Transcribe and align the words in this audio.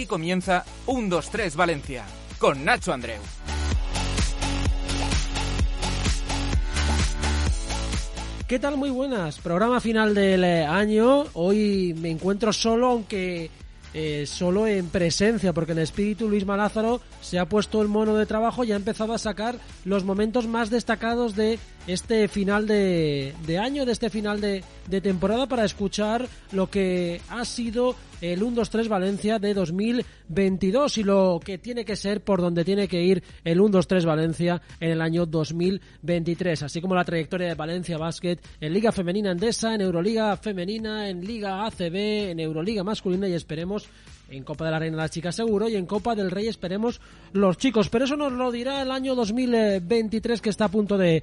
Aquí 0.00 0.06
comienza 0.06 0.64
1, 0.86 1.08
2, 1.10 1.30
3 1.30 1.56
Valencia 1.56 2.06
con 2.38 2.64
Nacho 2.64 2.90
Andreu. 2.90 3.20
¿Qué 8.48 8.58
tal? 8.58 8.78
Muy 8.78 8.88
buenas. 8.88 9.40
Programa 9.40 9.78
final 9.78 10.14
del 10.14 10.42
eh, 10.42 10.64
año. 10.64 11.24
Hoy 11.34 11.94
me 12.00 12.08
encuentro 12.08 12.50
solo, 12.54 12.86
aunque 12.86 13.50
eh, 13.92 14.24
solo 14.24 14.66
en 14.66 14.88
presencia, 14.88 15.52
porque 15.52 15.72
en 15.72 15.80
espíritu 15.80 16.30
Luis 16.30 16.46
Malázaro 16.46 17.02
se 17.20 17.38
ha 17.38 17.46
puesto 17.46 17.82
el 17.82 17.88
mono 17.88 18.16
de 18.16 18.24
trabajo 18.24 18.64
y 18.64 18.72
ha 18.72 18.76
empezado 18.76 19.12
a 19.12 19.18
sacar 19.18 19.56
los 19.84 20.04
momentos 20.04 20.46
más 20.46 20.70
destacados 20.70 21.36
de 21.36 21.58
este 21.86 22.28
final 22.28 22.66
de, 22.66 23.34
de 23.46 23.58
año, 23.58 23.84
de 23.84 23.92
este 23.92 24.10
final 24.10 24.40
de, 24.40 24.62
de 24.88 25.00
temporada, 25.00 25.46
para 25.46 25.64
escuchar 25.64 26.26
lo 26.52 26.68
que 26.68 27.20
ha 27.28 27.44
sido 27.44 27.94
el 28.20 28.42
1-2-3 28.42 28.88
Valencia 28.88 29.38
de 29.38 29.54
2022 29.54 30.98
y 30.98 31.02
lo 31.04 31.40
que 31.42 31.58
tiene 31.58 31.84
que 31.84 31.96
ser 31.96 32.22
por 32.22 32.40
donde 32.40 32.64
tiene 32.64 32.86
que 32.86 33.02
ir 33.02 33.22
el 33.44 33.60
1-2-3 33.60 34.04
Valencia 34.04 34.60
en 34.78 34.90
el 34.90 35.00
año 35.00 35.26
2023, 35.26 36.62
así 36.62 36.80
como 36.80 36.94
la 36.94 37.04
trayectoria 37.04 37.48
de 37.48 37.54
Valencia 37.54 37.96
Basket 37.96 38.38
en 38.60 38.72
Liga 38.72 38.92
Femenina 38.92 39.32
Endesa, 39.32 39.74
en 39.74 39.80
Euroliga 39.80 40.36
Femenina, 40.36 41.08
en 41.08 41.24
Liga 41.24 41.66
ACB, 41.66 42.30
en 42.30 42.40
Euroliga 42.40 42.84
Masculina 42.84 43.28
y 43.28 43.34
esperemos 43.34 43.88
en 44.30 44.44
Copa 44.44 44.64
de 44.64 44.70
la 44.70 44.78
Reina 44.78 44.96
las 44.96 45.10
chicas 45.10 45.34
seguro 45.34 45.68
y 45.68 45.76
en 45.76 45.86
Copa 45.86 46.14
del 46.14 46.30
Rey 46.30 46.48
esperemos 46.48 47.00
los 47.32 47.58
chicos. 47.58 47.88
Pero 47.88 48.04
eso 48.04 48.16
nos 48.16 48.32
lo 48.32 48.50
dirá 48.50 48.82
el 48.82 48.90
año 48.90 49.14
2023 49.14 50.40
que 50.40 50.50
está 50.50 50.66
a 50.66 50.70
punto 50.70 50.96
de, 50.96 51.22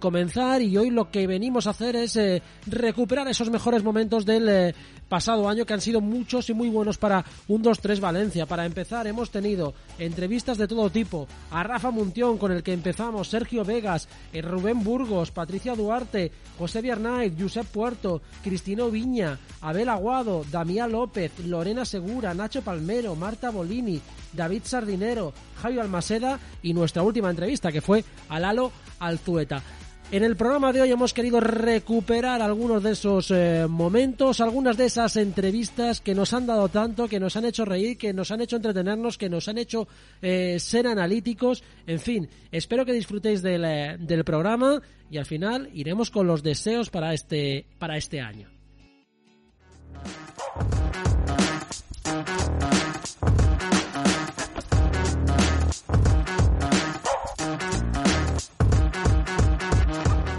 comenzar 0.00 0.62
y 0.62 0.76
hoy 0.76 0.90
lo 0.90 1.10
que 1.10 1.26
venimos 1.26 1.66
a 1.66 1.70
hacer 1.70 1.96
es 1.96 2.16
eh, 2.16 2.42
recuperar 2.66 3.28
esos 3.28 3.50
mejores 3.50 3.82
momentos 3.82 4.24
del 4.24 4.48
eh, 4.48 4.74
pasado 5.14 5.48
año 5.48 5.64
que 5.64 5.72
han 5.72 5.80
sido 5.80 6.00
muchos 6.00 6.50
y 6.50 6.54
muy 6.54 6.68
buenos 6.68 6.98
para 6.98 7.24
un 7.46 7.62
2-3 7.62 8.00
Valencia. 8.00 8.46
Para 8.46 8.66
empezar 8.66 9.06
hemos 9.06 9.30
tenido 9.30 9.72
entrevistas 9.96 10.58
de 10.58 10.66
todo 10.66 10.90
tipo 10.90 11.28
a 11.52 11.62
Rafa 11.62 11.92
Muntión 11.92 12.36
con 12.36 12.50
el 12.50 12.64
que 12.64 12.72
empezamos, 12.72 13.28
Sergio 13.28 13.64
Vegas, 13.64 14.08
eh, 14.32 14.42
Rubén 14.42 14.82
Burgos, 14.82 15.30
Patricia 15.30 15.76
Duarte, 15.76 16.32
José 16.58 16.80
Biarnaiz, 16.80 17.32
Josep 17.38 17.64
Puerto, 17.64 18.22
Cristino 18.42 18.90
Viña, 18.90 19.38
Abel 19.60 19.88
Aguado, 19.88 20.44
Damián 20.50 20.90
López, 20.90 21.30
Lorena 21.46 21.84
Segura, 21.84 22.34
Nacho 22.34 22.62
Palmero, 22.62 23.14
Marta 23.14 23.50
Bolini, 23.50 24.00
David 24.32 24.62
Sardinero, 24.64 25.32
Javier 25.62 25.82
Almaseda 25.82 26.40
y 26.60 26.74
nuestra 26.74 27.04
última 27.04 27.30
entrevista 27.30 27.70
que 27.70 27.80
fue 27.80 28.04
a 28.28 28.40
Lalo 28.40 28.72
Alzueta. 28.98 29.62
En 30.10 30.22
el 30.22 30.36
programa 30.36 30.72
de 30.72 30.82
hoy 30.82 30.90
hemos 30.92 31.12
querido 31.12 31.40
recuperar 31.40 32.40
algunos 32.40 32.82
de 32.82 32.92
esos 32.92 33.30
eh, 33.30 33.66
momentos, 33.68 34.40
algunas 34.40 34.76
de 34.76 34.86
esas 34.86 35.16
entrevistas 35.16 36.00
que 36.00 36.14
nos 36.14 36.32
han 36.32 36.46
dado 36.46 36.68
tanto, 36.68 37.08
que 37.08 37.18
nos 37.18 37.36
han 37.36 37.46
hecho 37.46 37.64
reír, 37.64 37.98
que 37.98 38.12
nos 38.12 38.30
han 38.30 38.40
hecho 38.40 38.56
entretenernos, 38.56 39.18
que 39.18 39.28
nos 39.28 39.48
han 39.48 39.58
hecho 39.58 39.88
eh, 40.22 40.58
ser 40.60 40.86
analíticos. 40.86 41.64
En 41.86 41.98
fin, 41.98 42.28
espero 42.52 42.84
que 42.84 42.92
disfrutéis 42.92 43.42
del, 43.42 43.64
eh, 43.64 43.96
del 43.98 44.24
programa 44.24 44.80
y 45.10 45.18
al 45.18 45.26
final 45.26 45.68
iremos 45.72 46.10
con 46.10 46.26
los 46.26 46.42
deseos 46.42 46.90
para 46.90 47.12
este, 47.12 47.66
para 47.78 47.96
este 47.96 48.20
año. 48.20 48.48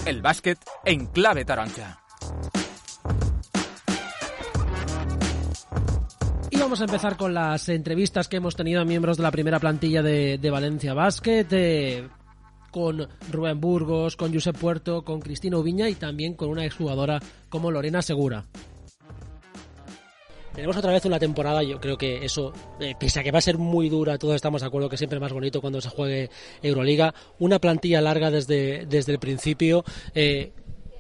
El 0.05 0.21
básquet 0.21 0.59
en 0.85 1.07
clave 1.07 1.45
taronja. 1.45 1.99
Y 6.51 6.57
vamos 6.57 6.79
a 6.79 6.83
empezar 6.85 7.17
con 7.17 7.33
las 7.33 7.67
entrevistas 7.69 8.27
que 8.27 8.37
hemos 8.37 8.55
tenido 8.55 8.81
a 8.81 8.85
miembros 8.85 9.17
de 9.17 9.23
la 9.23 9.31
primera 9.31 9.59
plantilla 9.59 10.03
de, 10.03 10.49
Valencia 10.51 10.93
Basket. 10.93 11.47
eh, 11.49 12.07
con 12.69 13.07
Rubén 13.31 13.59
Burgos, 13.61 14.15
con 14.17 14.33
Josep 14.33 14.57
Puerto, 14.57 15.03
con 15.03 15.21
Cristina 15.21 15.57
Ubiña 15.57 15.87
y 15.89 15.95
también 15.95 16.33
con 16.33 16.49
una 16.49 16.65
exjugadora 16.65 17.21
como 17.49 17.71
Lorena 17.71 18.01
Segura. 18.01 18.45
Tenemos 20.55 20.77
otra 20.77 20.93
vez 20.93 21.05
una 21.05 21.19
temporada, 21.19 21.61
yo 21.63 21.79
creo 21.81 21.97
que 21.97 22.23
eso, 22.23 22.53
eh, 22.79 22.95
pese 22.97 23.19
a 23.19 23.23
que 23.23 23.31
va 23.31 23.39
a 23.39 23.41
ser 23.41 23.57
muy 23.57 23.89
dura, 23.89 24.17
todos 24.17 24.35
estamos 24.35 24.61
de 24.61 24.67
acuerdo 24.67 24.87
que 24.89 24.95
siempre 24.97 25.17
es 25.17 25.21
más 25.21 25.33
bonito 25.33 25.59
cuando 25.59 25.81
se 25.81 25.89
juegue 25.89 26.29
Euroliga, 26.63 27.13
una 27.39 27.59
plantilla 27.59 27.99
larga 28.01 28.31
desde, 28.31 28.85
desde 28.85 29.11
el 29.11 29.19
principio. 29.19 29.83
eh, 30.13 30.51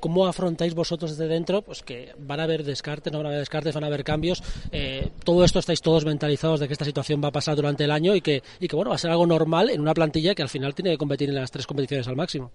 ¿Cómo 0.01 0.27
afrontáis 0.27 0.75
vosotros 0.75 1.17
desde 1.17 1.27
dentro? 1.33 1.63
Pues 1.63 1.81
que 1.81 2.11
van 2.19 2.39
a 2.39 2.43
haber 2.43 2.63
descartes, 2.63 3.11
no 3.11 3.19
van 3.19 3.27
a 3.27 3.29
haber 3.29 3.39
descartes, 3.39 3.73
van 3.73 3.85
a 3.85 3.87
haber 3.87 4.03
cambios. 4.03 4.43
Eh, 4.71 5.09
todo 5.23 5.43
esto 5.43 5.57
estáis 5.57 5.81
todos 5.81 6.05
mentalizados 6.05 6.59
de 6.59 6.67
que 6.67 6.73
esta 6.73 6.85
situación 6.85 7.23
va 7.23 7.29
a 7.29 7.31
pasar 7.31 7.55
durante 7.55 7.85
el 7.85 7.91
año 7.91 8.13
y 8.13 8.21
que, 8.21 8.43
y 8.59 8.67
que 8.67 8.75
bueno, 8.75 8.89
va 8.89 8.97
a 8.97 8.99
ser 8.99 9.09
algo 9.09 9.25
normal 9.25 9.71
en 9.71 9.81
una 9.81 9.95
plantilla 9.95 10.35
que 10.35 10.43
al 10.43 10.49
final 10.49 10.75
tiene 10.75 10.91
que 10.91 10.97
competir 10.97 11.29
en 11.29 11.35
las 11.35 11.49
tres 11.49 11.65
competiciones 11.65 12.07
al 12.07 12.15
máximo. 12.17 12.51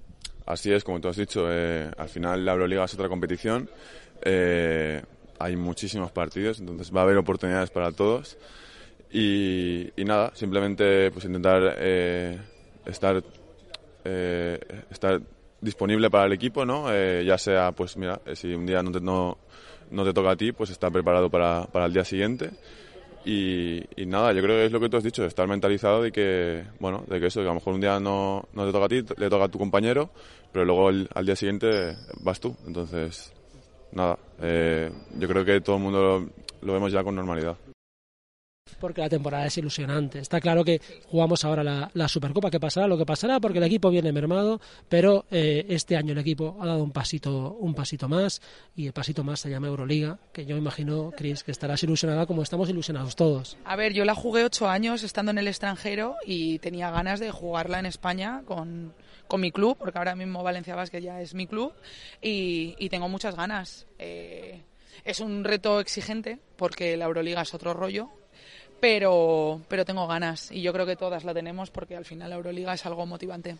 Así 0.46 0.70
es, 0.70 0.84
como 0.84 1.00
tú 1.00 1.08
has 1.08 1.16
dicho, 1.16 1.46
eh, 1.50 1.90
al 1.96 2.08
final 2.08 2.44
la 2.44 2.52
Euroliga 2.52 2.84
es 2.84 2.94
otra 2.94 3.08
competición. 3.08 3.68
eh, 4.22 5.02
hay 5.40 5.56
muchísimos 5.56 6.12
partidos, 6.12 6.60
entonces 6.60 6.94
va 6.94 7.00
a 7.00 7.04
haber 7.04 7.16
oportunidades 7.16 7.70
para 7.70 7.90
todos. 7.92 8.36
Y, 9.10 9.90
y 9.96 10.04
nada, 10.04 10.30
simplemente 10.34 11.10
pues 11.10 11.24
intentar 11.24 11.76
eh, 11.78 12.38
estar, 12.84 13.24
eh, 14.04 14.60
estar 14.90 15.20
disponible 15.60 16.10
para 16.10 16.26
el 16.26 16.32
equipo, 16.32 16.64
¿no? 16.64 16.92
Eh, 16.92 17.24
ya 17.24 17.38
sea, 17.38 17.72
pues 17.72 17.96
mira, 17.96 18.20
eh, 18.26 18.36
si 18.36 18.52
un 18.54 18.66
día 18.66 18.82
no 18.82 18.92
te, 18.92 19.00
no, 19.00 19.38
no 19.90 20.04
te 20.04 20.12
toca 20.12 20.30
a 20.32 20.36
ti, 20.36 20.52
pues 20.52 20.70
estar 20.70 20.92
preparado 20.92 21.30
para, 21.30 21.64
para 21.72 21.86
el 21.86 21.92
día 21.92 22.04
siguiente. 22.04 22.50
Y, 23.24 23.82
y 23.96 24.06
nada, 24.06 24.32
yo 24.32 24.42
creo 24.42 24.56
que 24.56 24.66
es 24.66 24.72
lo 24.72 24.80
que 24.80 24.88
tú 24.88 24.96
has 24.96 25.04
dicho, 25.04 25.24
estar 25.24 25.48
mentalizado 25.48 26.02
de 26.02 26.12
que, 26.12 26.64
bueno, 26.78 27.04
de 27.08 27.18
que 27.18 27.26
eso, 27.26 27.40
que 27.40 27.46
a 27.46 27.50
lo 27.50 27.54
mejor 27.54 27.74
un 27.74 27.80
día 27.80 27.98
no, 27.98 28.46
no 28.52 28.66
te 28.66 28.72
toca 28.72 28.84
a 28.84 28.88
ti, 28.88 29.02
le 29.16 29.28
toca 29.28 29.44
a 29.44 29.48
tu 29.48 29.58
compañero, 29.58 30.10
pero 30.52 30.64
luego 30.64 30.88
al 30.88 31.26
día 31.26 31.36
siguiente 31.36 31.96
vas 32.20 32.40
tú. 32.40 32.56
Entonces, 32.66 33.32
nada, 33.92 34.18
eh, 34.40 34.90
yo 35.18 35.28
creo 35.28 35.44
que 35.44 35.60
todo 35.60 35.76
el 35.76 35.82
mundo 35.82 36.00
lo, 36.00 36.30
lo 36.66 36.72
vemos 36.72 36.92
ya 36.92 37.02
con 37.02 37.14
normalidad. 37.14 37.56
porque 38.78 39.00
la 39.00 39.08
temporada 39.08 39.46
es 39.46 39.58
ilusionante. 39.58 40.20
Está 40.20 40.40
claro 40.40 40.64
que 40.64 40.80
jugamos 41.06 41.44
ahora 41.44 41.62
la, 41.62 41.90
la 41.92 42.08
Supercopa, 42.08 42.50
que 42.50 42.60
pasará 42.60 42.86
lo 42.86 42.96
que 42.96 43.04
pasará, 43.04 43.40
porque 43.40 43.58
el 43.58 43.64
equipo 43.64 43.90
viene 43.90 44.12
mermado, 44.12 44.60
pero 44.88 45.26
eh, 45.30 45.66
este 45.68 45.96
año 45.96 46.12
el 46.12 46.18
equipo 46.18 46.56
ha 46.60 46.66
dado 46.66 46.82
un 46.82 46.92
pasito, 46.92 47.52
un 47.60 47.74
pasito 47.74 48.08
más, 48.08 48.40
y 48.74 48.86
el 48.86 48.92
pasito 48.92 49.24
más 49.24 49.40
se 49.40 49.50
llama 49.50 49.66
Euroliga, 49.66 50.18
que 50.32 50.46
yo 50.46 50.56
imagino, 50.56 51.12
Chris, 51.16 51.44
que 51.44 51.50
estarás 51.50 51.82
ilusionada 51.82 52.26
como 52.26 52.42
estamos 52.42 52.68
ilusionados 52.70 53.16
todos. 53.16 53.58
A 53.64 53.76
ver, 53.76 53.92
yo 53.92 54.04
la 54.04 54.14
jugué 54.14 54.44
ocho 54.44 54.68
años 54.68 55.02
estando 55.02 55.30
en 55.30 55.38
el 55.38 55.48
extranjero 55.48 56.14
y 56.24 56.58
tenía 56.60 56.90
ganas 56.90 57.20
de 57.20 57.30
jugarla 57.30 57.80
en 57.80 57.86
España 57.86 58.42
con, 58.46 58.94
con 59.30 59.40
mi 59.40 59.52
club, 59.52 59.78
porque 59.78 59.96
ahora 59.96 60.14
mismo 60.14 60.42
Valencia 60.42 60.74
Basket 60.74 61.00
ya 61.00 61.22
es 61.22 61.32
mi 61.32 61.46
club, 61.46 61.72
y, 62.20 62.88
tengo 62.90 63.08
muchas 63.08 63.36
ganas. 63.36 63.86
Eh, 63.98 64.60
es 65.04 65.20
un 65.20 65.44
reto 65.44 65.80
exigente, 65.80 66.38
porque 66.56 66.96
la 66.98 67.06
Euroliga 67.06 67.42
es 67.42 67.54
otro 67.54 67.72
rollo, 67.72 68.10
pero, 68.80 69.62
pero 69.68 69.84
tengo 69.84 70.06
ganas 70.06 70.50
y 70.50 70.62
yo 70.62 70.72
creo 70.72 70.84
que 70.84 70.96
todas 70.96 71.24
la 71.24 71.32
tenemos 71.34 71.70
porque 71.70 71.96
al 71.96 72.04
final 72.04 72.30
la 72.30 72.36
Euroliga 72.36 72.74
es 72.74 72.84
algo 72.86 73.06
motivante. 73.06 73.56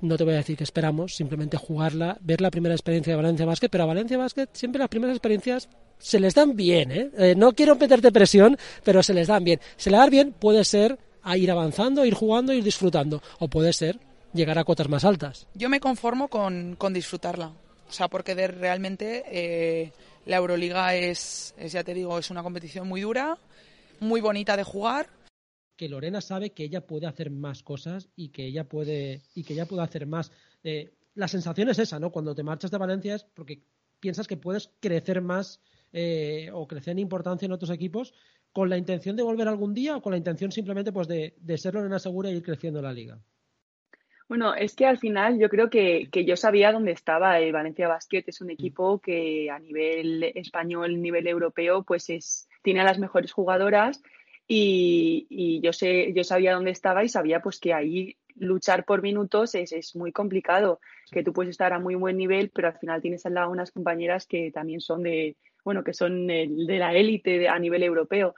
No 0.00 0.16
te 0.16 0.24
voy 0.24 0.34
a 0.34 0.36
decir 0.36 0.56
que 0.56 0.64
esperamos, 0.64 1.16
simplemente 1.16 1.56
jugarla, 1.56 2.16
ver 2.20 2.40
la 2.40 2.50
primera 2.50 2.74
experiencia 2.74 3.12
de 3.12 3.16
Valencia 3.16 3.46
Basket, 3.46 3.68
pero 3.68 3.84
a 3.84 3.86
Valencia 3.88 4.16
Basket 4.16 4.48
siempre 4.52 4.78
las 4.78 4.88
primeras 4.88 5.16
experiencias 5.16 5.68
se 5.98 6.20
les 6.20 6.34
dan 6.34 6.54
bien, 6.54 6.92
¿eh? 6.92 7.10
¿eh? 7.18 7.34
No 7.36 7.52
quiero 7.52 7.74
meterte 7.74 8.12
presión, 8.12 8.56
pero 8.84 9.02
se 9.02 9.12
les 9.12 9.26
dan 9.26 9.42
bien. 9.42 9.58
Se 9.76 9.90
les 9.90 9.98
dan 9.98 10.10
bien 10.10 10.32
puede 10.32 10.64
ser 10.64 10.98
a 11.22 11.36
ir 11.36 11.50
avanzando, 11.50 12.04
ir 12.04 12.14
jugando, 12.14 12.52
ir 12.52 12.62
disfrutando, 12.62 13.20
o 13.40 13.48
puede 13.48 13.72
ser 13.72 13.98
llegar 14.38 14.58
a 14.58 14.64
cuotas 14.64 14.88
más 14.88 15.04
altas. 15.04 15.46
Yo 15.54 15.68
me 15.68 15.80
conformo 15.80 16.28
con, 16.28 16.76
con 16.76 16.94
disfrutarla, 16.94 17.48
o 17.88 17.92
sea, 17.92 18.08
porque 18.08 18.34
de, 18.34 18.48
realmente 18.48 19.24
eh, 19.26 19.92
la 20.24 20.36
Euroliga 20.36 20.94
es, 20.94 21.54
es, 21.58 21.72
ya 21.72 21.84
te 21.84 21.92
digo, 21.92 22.18
es 22.18 22.30
una 22.30 22.42
competición 22.42 22.88
muy 22.88 23.02
dura, 23.02 23.36
muy 24.00 24.20
bonita 24.20 24.56
de 24.56 24.62
jugar. 24.62 25.10
Que 25.76 25.88
Lorena 25.88 26.20
sabe 26.20 26.50
que 26.50 26.64
ella 26.64 26.86
puede 26.86 27.06
hacer 27.06 27.30
más 27.30 27.62
cosas 27.62 28.08
y 28.16 28.30
que 28.30 28.46
ella 28.46 28.64
puede 28.64 29.22
y 29.34 29.44
que 29.44 29.52
ella 29.52 29.66
puede 29.66 29.82
hacer 29.82 30.06
más. 30.06 30.32
Eh, 30.64 30.94
la 31.14 31.28
sensación 31.28 31.68
es 31.68 31.78
esa, 31.78 31.98
¿no? 31.98 32.10
Cuando 32.10 32.34
te 32.34 32.42
marchas 32.42 32.70
de 32.70 32.78
Valencia 32.78 33.14
es 33.14 33.24
porque 33.24 33.62
piensas 34.00 34.26
que 34.26 34.36
puedes 34.36 34.70
crecer 34.80 35.20
más 35.20 35.60
eh, 35.92 36.50
o 36.52 36.66
crecer 36.66 36.92
en 36.92 37.00
importancia 37.00 37.46
en 37.46 37.52
otros 37.52 37.70
equipos 37.70 38.12
con 38.52 38.68
la 38.68 38.76
intención 38.76 39.16
de 39.16 39.22
volver 39.22 39.48
algún 39.48 39.74
día 39.74 39.96
o 39.96 40.02
con 40.02 40.12
la 40.12 40.18
intención 40.18 40.50
simplemente 40.52 40.92
pues 40.92 41.06
de, 41.08 41.36
de 41.40 41.58
ser 41.58 41.74
Lorena 41.74 41.98
segura 41.98 42.30
y 42.30 42.36
ir 42.36 42.42
creciendo 42.42 42.80
en 42.80 42.84
la 42.84 42.92
liga. 42.92 43.20
Bueno, 44.28 44.54
es 44.54 44.74
que 44.74 44.84
al 44.84 44.98
final 44.98 45.38
yo 45.38 45.48
creo 45.48 45.70
que, 45.70 46.08
que 46.12 46.26
yo 46.26 46.36
sabía 46.36 46.70
dónde 46.70 46.92
estaba 46.92 47.40
el 47.40 47.50
Valencia 47.50 47.88
Basket. 47.88 48.24
Es 48.26 48.42
un 48.42 48.50
equipo 48.50 49.00
que 49.00 49.50
a 49.50 49.58
nivel 49.58 50.22
español, 50.34 51.00
nivel 51.00 51.26
europeo, 51.26 51.82
pues 51.82 52.10
es, 52.10 52.46
tiene 52.62 52.80
a 52.80 52.84
las 52.84 52.98
mejores 52.98 53.32
jugadoras 53.32 54.02
y, 54.46 55.26
y, 55.30 55.60
yo 55.62 55.72
sé, 55.72 56.12
yo 56.12 56.24
sabía 56.24 56.54
dónde 56.54 56.72
estaba 56.72 57.04
y 57.04 57.08
sabía 57.08 57.40
pues 57.40 57.58
que 57.58 57.72
ahí 57.72 58.16
luchar 58.36 58.84
por 58.84 59.02
minutos 59.02 59.54
es, 59.54 59.72
es, 59.72 59.96
muy 59.96 60.12
complicado, 60.12 60.80
que 61.10 61.22
tú 61.22 61.32
puedes 61.32 61.50
estar 61.50 61.72
a 61.72 61.78
muy 61.78 61.94
buen 61.94 62.16
nivel, 62.18 62.50
pero 62.50 62.68
al 62.68 62.78
final 62.78 63.00
tienes 63.00 63.24
al 63.26 63.34
lado 63.34 63.50
unas 63.50 63.72
compañeras 63.72 64.26
que 64.26 64.50
también 64.52 64.80
son 64.80 65.02
de, 65.02 65.36
bueno, 65.64 65.82
que 65.82 65.94
son 65.94 66.26
de 66.26 66.78
la 66.78 66.94
élite 66.94 67.48
a 67.48 67.58
nivel 67.58 67.82
europeo. 67.82 68.34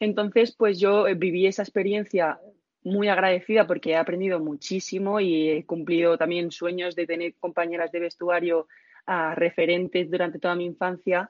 Entonces, 0.00 0.54
pues 0.56 0.78
yo 0.78 1.04
viví 1.16 1.46
esa 1.46 1.62
experiencia 1.62 2.38
muy 2.86 3.08
agradecida 3.08 3.66
porque 3.66 3.90
he 3.90 3.96
aprendido 3.96 4.38
muchísimo 4.38 5.18
y 5.18 5.50
he 5.50 5.66
cumplido 5.66 6.16
también 6.16 6.52
sueños 6.52 6.94
de 6.94 7.04
tener 7.04 7.34
compañeras 7.34 7.90
de 7.90 7.98
vestuario 7.98 8.68
a 9.06 9.34
referentes 9.34 10.08
durante 10.08 10.38
toda 10.38 10.54
mi 10.54 10.66
infancia. 10.66 11.28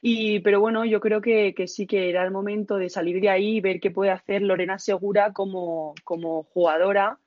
Y, 0.00 0.38
pero 0.40 0.60
bueno, 0.60 0.84
yo 0.84 1.00
creo 1.00 1.20
que, 1.20 1.54
que, 1.54 1.66
sí 1.66 1.88
que 1.88 2.08
era 2.08 2.24
el 2.24 2.30
momento 2.30 2.76
de 2.76 2.88
salir 2.88 3.20
de 3.20 3.30
ahí 3.30 3.56
y 3.56 3.60
ver 3.60 3.80
qué 3.80 3.90
puede 3.90 4.12
hacer 4.12 4.42
Lorena 4.42 4.78
Segura 4.78 5.32
como, 5.32 5.94
como 6.04 6.44
jugadora 6.44 7.18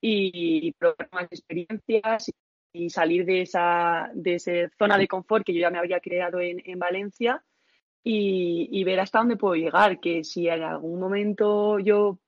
y, 0.00 0.72
probar 0.72 1.08
más 1.12 1.24
experiencias 1.30 2.32
y 2.72 2.88
salir 2.88 3.26
de 3.26 3.42
esa, 3.42 4.10
de 4.14 4.36
esa 4.36 4.52
zona 4.78 4.96
de 4.96 5.06
confort 5.06 5.44
que 5.44 5.52
yo 5.52 5.60
ya 5.60 5.70
me 5.70 5.78
había 5.78 6.00
creado 6.00 6.40
en, 6.40 6.62
en 6.64 6.78
Valencia 6.78 7.42
y, 8.02 8.68
y, 8.72 8.84
ver 8.84 9.00
hasta 9.00 9.18
dónde 9.18 9.36
puedo 9.36 9.54
llegar, 9.54 10.00
que 10.00 10.24
si 10.24 10.48
en 10.48 10.62
algún 10.62 10.98
momento 10.98 11.78
yo 11.78 12.18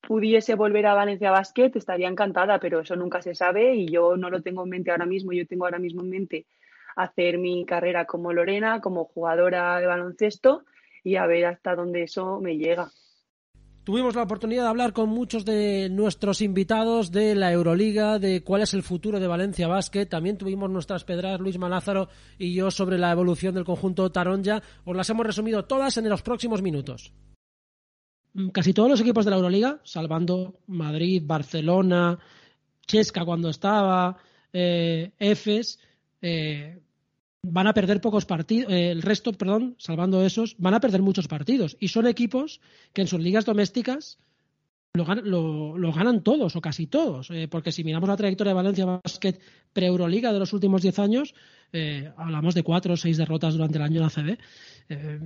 pudiese 0.00 0.54
volver 0.54 0.86
a 0.86 0.94
Valencia 0.94 1.30
Basket, 1.30 1.70
estaría 1.74 2.08
encantada, 2.08 2.58
pero 2.58 2.80
eso 2.80 2.96
nunca 2.96 3.22
se 3.22 3.34
sabe 3.34 3.74
y 3.74 3.86
yo 3.86 4.16
no 4.16 4.30
lo 4.30 4.42
tengo 4.42 4.64
en 4.64 4.70
mente 4.70 4.90
ahora 4.90 5.06
mismo. 5.06 5.32
Yo 5.32 5.46
tengo 5.46 5.64
ahora 5.64 5.78
mismo 5.78 6.02
en 6.02 6.10
mente 6.10 6.46
hacer 6.96 7.38
mi 7.38 7.64
carrera 7.64 8.04
como 8.04 8.32
Lorena, 8.32 8.80
como 8.80 9.04
jugadora 9.04 9.78
de 9.78 9.86
baloncesto 9.86 10.64
y 11.04 11.16
a 11.16 11.26
ver 11.26 11.46
hasta 11.46 11.74
dónde 11.74 12.02
eso 12.02 12.40
me 12.40 12.56
llega. 12.56 12.90
Tuvimos 13.84 14.14
la 14.14 14.22
oportunidad 14.22 14.64
de 14.64 14.68
hablar 14.68 14.92
con 14.92 15.08
muchos 15.08 15.44
de 15.46 15.88
nuestros 15.90 16.42
invitados 16.42 17.10
de 17.10 17.34
la 17.34 17.50
Euroliga, 17.50 18.18
de 18.18 18.44
cuál 18.44 18.62
es 18.62 18.74
el 18.74 18.82
futuro 18.82 19.18
de 19.18 19.26
Valencia 19.26 19.68
Basket. 19.68 20.06
También 20.06 20.36
tuvimos 20.36 20.70
nuestras 20.70 21.04
pedras, 21.04 21.40
Luis 21.40 21.58
Malázaro 21.58 22.08
y 22.38 22.54
yo, 22.54 22.70
sobre 22.70 22.98
la 22.98 23.10
evolución 23.10 23.54
del 23.54 23.64
conjunto 23.64 24.12
Taronja. 24.12 24.62
Os 24.84 24.94
las 24.94 25.08
hemos 25.08 25.26
resumido 25.26 25.64
todas 25.64 25.96
en 25.96 26.08
los 26.10 26.22
próximos 26.22 26.60
minutos. 26.60 27.14
Mm, 28.34 28.48
casi 28.48 28.72
todos 28.72 28.90
los 28.90 29.00
equipos 29.00 29.24
de 29.24 29.30
la 29.30 29.36
Euroliga, 29.36 29.80
salvando 29.84 30.60
Madrid, 30.66 31.22
Barcelona, 31.24 32.18
Chesca 32.86 33.24
cuando 33.24 33.50
estaba, 33.50 34.16
eh, 34.52 35.12
Efes, 35.18 35.78
eh, 36.22 36.80
van 37.42 37.66
a 37.66 37.74
perder 37.74 38.00
pocos 38.00 38.26
partidos, 38.26 38.72
eh, 38.72 38.90
el 38.90 39.02
resto, 39.02 39.32
perdón, 39.32 39.74
salvando 39.78 40.24
esos, 40.24 40.56
van 40.58 40.74
a 40.74 40.80
perder 40.80 41.02
muchos 41.02 41.28
partidos. 41.28 41.76
Y 41.80 41.88
son 41.88 42.06
equipos 42.06 42.60
que 42.92 43.02
en 43.02 43.06
sus 43.06 43.20
ligas 43.20 43.44
domésticas 43.44 44.18
lo, 44.92 45.78
lo, 45.78 45.92
ganan 45.92 46.22
todos 46.22 46.56
o 46.56 46.60
casi 46.60 46.86
todos. 46.86 47.30
Eh, 47.30 47.48
porque 47.48 47.72
si 47.72 47.84
miramos 47.84 48.08
la 48.08 48.16
trayectoria 48.16 48.50
de 48.50 48.56
Valencia 48.56 48.84
Basket 48.84 49.38
pre-Euroliga 49.72 50.32
de 50.32 50.38
los 50.38 50.52
últimos 50.52 50.82
10 50.82 50.98
años, 50.98 51.34
eh, 51.72 52.10
hablamos 52.16 52.54
de 52.54 52.62
cuatro 52.62 52.94
o 52.94 52.96
seis 52.96 53.16
derrotas 53.16 53.54
durante 53.54 53.78
el 53.78 53.84
año 53.84 54.00
en 54.00 54.06
ACB. 54.06 54.38
Eh, 54.88 55.20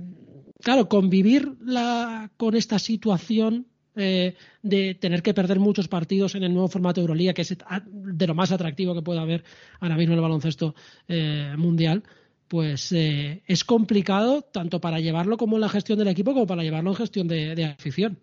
claro, 0.61 0.87
convivir 0.87 1.53
la, 1.61 2.31
con 2.37 2.55
esta 2.55 2.79
situación 2.79 3.67
eh, 3.97 4.35
de 4.61 4.95
tener 4.95 5.23
que 5.23 5.33
perder 5.33 5.59
muchos 5.59 5.87
partidos 5.87 6.35
en 6.35 6.43
el 6.43 6.53
nuevo 6.53 6.67
formato 6.67 6.99
de 6.99 7.03
Euroliga, 7.03 7.33
que 7.33 7.43
es 7.43 7.57
de 7.85 8.27
lo 8.27 8.35
más 8.35 8.51
atractivo 8.51 8.93
que 8.93 9.01
puede 9.01 9.21
haber 9.21 9.45
ahora 9.79 9.95
mismo 9.95 10.13
en 10.13 10.17
el 10.17 10.23
baloncesto 10.23 10.75
eh, 11.07 11.53
mundial, 11.57 12.03
pues 12.49 12.91
eh, 12.91 13.41
es 13.47 13.63
complicado 13.63 14.41
tanto 14.41 14.81
para 14.81 14.99
llevarlo 14.99 15.37
como 15.37 15.55
en 15.55 15.61
la 15.61 15.69
gestión 15.69 15.97
del 15.97 16.09
equipo 16.09 16.33
como 16.33 16.45
para 16.45 16.63
llevarlo 16.63 16.89
en 16.89 16.97
gestión 16.97 17.27
de, 17.29 17.55
de 17.55 17.65
afición. 17.65 18.19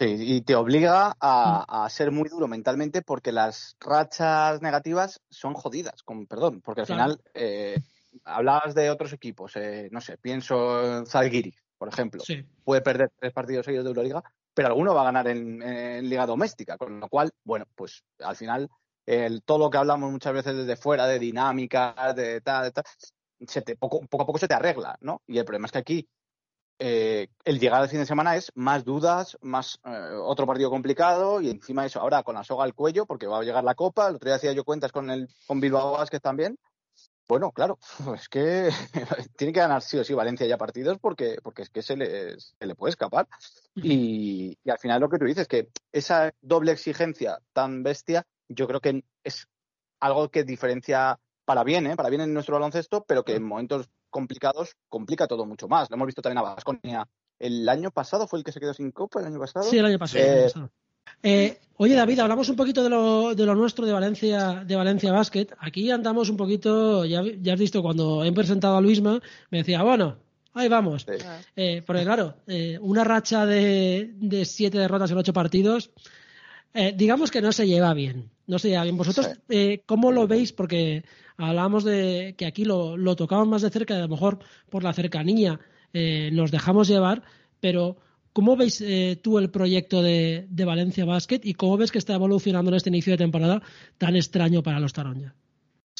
Sí, 0.00 0.16
y 0.18 0.40
te 0.40 0.54
obliga 0.54 1.14
a, 1.20 1.84
a, 1.84 1.90
ser 1.90 2.10
muy 2.10 2.30
duro 2.30 2.48
mentalmente 2.48 3.02
porque 3.02 3.32
las 3.32 3.76
rachas 3.80 4.62
negativas 4.62 5.20
son 5.28 5.52
jodidas, 5.52 6.02
con 6.02 6.26
perdón, 6.26 6.62
porque 6.62 6.80
al 6.80 6.86
claro. 6.86 7.02
final 7.02 7.22
eh, 7.34 7.76
hablabas 8.24 8.74
de 8.74 8.88
otros 8.88 9.12
equipos, 9.12 9.56
eh, 9.56 9.90
no 9.92 10.00
sé, 10.00 10.16
pienso 10.16 11.00
en 11.00 11.04
Zalgiris, 11.04 11.62
por 11.76 11.88
ejemplo, 11.88 12.22
sí. 12.24 12.42
puede 12.64 12.80
perder 12.80 13.10
tres 13.14 13.34
partidos 13.34 13.66
seguidos 13.66 13.84
de 13.84 13.90
Euroliga, 13.90 14.24
pero 14.54 14.68
alguno 14.68 14.94
va 14.94 15.02
a 15.02 15.12
ganar 15.12 15.28
en, 15.28 15.60
en, 15.60 16.08
liga 16.08 16.24
doméstica, 16.24 16.78
con 16.78 16.98
lo 16.98 17.08
cual, 17.10 17.30
bueno, 17.44 17.66
pues 17.74 18.02
al 18.20 18.36
final 18.36 18.70
el, 19.04 19.42
todo 19.42 19.58
lo 19.58 19.68
que 19.68 19.76
hablamos 19.76 20.10
muchas 20.10 20.32
veces 20.32 20.56
desde 20.56 20.76
fuera, 20.76 21.06
de 21.06 21.18
dinámica, 21.18 21.94
de 22.16 22.40
tal, 22.40 22.64
de 22.64 22.72
tal, 22.72 22.84
se 23.46 23.60
te, 23.60 23.76
poco, 23.76 24.00
poco 24.06 24.22
a 24.22 24.26
poco 24.26 24.38
se 24.38 24.48
te 24.48 24.54
arregla, 24.54 24.96
¿no? 25.02 25.20
Y 25.26 25.36
el 25.36 25.44
problema 25.44 25.66
es 25.66 25.72
que 25.72 25.78
aquí 25.78 26.08
eh, 26.82 27.28
el 27.44 27.60
llegar 27.60 27.82
al 27.82 27.90
fin 27.90 27.98
de 27.98 28.06
semana 28.06 28.36
es 28.36 28.50
más 28.54 28.86
dudas, 28.86 29.36
más 29.42 29.78
eh, 29.84 30.14
otro 30.14 30.46
partido 30.46 30.70
complicado 30.70 31.42
y 31.42 31.50
encima 31.50 31.84
eso, 31.84 32.00
ahora 32.00 32.22
con 32.22 32.34
la 32.34 32.42
soga 32.42 32.64
al 32.64 32.74
cuello, 32.74 33.04
porque 33.04 33.26
va 33.26 33.38
a 33.38 33.42
llegar 33.42 33.62
la 33.64 33.74
Copa, 33.74 34.08
el 34.08 34.16
otro 34.16 34.28
día 34.28 34.36
hacía 34.36 34.52
yo 34.52 34.64
cuentas 34.64 34.90
con 34.90 35.10
el 35.10 35.28
con 35.46 35.60
Bilbao 35.60 35.92
Vázquez 35.92 36.22
también. 36.22 36.58
Bueno, 37.28 37.52
claro, 37.52 37.78
es 38.14 38.30
que 38.30 38.70
tiene 39.36 39.52
que 39.52 39.60
ganar 39.60 39.82
sí 39.82 39.98
o 39.98 40.04
sí 40.04 40.14
Valencia 40.14 40.46
ya 40.46 40.56
partidos 40.56 40.98
porque, 40.98 41.36
porque 41.42 41.62
es 41.62 41.68
que 41.68 41.82
se 41.82 41.98
le, 41.98 42.40
se 42.40 42.66
le 42.66 42.74
puede 42.74 42.92
escapar. 42.92 43.28
Y, 43.74 44.58
y 44.64 44.70
al 44.70 44.78
final 44.78 45.02
lo 45.02 45.10
que 45.10 45.18
tú 45.18 45.26
dices, 45.26 45.46
que 45.46 45.68
esa 45.92 46.32
doble 46.40 46.72
exigencia 46.72 47.40
tan 47.52 47.82
bestia, 47.82 48.26
yo 48.48 48.66
creo 48.66 48.80
que 48.80 49.04
es 49.22 49.46
algo 50.00 50.30
que 50.30 50.44
diferencia 50.44 51.20
para 51.44 51.62
bien, 51.62 51.86
¿eh? 51.88 51.96
para 51.96 52.08
bien 52.08 52.22
en 52.22 52.32
nuestro 52.32 52.54
baloncesto, 52.54 53.04
pero 53.06 53.22
que 53.22 53.34
en 53.34 53.42
momentos 53.42 53.90
complicados 54.10 54.76
complica 54.88 55.26
todo 55.26 55.46
mucho 55.46 55.68
más. 55.68 55.88
Lo 55.90 55.96
hemos 55.96 56.06
visto 56.06 56.22
también 56.22 56.38
a 56.38 56.42
Vasconia. 56.54 57.08
El 57.38 57.68
año 57.68 57.90
pasado 57.90 58.26
fue 58.26 58.38
el 58.38 58.44
que 58.44 58.52
se 58.52 58.60
quedó 58.60 58.74
sin 58.74 58.90
copa, 58.90 59.20
el 59.20 59.26
año 59.26 59.38
pasado. 59.38 59.64
Sí, 59.64 59.78
el 59.78 59.86
año 59.86 59.98
pasado. 59.98 60.22
Eh, 60.22 60.28
el 60.28 60.38
año 60.38 60.44
pasado. 60.44 60.70
Eh, 61.22 61.58
oye 61.76 61.94
David, 61.94 62.20
hablamos 62.20 62.48
un 62.48 62.56
poquito 62.56 62.82
de 62.82 62.88
lo, 62.88 63.34
de 63.34 63.44
lo 63.44 63.54
nuestro 63.54 63.84
de 63.84 63.92
Valencia, 63.92 64.64
de 64.64 64.76
Valencia 64.76 65.12
Basket. 65.12 65.48
Aquí 65.58 65.90
andamos 65.90 66.30
un 66.30 66.36
poquito, 66.36 67.04
ya, 67.04 67.22
ya 67.40 67.54
has 67.54 67.58
visto 67.60 67.82
cuando 67.82 68.24
he 68.24 68.32
presentado 68.32 68.76
a 68.76 68.80
Luisma, 68.80 69.20
me 69.50 69.58
decía, 69.58 69.82
bueno, 69.82 70.16
ahí 70.54 70.68
vamos. 70.68 71.02
Sí. 71.02 71.24
Eh, 71.56 71.82
porque 71.86 72.04
claro, 72.04 72.36
eh, 72.46 72.78
una 72.80 73.04
racha 73.04 73.44
de, 73.44 74.12
de, 74.14 74.44
siete 74.44 74.78
derrotas 74.78 75.10
en 75.10 75.18
ocho 75.18 75.32
partidos, 75.32 75.90
digamos 76.94 77.30
que 77.30 77.42
no 77.42 77.52
se 77.52 77.66
lleva 77.66 77.92
bien. 77.94 78.30
No 78.46 78.58
se 78.58 78.68
lleva 78.68 78.84
bien. 78.84 78.96
¿Vosotros 78.96 79.28
sí. 79.48 79.82
cómo 79.86 80.12
lo 80.12 80.26
veis? 80.26 80.52
Porque 80.52 81.04
hablábamos 81.40 81.84
de 81.84 82.34
que 82.36 82.46
aquí 82.46 82.64
lo, 82.64 83.16
tocamos 83.16 83.48
más 83.48 83.62
de 83.62 83.70
cerca, 83.70 83.96
a 83.96 84.00
lo 84.00 84.08
mejor 84.08 84.38
por 84.68 84.84
la 84.84 84.92
cercanía 84.92 85.58
nos 85.92 86.50
dejamos 86.52 86.86
llevar, 86.86 87.22
pero 87.60 87.96
¿Cómo 88.32 88.56
veis 88.56 88.80
eh, 88.80 89.18
tú 89.20 89.38
el 89.38 89.50
proyecto 89.50 90.02
de, 90.02 90.46
de, 90.48 90.64
Valencia 90.64 91.04
Basket 91.04 91.40
y 91.42 91.54
cómo 91.54 91.76
ves 91.76 91.90
que 91.90 91.98
está 91.98 92.14
evolucionando 92.14 92.70
en 92.70 92.76
este 92.76 92.88
inicio 92.88 93.12
de 93.12 93.18
temporada 93.18 93.60
tan 93.98 94.14
extraño 94.14 94.62
para 94.62 94.78
los 94.78 94.92
Taronja? 94.92 95.34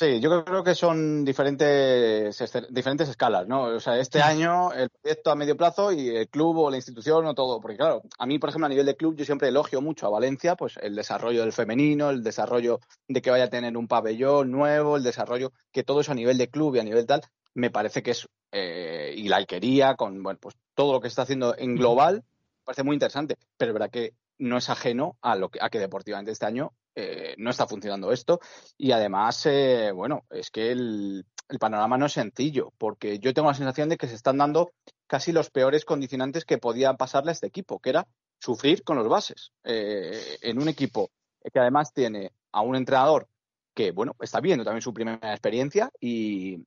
Sí, 0.00 0.19
yo 0.19 0.42
creo 0.47 0.64
que 0.64 0.75
son 0.75 1.26
diferentes, 1.26 2.42
diferentes 2.71 3.11
escalas, 3.11 3.47
¿no? 3.47 3.64
O 3.64 3.80
sea, 3.80 3.99
este 3.99 4.23
año 4.23 4.73
el 4.73 4.88
proyecto 4.88 5.30
a 5.30 5.35
medio 5.35 5.59
plazo 5.59 5.92
y 5.92 6.09
el 6.09 6.26
club 6.30 6.57
o 6.57 6.71
la 6.71 6.78
institución 6.78 7.26
o 7.26 7.35
todo. 7.35 7.61
Porque 7.61 7.76
claro, 7.76 8.00
a 8.19 8.25
mí, 8.25 8.38
por 8.38 8.49
ejemplo, 8.49 8.64
a 8.64 8.71
nivel 8.71 8.87
de 8.87 8.97
club, 8.97 9.14
yo 9.14 9.26
siempre 9.26 9.49
elogio 9.49 9.83
mucho 9.83 10.07
a 10.07 10.09
Valencia, 10.09 10.57
pues 10.57 10.78
el 10.80 10.97
desarrollo 10.97 11.42
del 11.42 11.52
femenino, 11.52 12.09
el 12.09 12.23
desarrollo 12.23 12.80
de 13.09 13.21
que 13.21 13.30
vaya 13.30 13.45
a 13.45 13.50
tener 13.50 13.76
un 13.76 13.88
pabellón 13.88 14.50
nuevo, 14.50 14.97
el 14.97 15.02
desarrollo, 15.02 15.52
que 15.71 15.83
todo 15.83 16.00
eso 16.00 16.12
a 16.12 16.14
nivel 16.14 16.38
de 16.38 16.49
club 16.49 16.76
y 16.76 16.78
a 16.78 16.85
nivel 16.85 17.04
tal, 17.04 17.21
me 17.52 17.69
parece 17.69 18.02
que 18.02 18.12
es, 18.12 18.26
eh, 18.52 19.12
y 19.14 19.28
la 19.28 19.37
alquería, 19.37 19.97
con, 19.97 20.23
bueno, 20.23 20.38
pues 20.40 20.57
todo 20.75 20.95
lo 20.95 21.02
que 21.02 21.09
está 21.09 21.23
haciendo 21.23 21.54
en 21.59 21.76
global, 21.76 22.25
me 22.25 22.64
parece 22.64 22.85
muy 22.85 22.97
interesante. 22.97 23.37
Pero 23.59 23.73
es 23.73 23.75
verdad 23.75 23.90
que 23.90 24.14
no 24.38 24.57
es 24.57 24.71
ajeno 24.71 25.19
a 25.21 25.37
lo 25.37 25.50
que, 25.50 25.59
a 25.61 25.69
que 25.69 25.78
deportivamente 25.78 26.33
este 26.33 26.47
año 26.47 26.73
eh, 26.95 27.35
no 27.39 27.51
está 27.51 27.67
funcionando 27.67 28.13
esto. 28.13 28.41
Y 28.77 28.93
además, 28.93 29.47
eh, 29.47 29.93
bueno, 29.93 30.25
es 30.31 30.51
que 30.51 30.73
el, 30.73 31.25
el 31.49 31.59
panorama 31.59 31.99
no 31.99 32.07
es 32.07 32.13
sencillo, 32.13 32.73
porque 32.79 33.19
yo 33.19 33.35
tengo 33.35 33.49
la 33.49 33.55
sensación 33.55 33.89
de 33.89 33.97
que 33.97 34.09
se 34.09 34.15
están 34.15 34.39
dando 34.39 34.73
casi 35.07 35.33
los 35.33 35.51
peores 35.51 35.85
condicionantes 35.85 36.45
que 36.45 36.59
podía 36.59 36.95
pasarle 36.95 37.31
a 37.31 37.33
este 37.33 37.47
equipo, 37.47 37.81
que 37.81 37.91
era 37.91 38.07
sufrir 38.39 38.83
con 38.85 38.97
los 38.97 39.09
bases. 39.09 39.53
Eh, 39.65 40.39
en 40.43 40.61
un 40.61 40.69
equipo 40.69 41.11
que 41.53 41.59
además 41.59 41.93
tiene 41.93 42.33
a 42.53 42.61
un 42.61 42.77
entrenador 42.77 43.29
que, 43.75 43.93
bueno, 43.93 44.15
está 44.21 44.41
viendo 44.41 44.65
también 44.65 44.83
su 44.83 44.93
primera 44.93 45.33
experiencia 45.33 45.91
y, 46.01 46.65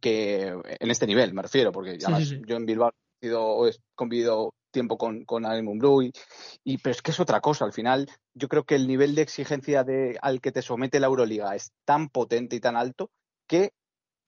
que 0.00 0.46
en 0.46 0.90
este 0.90 1.06
nivel, 1.06 1.34
me 1.34 1.42
refiero, 1.42 1.72
porque 1.72 1.98
yo 1.98 2.56
en 2.56 2.66
Bilbao 2.66 2.92
he 3.20 3.72
convivido 3.94 4.54
tiempo 4.72 4.98
con, 4.98 5.24
con 5.24 5.46
Adam 5.46 5.78
Blue 5.78 6.10
y, 6.64 6.78
pero 6.78 6.92
es 6.92 7.02
que 7.02 7.12
es 7.12 7.20
otra 7.20 7.40
cosa. 7.40 7.64
Al 7.64 7.72
final, 7.72 8.10
yo 8.34 8.48
creo 8.48 8.64
que 8.64 8.74
el 8.74 8.88
nivel 8.88 9.14
de 9.14 9.22
exigencia 9.22 9.84
de, 9.84 10.18
al 10.20 10.40
que 10.40 10.50
te 10.50 10.62
somete 10.62 10.98
la 10.98 11.06
Euroliga 11.06 11.54
es 11.54 11.72
tan 11.84 12.08
potente 12.08 12.56
y 12.56 12.60
tan 12.60 12.76
alto 12.76 13.10
que 13.46 13.72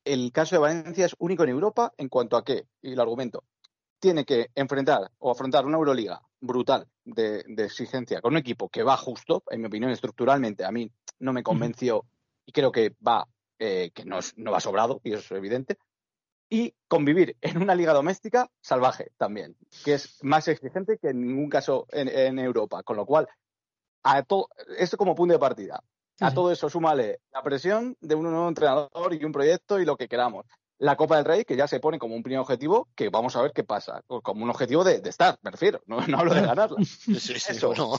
el 0.05 0.31
caso 0.33 0.55
de 0.55 0.61
Valencia 0.61 1.07
es 1.07 1.17
único 1.19 1.43
en 1.45 1.51
Europa 1.51 1.93
en 1.97 2.09
cuanto 2.09 2.37
a 2.37 2.45
que, 2.45 2.67
y 2.83 2.93
el 2.93 3.01
argumento, 3.01 3.43
tiene 3.99 4.25
que 4.25 4.51
enfrentar 4.55 5.11
o 5.19 5.31
afrontar 5.31 5.65
una 5.65 5.79
Euroliga 5.79 6.21
brutal 6.41 6.87
de, 7.05 7.45
exigencia 7.57 8.21
con 8.21 8.35
un 8.35 8.39
equipo 8.39 8.69
que 8.69 8.83
va 8.83 8.97
justo, 8.97 9.43
en 9.51 9.63
mi 9.63 9.67
opinión, 9.67 9.91
estructuralmente, 9.91 10.65
a 10.65 10.71
mí 10.71 10.91
no 11.21 11.33
me 11.33 11.43
convenció 11.43 12.05
y 12.45 12.53
creo 12.53 12.71
que 12.71 12.95
va, 13.07 13.27
eh, 13.59 13.91
que 13.95 14.05
no, 14.05 14.19
no 14.37 14.53
va 14.53 14.61
sobrado, 14.61 15.01
y 15.05 15.15
eso 15.15 15.21
es 15.21 15.39
evidente, 15.39 15.79
y 16.49 16.75
convivir 16.89 17.37
en 17.41 17.63
una 17.63 17.75
liga 17.75 17.93
doméstica 17.93 18.51
salvaje 18.61 19.13
también, 19.17 19.57
que 19.85 19.95
es 19.95 20.23
más 20.23 20.49
exigente 20.49 20.99
que 20.99 21.09
en 21.09 21.27
ningún 21.27 21.49
caso 21.49 21.87
en, 21.91 22.39
Europa. 22.39 22.83
Con 22.83 22.97
lo 22.97 23.07
cual, 23.07 23.29
a 24.03 24.23
todo, 24.23 24.49
esto 24.79 24.97
como 24.97 25.15
punto 25.15 25.33
de 25.33 25.39
partida. 25.39 25.83
A 26.21 26.33
todo 26.33 26.53
eso 26.53 26.71
súmale 26.71 27.21
la 27.33 27.43
presión 27.43 27.97
de 28.01 28.15
un 28.15 28.23
nuevo 28.23 28.47
entrenador 28.47 29.15
y 29.15 29.25
un 29.25 29.33
proyecto 29.33 29.81
y 29.81 29.85
lo 29.85 29.97
que 29.97 30.07
queramos. 30.07 30.47
La 30.79 30.97
Copa 30.97 31.17
del 31.17 31.25
Rey, 31.25 31.45
que 31.45 31.57
ya 31.57 31.67
se 31.67 31.81
pone 31.81 31.99
como 31.99 32.15
un 32.15 32.23
primer 32.23 32.39
objetivo, 32.39 32.89
que 32.95 33.09
vamos 33.09 33.35
a 33.35 33.43
ver 33.43 33.53
qué 33.53 33.65
pasa. 33.65 34.03
Como 34.07 34.45
un 34.45 34.51
objetivo 34.51 34.85
de, 34.85 35.03
estar, 35.05 35.39
me 35.43 35.51
refiero, 35.51 35.83
no, 35.87 35.99
hablo 35.99 36.35
de 36.35 36.43
ganarla. 36.43 36.77
eso, 36.81 37.99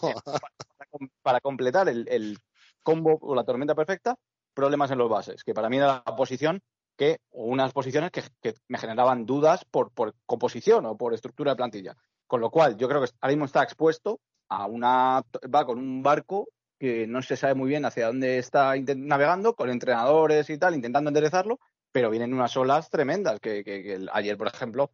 para, 1.22 1.42
completar 1.42 1.90
el, 1.90 2.08
el 2.10 2.40
combo 2.84 3.18
o 3.22 3.36
la 3.36 3.44
tormenta 3.44 3.76
perfecta, 3.76 4.18
problemas 4.54 4.92
en 4.92 4.98
los 4.98 5.10
bases, 5.10 5.44
que 5.44 5.54
para 5.54 5.70
mí 5.70 5.78
era 5.78 6.04
la 6.06 6.16
posición 6.16 6.62
que 6.96 7.20
unas 7.32 7.74
posiciones 7.74 8.12
que, 8.12 8.54
me 8.68 8.78
generaban 8.78 9.26
dudas 9.26 9.66
por, 9.66 9.92
composición 10.26 10.86
o 10.86 10.98
por 10.98 11.14
estructura 11.14 11.52
de 11.52 11.58
plantilla. 11.58 11.98
Con 12.28 12.42
lo 12.42 12.50
cual, 12.50 12.78
yo 12.78 12.88
creo 12.88 13.02
que 13.02 13.12
ahora 13.22 13.34
mismo 13.34 13.46
está 13.46 13.64
expuesto 13.64 14.20
a 14.50 14.66
una. 14.66 15.24
va 15.54 15.66
con 15.66 15.78
un 15.78 16.02
barco 16.02 16.48
que 16.80 17.08
no 17.08 17.22
se 17.22 17.38
sabe 17.38 17.56
muy 17.56 17.70
bien 17.70 17.86
hacia 17.86 18.08
dónde 18.08 18.38
está 18.38 18.74
navegando, 18.96 19.56
con 19.56 19.70
entrenadores 19.70 20.50
y 20.50 20.58
tal, 20.58 20.76
intentando 20.76 21.10
enderezarlo, 21.10 21.60
pero 21.92 22.10
vienen 22.10 22.34
unas 22.34 22.56
olas 22.58 22.90
tremendas. 22.90 23.40
Que, 23.40 24.06
ayer, 24.12 24.38
por 24.38 24.48
ejemplo, 24.48 24.92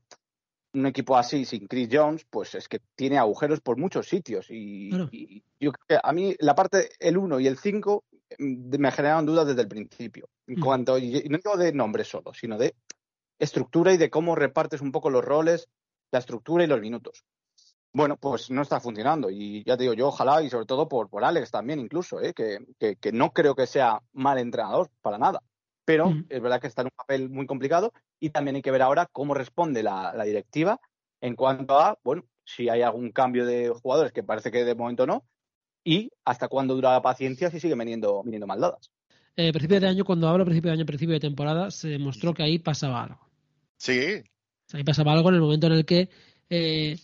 un 0.74 0.86
equipo 0.86 1.18
así, 1.18 1.46
sin 1.46 1.68
Chris 1.68 1.90
Jones, 1.92 2.26
pues 2.30 2.56
es 2.56 2.68
que 2.68 2.82
tiene 2.96 3.18
agujeros 3.18 3.62
por 3.62 3.78
muchos 3.78 4.08
sitios. 4.08 4.48
Y, 4.50 4.90
y 5.12 5.44
yo 5.60 5.72
creo 5.72 5.86
que 5.88 6.00
a 6.02 6.14
mí 6.14 6.36
la 6.40 6.56
parte, 6.56 6.90
el 7.00 7.18
1 7.18 7.40
y 7.40 7.48
el 7.48 7.58
5 7.58 8.04
me 8.38 8.92
generaban 8.92 9.26
dudas 9.26 9.48
desde 9.48 9.62
el 9.62 9.68
principio. 9.68 10.30
En 10.48 10.60
mm. 10.60 10.64
cuanto, 10.64 10.98
y 10.98 11.24
no 11.30 11.38
digo 11.38 11.58
de 11.58 11.74
nombre 11.74 12.04
solo, 12.04 12.34
sino 12.34 12.58
de 12.58 12.76
estructura 13.40 13.94
y 13.94 13.98
de 13.98 14.10
cómo 14.10 14.36
repartes 14.36 14.82
un 14.82 14.92
poco 14.92 15.10
los 15.10 15.24
roles, 15.24 15.68
la 16.12 16.20
estructura 16.20 16.64
y 16.64 16.68
los 16.68 16.80
minutos. 16.80 17.24
Bueno, 17.94 18.16
pues 18.16 18.50
no 18.50 18.62
está 18.62 18.80
funcionando. 18.80 19.30
Y 19.30 19.64
ya 19.66 19.76
te 19.76 19.84
digo 19.84 19.94
yo, 19.94 20.08
ojalá, 20.08 20.42
y 20.42 20.50
sobre 20.50 20.66
todo 20.66 20.88
por, 20.88 21.10
por 21.10 21.24
Alex 21.24 21.52
también 21.52 21.80
incluso, 21.80 22.22
¿eh? 22.22 22.34
que, 22.34 22.60
que, 23.00 23.12
no 23.12 23.32
creo 23.32 23.56
que 23.56 23.68
sea 23.68 24.02
mal 24.14 24.38
entrenador, 24.38 24.90
para 25.02 25.18
nada. 25.18 25.42
Pero 25.84 26.10
mm. 26.10 26.26
es 26.30 26.42
verdad 26.42 26.62
que 26.62 26.68
está 26.68 26.84
en 26.84 26.88
un 26.88 26.96
papel 26.96 27.30
muy 27.30 27.46
complicado 27.46 27.92
y 28.20 28.30
también 28.30 28.56
hay 28.56 28.62
que 28.62 28.72
ver 28.72 28.82
ahora 28.82 29.08
cómo 29.12 29.34
responde 29.34 29.84
la, 29.84 30.14
la 30.14 30.24
directiva 30.24 30.80
en 31.20 31.36
cuanto 31.36 31.80
a, 31.80 31.98
bueno, 32.04 32.24
si 32.46 32.70
hay 32.70 32.82
algún 32.82 33.12
cambio 33.12 33.46
de 33.46 33.70
jugadores, 33.70 34.12
que 34.12 34.24
parece 34.24 34.52
que 34.52 34.64
de 34.64 34.76
momento 34.76 35.06
no, 35.06 35.24
y 35.84 36.12
hasta 36.26 36.48
cuándo 36.48 36.76
dura 36.76 36.92
la 36.92 37.02
paciencia 37.02 37.50
si 37.50 37.60
sigue 37.60 37.76
viniendo, 37.76 38.22
viniendo 38.24 38.48
maldadas. 38.48 38.92
Eh, 39.36 39.52
principio 39.52 39.80
de 39.80 39.88
año, 39.88 40.06
cuando 40.06 40.28
hablo 40.28 40.46
principio 40.46 40.70
de 40.70 40.78
año, 40.78 40.86
principio 40.86 41.14
de 41.14 41.20
temporada, 41.20 41.72
se 41.72 41.88
demostró 41.88 42.34
que 42.34 42.44
ahí 42.44 42.60
pasaba 42.60 43.04
algo. 43.04 43.20
Sí. 43.78 44.24
Ahí 44.74 44.84
pasaba 44.84 45.14
algo 45.14 45.30
en 45.30 45.36
el 45.36 45.42
momento 45.42 45.68
en 45.68 45.74
el 45.74 45.86
que 45.86 46.10
eh, 46.50 46.98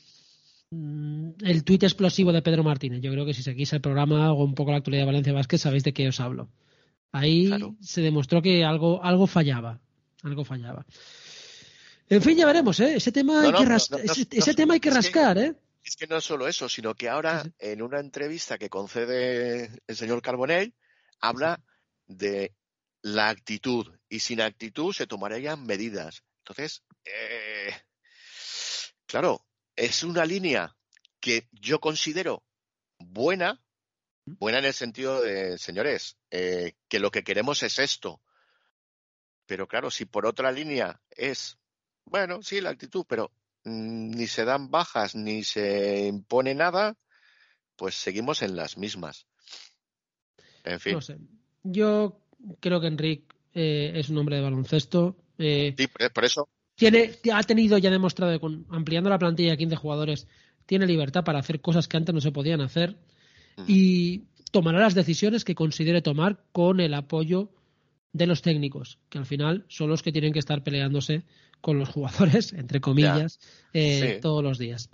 el 0.72 1.64
tuit 1.64 1.84
explosivo 1.84 2.32
de 2.32 2.42
Pedro 2.42 2.64
Martínez. 2.64 3.02
Yo 3.02 3.12
creo 3.12 3.26
que 3.26 3.34
si 3.34 3.44
seguís 3.44 3.72
el 3.74 3.82
programa 3.82 4.34
o 4.34 4.44
un 4.44 4.54
poco 4.54 4.72
la 4.72 4.78
actualidad 4.78 5.04
de 5.04 5.08
Valencia 5.08 5.34
Vázquez, 5.34 5.62
sabéis 5.62 5.84
de 5.84 5.94
qué 5.94 6.08
os 6.08 6.20
hablo. 6.20 6.50
Ahí 7.12 7.50
se 7.82 8.02
demostró 8.02 8.42
que 8.42 8.66
algo, 8.66 9.04
algo 9.04 9.28
fallaba. 9.28 9.80
Algo 10.24 10.44
fallaba. 10.44 10.86
En 12.10 12.22
fin, 12.22 12.38
ya 12.38 12.46
veremos, 12.46 12.80
¿eh? 12.80 12.96
Ese 12.96 13.12
tema 13.12 13.42
hay 13.42 13.54
que, 13.54 14.38
ese, 14.38 14.54
tema 14.54 14.76
hay 14.76 14.80
que 14.80 14.90
rascar, 14.90 15.38
¿eh? 15.38 15.56
Es 15.88 15.96
que 15.96 16.06
no 16.06 16.18
es 16.18 16.26
solo 16.26 16.50
eso, 16.50 16.68
sino 16.68 16.96
que 16.96 17.08
ahora 17.08 17.46
en 17.60 17.82
una 17.82 18.02
entrevista 18.02 18.58
que 18.58 18.70
concede 18.70 19.72
el 19.88 19.96
señor 19.96 20.22
Carbonell, 20.22 20.76
habla 21.22 21.64
de 22.06 22.54
la 23.02 23.30
actitud 23.30 23.98
y 24.10 24.20
sin 24.20 24.42
actitud 24.42 24.92
se 24.92 25.08
tomarían 25.08 25.66
medidas. 25.66 26.26
Entonces, 26.40 26.84
eh, 27.06 27.72
claro, 29.06 29.48
es 29.78 30.04
una 30.04 30.26
línea 30.26 30.76
que 31.22 31.48
yo 31.54 31.80
considero 31.80 32.44
buena, 33.00 33.64
buena 34.26 34.60
en 34.60 34.66
el 34.66 34.74
sentido 34.74 35.22
de, 35.22 35.58
señores, 35.58 36.18
eh, 36.32 36.74
que 36.90 37.00
lo 37.00 37.12
que 37.12 37.24
queremos 37.24 37.64
es 37.64 37.80
esto. 37.80 38.22
Pero 39.46 39.70
claro, 39.70 39.90
si 39.90 40.04
por 40.04 40.26
otra 40.26 40.52
línea 40.52 41.02
es, 41.12 41.58
bueno, 42.04 42.42
sí, 42.44 42.60
la 42.60 42.72
actitud, 42.72 43.06
pero 43.08 43.32
ni 43.68 44.28
se 44.28 44.46
dan 44.46 44.72
bajas 44.72 45.16
ni 45.16 45.44
se 45.44 46.08
impone 46.08 46.56
nada, 46.56 46.96
pues 47.76 47.96
seguimos 47.96 48.42
en 48.42 48.56
las 48.56 48.78
mismas. 48.78 49.28
En 50.64 50.80
fin. 50.80 51.00
Yo 51.64 52.20
creo 52.60 52.80
que 52.82 52.88
Enrique 52.88 53.36
eh, 53.54 53.92
es 53.96 54.10
un 54.10 54.18
hombre 54.18 54.38
de 54.38 54.42
baloncesto. 54.42 55.18
Eh, 55.38 55.76
sí, 55.78 55.88
por 56.14 56.26
eso. 56.26 56.50
Tiene, 56.76 57.12
ha 57.34 57.44
tenido 57.44 57.78
ya 57.78 57.90
demostrado, 57.90 58.40
con, 58.40 58.66
ampliando 58.70 59.10
la 59.10 59.18
plantilla 59.18 59.54
a 59.54 59.58
15 59.58 59.76
jugadores, 59.76 60.28
tiene 60.66 60.86
libertad 60.86 61.24
para 61.24 61.40
hacer 61.40 61.60
cosas 61.60 61.88
que 61.88 61.98
antes 61.98 62.14
no 62.14 62.22
se 62.22 62.32
podían 62.32 62.62
hacer 62.62 62.98
y 63.68 64.26
tomará 64.52 64.80
las 64.80 64.94
decisiones 64.94 65.44
que 65.44 65.56
considere 65.56 66.04
tomar 66.04 66.44
con 66.52 66.80
el 66.80 66.94
apoyo 66.94 67.50
de 68.18 68.28
los 68.28 68.42
técnicos, 68.42 69.00
que 69.10 69.18
al 69.18 69.26
final 69.26 69.66
son 69.68 69.90
los 69.90 70.04
que 70.04 70.12
tienen 70.12 70.34
que 70.34 70.40
estar 70.40 70.64
peleándose 70.64 71.24
con 71.62 71.80
los 71.80 71.90
jugadores, 71.90 72.54
entre 72.58 72.82
comillas, 72.82 73.40
eh, 73.74 74.20
todos 74.22 74.44
los 74.44 74.58
días. 74.58 74.90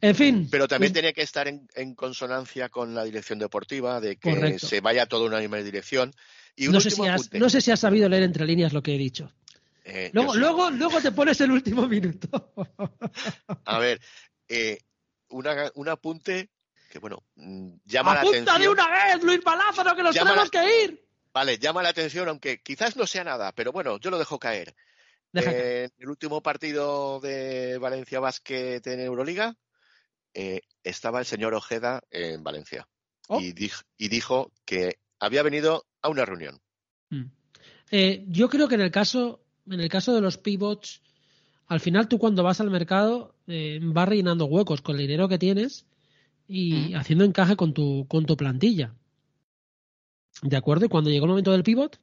En 0.00 0.14
fin. 0.14 0.48
Pero 0.50 0.68
también 0.68 0.92
tiene 0.92 1.12
que 1.12 1.22
estar 1.22 1.48
en, 1.48 1.94
consonancia 1.94 2.68
con 2.68 2.94
la 2.94 3.04
dirección 3.04 3.38
deportiva, 3.38 4.00
de 4.00 4.16
que 4.16 4.58
se 4.58 4.80
vaya 4.80 5.06
todo 5.06 5.22
en 5.22 5.32
una 5.32 5.40
misma 5.40 5.56
dirección. 5.58 6.12
Y 6.54 6.68
no, 6.68 6.80
sé 6.80 6.90
si 6.90 7.06
has, 7.06 7.32
no 7.32 7.48
sé 7.48 7.60
si 7.60 7.70
has 7.70 7.80
sabido 7.80 8.08
leer 8.08 8.22
entre 8.22 8.46
líneas 8.46 8.72
lo 8.72 8.82
que 8.82 8.94
he 8.94 8.98
dicho. 8.98 9.32
Eh, 9.84 10.10
luego, 10.12 10.34
luego, 10.34 10.70
luego 10.70 11.00
te 11.00 11.12
pones 11.12 11.40
el 11.40 11.50
último 11.50 11.86
minuto. 11.86 12.52
A 13.64 13.78
ver, 13.78 14.00
eh, 14.48 14.78
un 15.28 15.88
apunte 15.88 16.50
que, 16.90 16.98
bueno, 16.98 17.22
mm, 17.36 17.68
llama 17.84 18.14
la 18.14 18.20
atención. 18.20 18.60
de 18.60 18.68
una 18.68 18.88
vez, 18.90 19.22
Luis 19.22 19.40
Palázaro, 19.40 19.94
que 19.94 20.02
nos 20.02 20.14
tenemos 20.14 20.50
que 20.50 20.84
ir! 20.84 21.05
Vale, 21.36 21.58
llama 21.58 21.82
la 21.82 21.90
atención, 21.90 22.30
aunque 22.30 22.62
quizás 22.62 22.96
no 22.96 23.06
sea 23.06 23.22
nada, 23.22 23.52
pero 23.52 23.70
bueno, 23.70 24.00
yo 24.00 24.08
lo 24.08 24.18
dejo 24.18 24.38
caer. 24.38 24.74
En 25.34 25.90
el 25.98 26.08
último 26.08 26.42
partido 26.42 27.20
de 27.20 27.76
Valencia 27.76 28.20
Basket 28.20 28.80
en 28.86 29.00
Euroliga 29.00 29.54
eh, 30.32 30.62
estaba 30.82 31.18
el 31.18 31.26
señor 31.26 31.52
Ojeda 31.52 32.00
en 32.10 32.42
Valencia 32.42 32.88
oh. 33.28 33.38
y, 33.38 33.52
dijo, 33.52 34.50
que 34.64 34.96
había 35.20 35.42
venido 35.42 35.84
a 36.00 36.08
una 36.08 36.24
reunión. 36.24 36.58
Mm. 37.10 37.24
Eh, 37.90 38.24
yo 38.28 38.48
creo 38.48 38.66
que 38.66 38.76
en 38.76 38.80
el 38.80 38.90
caso, 38.90 39.44
en 39.66 39.80
el 39.80 39.90
caso 39.90 40.14
de 40.14 40.22
los 40.22 40.38
pivots, 40.38 41.02
al 41.66 41.80
final 41.80 42.08
tú 42.08 42.18
cuando 42.18 42.44
vas 42.44 42.62
al 42.62 42.70
mercado 42.70 43.34
eh, 43.46 43.78
vas 43.82 44.08
rellenando 44.08 44.46
huecos 44.46 44.80
con 44.80 44.96
el 44.96 45.02
dinero 45.02 45.28
que 45.28 45.38
tienes 45.38 45.84
y 46.48 46.92
mm. 46.92 46.96
haciendo 46.96 47.24
encaje 47.26 47.56
con 47.56 47.74
tu, 47.74 48.06
con 48.08 48.24
tu 48.24 48.38
plantilla. 48.38 48.94
¿De 50.42 50.56
acuerdo? 50.56 50.86
Y 50.86 50.88
cuando 50.88 51.10
llegó 51.10 51.26
el 51.26 51.30
momento 51.30 51.52
del 51.52 51.62
pivot, 51.62 51.98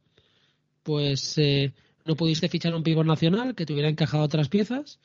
pues 0.83 1.39
no 2.05 2.15
pudiste 2.15 2.49
fichar 2.49 2.75
un 2.75 2.83
pivot 2.83 3.05
nacional 3.05 3.55
que 3.55 3.65
te 3.65 3.73
hubiera 3.73 3.89
encajado 3.89 4.23
otras 4.23 4.49
piezas 4.49 4.99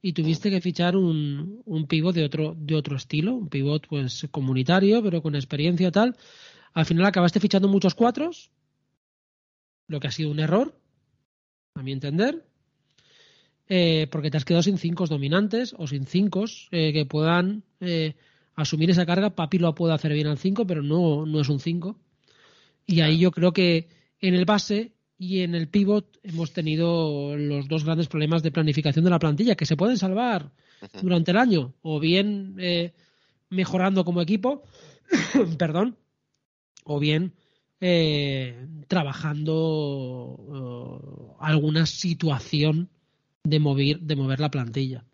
y 0.00 0.14
tuviste 0.14 0.50
que 0.50 0.60
fichar 0.60 0.96
un, 0.96 1.62
un 1.64 1.86
pivot 1.86 2.14
de 2.14 2.24
otro, 2.24 2.56
de 2.58 2.74
otro 2.74 2.96
estilo, 2.96 3.34
un 3.34 3.48
pivot 3.48 3.86
pues 3.86 4.26
comunitario, 4.30 5.02
pero 5.02 5.22
con 5.22 5.36
experiencia 5.36 5.92
tal. 5.92 6.16
Al 6.74 6.86
final 6.86 7.06
acabaste 7.06 7.38
fichando 7.38 7.68
muchos 7.68 7.94
cuatros, 7.94 8.50
lo 9.86 10.00
que 10.00 10.08
ha 10.08 10.10
sido 10.10 10.30
un 10.30 10.40
error, 10.40 10.74
a 11.74 11.82
mi 11.82 11.92
entender, 11.92 12.44
eh, 13.68 14.08
porque 14.10 14.30
te 14.30 14.36
has 14.36 14.44
quedado 14.44 14.62
sin 14.62 14.78
cinco 14.78 15.06
dominantes 15.06 15.74
o 15.78 15.86
sin 15.86 16.06
cinco 16.06 16.44
eh, 16.70 16.92
que 16.92 17.06
puedan 17.06 17.62
eh, 17.80 18.16
asumir 18.54 18.90
esa 18.90 19.06
carga. 19.06 19.30
Papi 19.30 19.58
lo 19.58 19.74
puede 19.74 19.94
hacer 19.94 20.12
bien 20.12 20.26
al 20.26 20.38
5, 20.38 20.66
pero 20.66 20.82
no, 20.82 21.26
no 21.26 21.40
es 21.40 21.48
un 21.48 21.60
5. 21.60 21.96
Y 22.86 23.00
ahí 23.00 23.18
yo 23.18 23.30
creo 23.30 23.52
que 23.52 23.88
en 24.20 24.34
el 24.34 24.44
base 24.44 24.92
y 25.18 25.42
en 25.42 25.54
el 25.54 25.68
pivot 25.68 26.18
hemos 26.22 26.52
tenido 26.52 27.36
los 27.36 27.68
dos 27.68 27.84
grandes 27.84 28.08
problemas 28.08 28.42
de 28.42 28.50
planificación 28.50 29.04
de 29.04 29.10
la 29.10 29.18
plantilla 29.18 29.54
que 29.54 29.66
se 29.66 29.76
pueden 29.76 29.96
salvar 29.96 30.50
durante 31.00 31.30
el 31.30 31.36
año, 31.36 31.74
o 31.82 32.00
bien 32.00 32.56
eh, 32.58 32.92
mejorando 33.50 34.04
como 34.04 34.20
equipo, 34.20 34.64
perdón, 35.58 35.96
o 36.84 36.98
bien 36.98 37.34
eh, 37.80 38.66
trabajando 38.88 40.36
eh, 40.52 41.36
alguna 41.40 41.86
situación 41.86 42.90
de 43.44 43.60
mover, 43.60 44.00
de 44.00 44.16
mover 44.16 44.40
la 44.40 44.50
plantilla. 44.50 45.04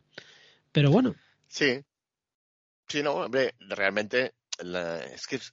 Pero 0.73 0.91
bueno. 0.91 1.15
Sí. 1.49 1.81
Sí, 2.87 3.03
no, 3.03 3.13
hombre, 3.13 3.55
realmente 3.59 4.33
es 5.15 5.27
que 5.27 5.37
es, 5.37 5.53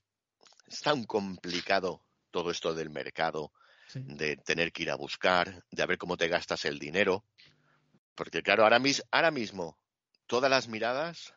tan 0.82 1.04
complicado 1.04 2.05
todo 2.36 2.52
esto 2.52 2.74
del 2.74 2.90
mercado, 2.90 3.54
de 3.94 4.36
tener 4.36 4.74
que 4.74 4.84
ir 4.84 4.92
a 4.92 4.98
buscar, 4.98 5.64
de 5.72 5.86
ver 5.86 5.98
cómo 5.98 6.18
te 6.18 6.28
gastas 6.28 6.66
el 6.66 6.80
dinero. 6.80 7.24
Porque 8.14 8.42
claro, 8.42 8.64
ahora, 8.64 8.82
ahora 9.12 9.32
mismo 9.32 9.80
todas 10.28 10.52
las 10.52 10.68
miradas 10.68 11.34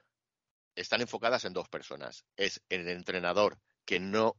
están 0.74 1.00
enfocadas 1.00 1.44
en 1.44 1.52
dos 1.52 1.68
personas. 1.68 2.24
Es 2.36 2.60
el 2.68 2.88
entrenador 2.88 3.60
que 3.84 4.00
no, 4.00 4.34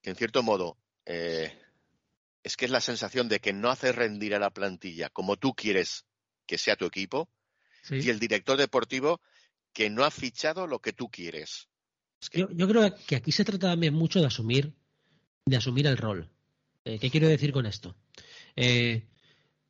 que 0.00 0.08
en 0.08 0.16
cierto 0.16 0.42
modo, 0.42 0.78
eh, 1.04 1.52
es 2.42 2.56
que 2.56 2.64
es 2.64 2.70
la 2.70 2.80
sensación 2.80 3.28
de 3.28 3.40
que 3.40 3.52
no 3.52 3.68
hace 3.68 3.92
rendir 3.92 4.34
a 4.34 4.38
la 4.38 4.48
plantilla 4.48 5.10
como 5.10 5.36
tú 5.36 5.52
quieres 5.52 6.06
que 6.46 6.56
sea 6.56 6.76
tu 6.76 6.86
equipo, 6.86 7.28
y 7.90 8.08
el 8.08 8.18
director 8.18 8.56
deportivo 8.56 9.20
que 9.74 9.90
no 9.90 10.02
ha 10.02 10.10
fichado 10.10 10.66
lo 10.66 10.78
que 10.78 10.94
tú 10.94 11.10
quieres. 11.10 11.68
yo, 12.32 12.48
creo 12.48 12.94
que 13.06 13.16
aquí 13.16 13.32
se 13.32 13.44
trata 13.44 13.68
también 13.68 13.92
mucho 13.92 14.18
de 14.18 14.28
asumir, 14.28 14.74
de 15.46 15.56
asumir 15.56 15.86
el 15.86 15.96
rol. 15.96 16.28
Eh, 16.84 16.98
¿Qué 16.98 17.10
quiero 17.10 17.28
decir 17.28 17.52
con 17.52 17.66
esto? 17.66 17.94
Eh, 18.56 19.06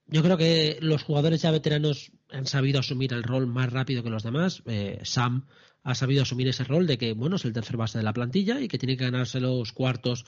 yo 0.06 0.22
creo 0.22 0.36
que 0.36 0.78
los 0.80 1.02
jugadores 1.02 1.42
ya 1.42 1.50
veteranos 1.50 2.12
han 2.30 2.46
sabido 2.46 2.80
asumir 2.80 3.12
el 3.12 3.22
rol 3.22 3.46
más 3.46 3.72
rápido 3.72 4.02
que 4.02 4.10
los 4.10 4.22
demás. 4.22 4.62
Eh, 4.66 5.00
Sam 5.02 5.46
ha 5.82 5.94
sabido 5.94 6.22
asumir 6.22 6.48
ese 6.48 6.64
rol 6.64 6.86
de 6.86 6.98
que, 6.98 7.12
bueno, 7.12 7.36
es 7.36 7.44
el 7.44 7.52
tercer 7.52 7.76
base 7.76 7.98
de 7.98 8.04
la 8.04 8.12
plantilla 8.12 8.60
y 8.60 8.68
que 8.68 8.78
tiene 8.78 8.96
que 8.96 9.04
ganarse 9.04 9.40
los 9.40 9.72
cuartos 9.72 10.24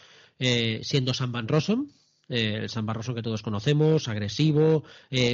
siendo 0.83 1.15
Sam 1.15 1.33
Van 1.33 1.49
Rossum, 1.49 1.88
eh, 2.29 2.59
el 2.62 2.69
Sam 2.69 2.85
Van 2.85 2.97
Rossum 2.97 3.15
que 3.15 3.23
todos 3.23 3.41
conocemos, 3.41 4.07
agresivo, 4.09 4.85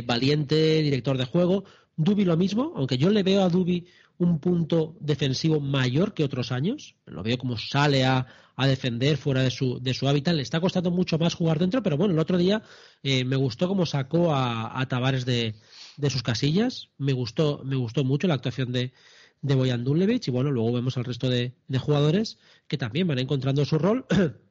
valiente, 0.05 0.81
director 0.83 1.19
de 1.19 1.25
juego. 1.25 1.65
Dubi 1.97 2.25
lo 2.25 2.37
mismo, 2.37 2.73
aunque 2.77 2.99
yo 2.99 3.11
le 3.11 3.25
veo 3.25 3.43
a 3.43 3.49
Dubi 3.49 3.87
un 4.23 4.39
punto 4.39 4.97
defensivo 5.01 5.61
mayor 5.61 6.15
que 6.15 6.25
otros 6.25 6.53
años. 6.53 6.97
Lo 7.07 7.23
veo 7.23 7.39
como 7.39 7.57
sale 7.57 8.05
a, 8.05 8.27
defender 8.57 9.17
fuera 9.17 9.43
de 9.43 9.51
su, 9.51 9.81
de 9.81 9.93
su 9.93 10.07
hábitat. 10.07 10.35
Le 10.35 10.43
está 10.43 10.61
costando 10.61 10.93
mucho 10.93 11.19
más 11.19 11.35
jugar 11.35 11.59
dentro, 11.59 11.83
pero 11.83 11.97
bueno, 11.97 12.15
el 12.15 12.21
otro 12.21 12.39
día 12.39 12.63
eh, 13.03 13.25
me 13.25 13.35
gustó 13.35 13.67
cómo 13.67 13.87
sacó 13.87 14.33
a, 14.33 14.81
a 14.81 14.87
Tavares 14.87 15.25
de, 15.25 15.57
de, 15.97 16.11
sus 16.11 16.23
casillas. 16.23 16.91
Me 16.97 17.13
gustó, 17.13 17.63
me 17.65 17.75
gustó 17.75 18.05
mucho 18.05 18.29
la 18.29 18.35
actuación 18.35 18.71
de, 18.71 18.93
de 19.41 19.55
Boyan 19.57 19.83
Dulevich 19.83 20.29
y 20.29 20.31
bueno, 20.31 20.53
luego 20.53 20.73
vemos 20.73 20.97
al 20.97 21.05
resto 21.05 21.29
de, 21.29 21.57
de 21.67 21.79
jugadores 21.79 22.39
que 22.69 22.79
también 22.79 23.09
van 23.09 23.19
encontrando 23.19 23.65
su 23.65 23.79
rol. 23.79 24.07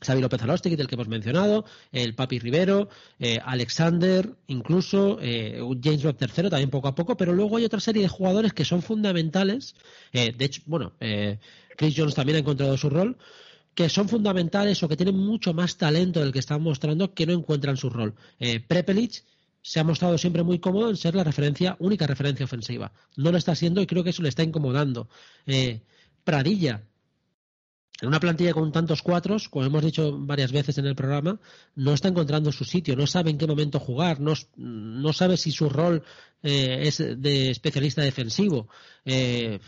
Xavi 0.00 0.20
López 0.20 0.42
Alostegui, 0.42 0.76
del 0.76 0.86
que 0.86 0.94
hemos 0.94 1.08
mencionado, 1.08 1.64
el 1.90 2.14
Papi 2.14 2.38
Rivero, 2.38 2.88
eh, 3.18 3.38
Alexander, 3.44 4.32
incluso 4.46 5.18
eh, 5.20 5.60
James 5.82 6.02
Robb 6.02 6.16
III, 6.20 6.50
también 6.50 6.70
poco 6.70 6.88
a 6.88 6.94
poco, 6.94 7.16
pero 7.16 7.32
luego 7.32 7.56
hay 7.56 7.64
otra 7.64 7.80
serie 7.80 8.02
de 8.02 8.08
jugadores 8.08 8.52
que 8.52 8.64
son 8.64 8.82
fundamentales. 8.82 9.74
Eh, 10.12 10.32
de 10.36 10.44
hecho, 10.44 10.62
bueno, 10.66 10.92
Chris 11.76 11.94
Jones 11.96 12.14
también 12.14 12.36
ha 12.36 12.40
encontrado 12.40 12.76
su 12.76 12.88
rol, 12.88 13.16
que 13.74 13.88
son 13.88 14.08
fundamentales 14.08 14.82
o 14.82 14.88
que 14.88 14.96
tienen 14.96 15.16
mucho 15.16 15.52
más 15.52 15.76
talento 15.76 16.20
del 16.20 16.32
que 16.32 16.38
están 16.38 16.62
mostrando 16.62 17.12
que 17.12 17.26
no 17.26 17.32
encuentran 17.32 17.76
su 17.76 17.90
rol. 17.90 18.14
Prepelic 18.68 19.24
se 19.62 19.80
ha 19.80 19.84
mostrado 19.84 20.16
siempre 20.16 20.42
muy 20.42 20.60
cómodo 20.60 20.90
en 20.90 20.96
ser 20.96 21.14
la 21.14 21.24
referencia, 21.24 21.76
única 21.80 22.06
referencia 22.06 22.44
ofensiva. 22.44 22.92
No 23.16 23.30
lo 23.32 23.38
está 23.38 23.54
siendo 23.54 23.80
y 23.80 23.86
creo 23.86 24.04
que 24.04 24.10
eso 24.10 24.22
le 24.22 24.28
está 24.28 24.42
incomodando. 24.42 25.08
Pradilla, 26.24 26.82
en 28.00 28.08
una 28.08 28.20
plantilla 28.20 28.52
con 28.52 28.70
tantos 28.70 29.02
cuatros, 29.02 29.48
como 29.48 29.64
hemos 29.64 29.84
dicho 29.84 30.16
varias 30.18 30.52
veces 30.52 30.78
en 30.78 30.86
el 30.86 30.94
programa, 30.94 31.40
no 31.74 31.92
está 31.92 32.08
encontrando 32.08 32.52
su 32.52 32.64
sitio, 32.64 32.94
no 32.94 33.06
sabe 33.06 33.30
en 33.30 33.38
qué 33.38 33.46
momento 33.46 33.80
jugar, 33.80 34.20
no, 34.20 34.34
no 34.56 35.12
sabe 35.12 35.36
si 35.36 35.50
su 35.50 35.68
rol 35.68 36.04
eh, 36.42 36.82
es 36.82 36.98
de 36.98 37.50
especialista 37.50 38.02
defensivo. 38.02 38.68
Eh, 39.04 39.58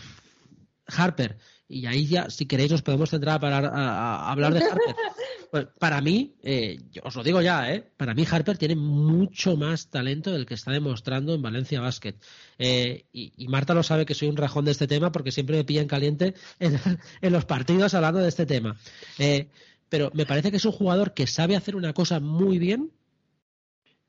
Harper, 0.86 1.38
y 1.68 1.86
ahí 1.86 2.06
ya, 2.06 2.30
si 2.30 2.46
queréis, 2.46 2.70
nos 2.70 2.82
podemos 2.82 3.10
centrar 3.10 3.40
para 3.40 4.28
hablar 4.30 4.54
de 4.54 4.64
Harper. 4.64 4.94
Pues, 5.50 5.66
para 5.78 6.00
mí, 6.00 6.36
eh, 6.44 6.78
os 7.02 7.16
lo 7.16 7.24
digo 7.24 7.42
ya, 7.42 7.72
¿eh? 7.72 7.84
para 7.96 8.14
mí 8.14 8.24
Harper 8.30 8.56
tiene 8.56 8.76
mucho 8.76 9.56
más 9.56 9.88
talento 9.88 10.30
del 10.30 10.46
que 10.46 10.54
está 10.54 10.70
demostrando 10.70 11.34
en 11.34 11.42
Valencia 11.42 11.80
Basket. 11.80 12.14
Eh, 12.58 13.06
y, 13.12 13.48
Marta 13.48 13.74
lo 13.74 13.82
sabe 13.82 14.06
que 14.06 14.14
soy 14.14 14.28
un 14.28 14.36
rajón 14.36 14.64
de 14.64 14.70
este 14.70 14.86
tema 14.86 15.10
porque 15.10 15.32
siempre 15.32 15.56
me 15.56 15.64
pillan 15.64 15.88
caliente 15.88 16.34
en, 16.60 17.32
los 17.32 17.44
partidos 17.46 17.94
hablando 17.94 18.20
de 18.20 18.28
este 18.28 18.46
tema. 18.46 18.76
Eh, 19.18 19.48
pero 19.88 20.12
me 20.14 20.24
parece 20.24 20.52
que 20.52 20.58
es 20.58 20.64
un 20.64 20.72
jugador 20.72 21.14
que 21.14 21.26
sabe 21.26 21.56
hacer 21.56 21.74
una 21.74 21.94
cosa 21.94 22.20
muy 22.20 22.60
bien 22.60 22.92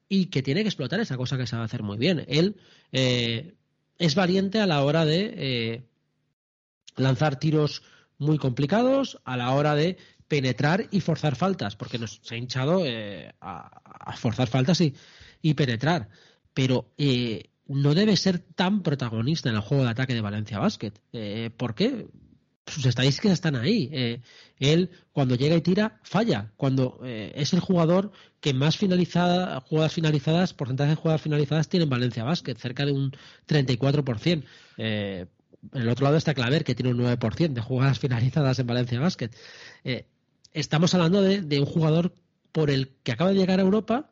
y 0.07 0.27
que 0.27 0.43
tiene 0.43 0.61
que 0.61 0.69
explotar 0.69 0.99
esa 0.99 1.17
cosa 1.17 1.37
que 1.37 1.47
sabe 1.47 1.63
hacer 1.63 1.81
muy 1.81 1.97
bien. 1.97 2.23
Él 2.27 2.55
es 2.91 4.13
valiente 4.13 4.59
a 4.59 4.67
la 4.67 4.83
hora 4.83 5.05
de 5.05 5.85
lanzar 6.97 7.39
tiros 7.39 7.81
muy 8.19 8.37
complicados, 8.37 9.19
a 9.23 9.37
la 9.37 9.51
hora 9.51 9.73
de 9.73 9.97
penetrar 10.31 10.87
y 10.91 11.01
forzar 11.01 11.35
faltas, 11.35 11.75
porque 11.75 11.99
nos 11.99 12.21
ha 12.31 12.37
hinchado 12.37 12.85
eh, 12.85 13.33
a, 13.41 14.15
forzar 14.15 14.47
faltas 14.47 14.79
y, 14.79 15.53
penetrar. 15.55 16.07
Pero 16.53 16.93
eh, 16.97 17.49
no 17.67 17.93
debe 17.93 18.15
ser 18.15 18.39
tan 18.39 18.81
protagonista 18.81 19.49
en 19.49 19.55
el 19.55 19.61
juego 19.61 19.83
de 19.83 19.89
ataque 19.89 20.13
de 20.13 20.21
Valencia 20.21 20.57
Basket. 20.57 20.93
Eh, 21.11 21.49
¿Por 21.57 21.75
qué? 21.75 22.07
Sus 22.65 22.85
estadísticas 22.85 23.33
están 23.33 23.57
ahí. 23.57 24.21
él, 24.57 24.91
cuando 25.11 25.35
llega 25.35 25.57
y 25.57 25.61
tira, 25.61 25.99
falla. 26.03 26.53
Cuando 26.55 27.01
es 27.03 27.51
el 27.51 27.59
jugador 27.59 28.13
que 28.39 28.53
más 28.53 28.77
finalizada, 28.77 29.59
jugadas 29.59 29.91
finalizadas, 29.91 30.53
porcentaje 30.53 30.91
de 30.91 30.95
jugadas 30.95 31.21
finalizadas 31.21 31.67
tiene 31.67 31.83
en 31.83 31.89
Valencia 31.89 32.23
Basket, 32.23 32.55
cerca 32.55 32.85
de 32.85 32.93
un 32.93 33.11
34%. 33.49 34.45
en 34.77 35.27
el 35.73 35.89
otro 35.89 36.05
lado 36.05 36.15
está 36.15 36.33
Claver, 36.33 36.63
que 36.63 36.73
tiene 36.73 36.91
un 36.91 36.99
9% 36.99 37.51
de 37.51 37.61
jugadas 37.61 37.99
finalizadas 38.05 38.59
en 38.59 38.67
Valencia 38.67 39.01
Basket 39.01 39.31
estamos 40.53 40.93
hablando 40.93 41.21
de, 41.21 41.59
un 41.59 41.65
jugador 41.65 42.15
por 42.51 42.69
el 42.69 42.89
que 43.03 43.11
acaba 43.11 43.31
de 43.31 43.37
llegar 43.37 43.59
a 43.59 43.63
Europa 43.63 44.11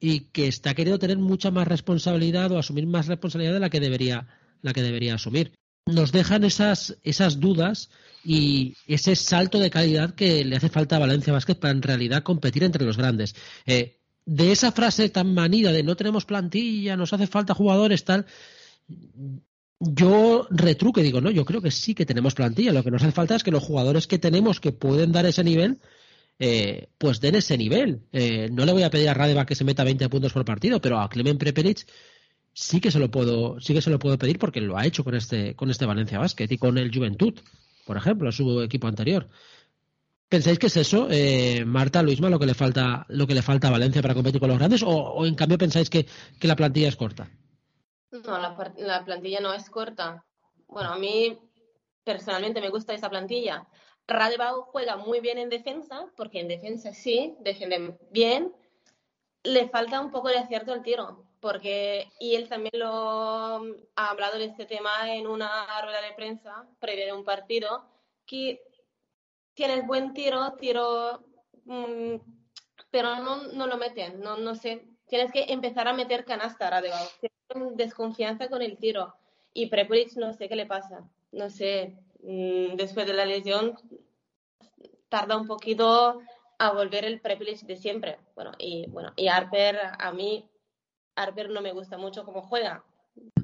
y 0.00 0.20
que 0.30 0.46
está 0.46 0.74
queriendo 0.74 0.98
tener 0.98 1.18
mucha 1.18 1.50
más 1.50 1.66
responsabilidad 1.66 2.52
o 2.52 2.58
asumir 2.58 2.86
más 2.86 3.06
responsabilidad 3.06 3.54
de 3.54 3.60
la 3.60 3.70
que 3.70 3.80
debería, 3.80 4.28
la 4.62 4.72
que 4.72 4.82
debería 4.82 5.14
asumir. 5.14 5.52
Nos 5.86 6.12
dejan 6.12 6.44
esas, 6.44 6.98
esas 7.02 7.40
dudas 7.40 7.90
y 8.22 8.74
ese 8.86 9.16
salto 9.16 9.58
de 9.58 9.70
calidad 9.70 10.14
que 10.14 10.44
le 10.44 10.56
hace 10.56 10.68
falta 10.68 10.96
a 10.96 11.00
Valencia 11.00 11.32
Basket 11.32 11.54
para 11.54 11.72
en 11.72 11.82
realidad 11.82 12.22
competir 12.22 12.62
entre 12.62 12.84
los 12.84 12.98
grandes. 12.98 13.34
Eh, 13.64 13.98
de 14.26 14.52
esa 14.52 14.70
frase 14.72 15.08
tan 15.08 15.32
manida 15.32 15.72
de 15.72 15.82
no 15.82 15.96
tenemos 15.96 16.26
plantilla, 16.26 16.96
nos 16.96 17.14
hace 17.14 17.26
falta 17.26 17.54
jugadores, 17.54 18.04
tal, 18.04 18.26
yo 19.80 20.46
retruque, 20.50 21.02
digo, 21.02 21.20
no, 21.20 21.30
yo 21.30 21.44
creo 21.44 21.62
que 21.62 21.70
sí 21.70 21.94
que 21.94 22.06
tenemos 22.06 22.34
plantilla. 22.34 22.72
Lo 22.72 22.82
que 22.82 22.90
nos 22.90 23.02
hace 23.02 23.12
falta 23.12 23.36
es 23.36 23.44
que 23.44 23.50
los 23.50 23.62
jugadores 23.62 24.06
que 24.06 24.18
tenemos 24.18 24.60
que 24.60 24.72
pueden 24.72 25.12
dar 25.12 25.26
ese 25.26 25.44
nivel, 25.44 25.78
eh, 26.38 26.88
pues 26.98 27.20
den 27.20 27.36
ese 27.36 27.56
nivel. 27.56 28.02
Eh, 28.12 28.48
no 28.52 28.64
le 28.64 28.72
voy 28.72 28.82
a 28.82 28.90
pedir 28.90 29.08
a 29.08 29.14
Radeva 29.14 29.46
que 29.46 29.54
se 29.54 29.64
meta 29.64 29.84
20 29.84 30.08
puntos 30.08 30.32
por 30.32 30.44
partido, 30.44 30.80
pero 30.80 31.00
a 31.00 31.08
Clemen 31.08 31.38
Prepelic 31.38 31.86
sí 32.52 32.80
que 32.80 32.90
se 32.90 32.98
lo 32.98 33.10
puedo, 33.10 33.60
sí 33.60 33.72
que 33.72 33.82
se 33.82 33.90
lo 33.90 33.98
puedo 34.00 34.18
pedir 34.18 34.38
porque 34.38 34.60
lo 34.60 34.76
ha 34.76 34.86
hecho 34.86 35.04
con 35.04 35.14
este, 35.14 35.54
con 35.54 35.70
este 35.70 35.86
Valencia 35.86 36.18
Basket 36.18 36.48
y 36.50 36.58
con 36.58 36.76
el 36.76 36.92
Juventud, 36.92 37.34
por 37.86 37.96
ejemplo, 37.96 38.32
su 38.32 38.62
equipo 38.62 38.88
anterior. 38.88 39.28
¿Pensáis 40.28 40.58
que 40.58 40.66
es 40.66 40.76
eso, 40.76 41.08
eh, 41.10 41.64
Marta, 41.64 42.02
Luisma, 42.02 42.28
lo 42.28 42.38
que 42.38 42.46
le 42.46 42.54
falta, 42.54 43.06
lo 43.08 43.26
que 43.26 43.34
le 43.34 43.42
falta 43.42 43.68
a 43.68 43.70
Valencia 43.70 44.02
para 44.02 44.14
competir 44.14 44.40
con 44.40 44.50
los 44.50 44.58
grandes, 44.58 44.82
o, 44.84 45.24
en 45.24 45.34
cambio 45.34 45.56
pensáis 45.56 45.88
que 45.88 46.06
la 46.42 46.56
plantilla 46.56 46.88
es 46.88 46.96
corta? 46.96 47.30
No, 48.10 48.38
la, 48.38 49.04
plantilla 49.04 49.40
no 49.40 49.52
es 49.52 49.68
corta. 49.68 50.24
Bueno, 50.66 50.90
a 50.90 50.98
mí 50.98 51.38
personalmente 52.04 52.60
me 52.60 52.70
gusta 52.70 52.94
esa 52.94 53.10
plantilla. 53.10 53.66
Radebau 54.06 54.62
juega 54.62 54.96
muy 54.96 55.20
bien 55.20 55.36
en 55.36 55.50
defensa, 55.50 56.10
porque 56.16 56.40
en 56.40 56.48
defensa 56.48 56.94
sí, 56.94 57.36
defiende 57.40 57.98
bien. 58.10 58.54
Le 59.42 59.68
falta 59.68 60.00
un 60.00 60.10
poco 60.10 60.28
de 60.28 60.38
acierto 60.38 60.72
al 60.72 60.82
tiro, 60.82 61.26
porque, 61.40 62.10
y 62.18 62.34
él 62.34 62.48
también 62.48 62.72
lo 62.78 63.62
ha 63.96 64.10
hablado 64.10 64.38
de 64.38 64.46
este 64.46 64.64
tema 64.64 65.14
en 65.14 65.26
una 65.26 65.66
rueda 65.82 66.00
de 66.00 66.14
prensa 66.14 66.66
previa 66.80 67.06
de 67.06 67.12
un 67.12 67.24
partido, 67.24 67.84
que 68.26 68.62
tiene 69.52 69.82
buen 69.82 70.14
tiro, 70.14 70.54
tiro, 70.54 71.24
mm, 71.64 72.14
pero 72.90 73.16
no, 73.16 73.42
no 73.52 73.66
lo 73.66 73.76
meten, 73.76 74.20
no, 74.20 74.38
no 74.38 74.54
sé. 74.54 74.86
Tienes 75.06 75.30
que 75.32 75.44
empezar 75.52 75.88
a 75.88 75.92
meter 75.92 76.24
canasta, 76.24 76.70
Radebau 76.70 77.06
desconfianza 77.74 78.48
con 78.48 78.62
el 78.62 78.76
tiro. 78.76 79.14
Y 79.54 79.66
Prepuric 79.66 80.16
no 80.16 80.32
sé 80.32 80.48
qué 80.48 80.56
le 80.56 80.66
pasa. 80.66 81.08
No 81.32 81.50
sé, 81.50 81.96
mm, 82.22 82.76
después 82.76 83.06
de 83.06 83.14
la 83.14 83.24
lesión 83.24 83.74
tarda 85.08 85.36
un 85.36 85.46
poquito 85.46 86.20
a 86.58 86.72
volver 86.72 87.04
el 87.04 87.20
Prepelic 87.20 87.60
de 87.60 87.76
siempre. 87.76 88.18
Bueno, 88.34 88.52
y 88.58 88.86
bueno, 88.88 89.12
y 89.16 89.28
Harper, 89.28 89.78
a 89.98 90.12
mí, 90.12 90.48
Harper 91.16 91.50
no 91.50 91.60
me 91.60 91.72
gusta 91.72 91.96
mucho 91.96 92.24
cómo 92.24 92.42
juega. 92.42 92.84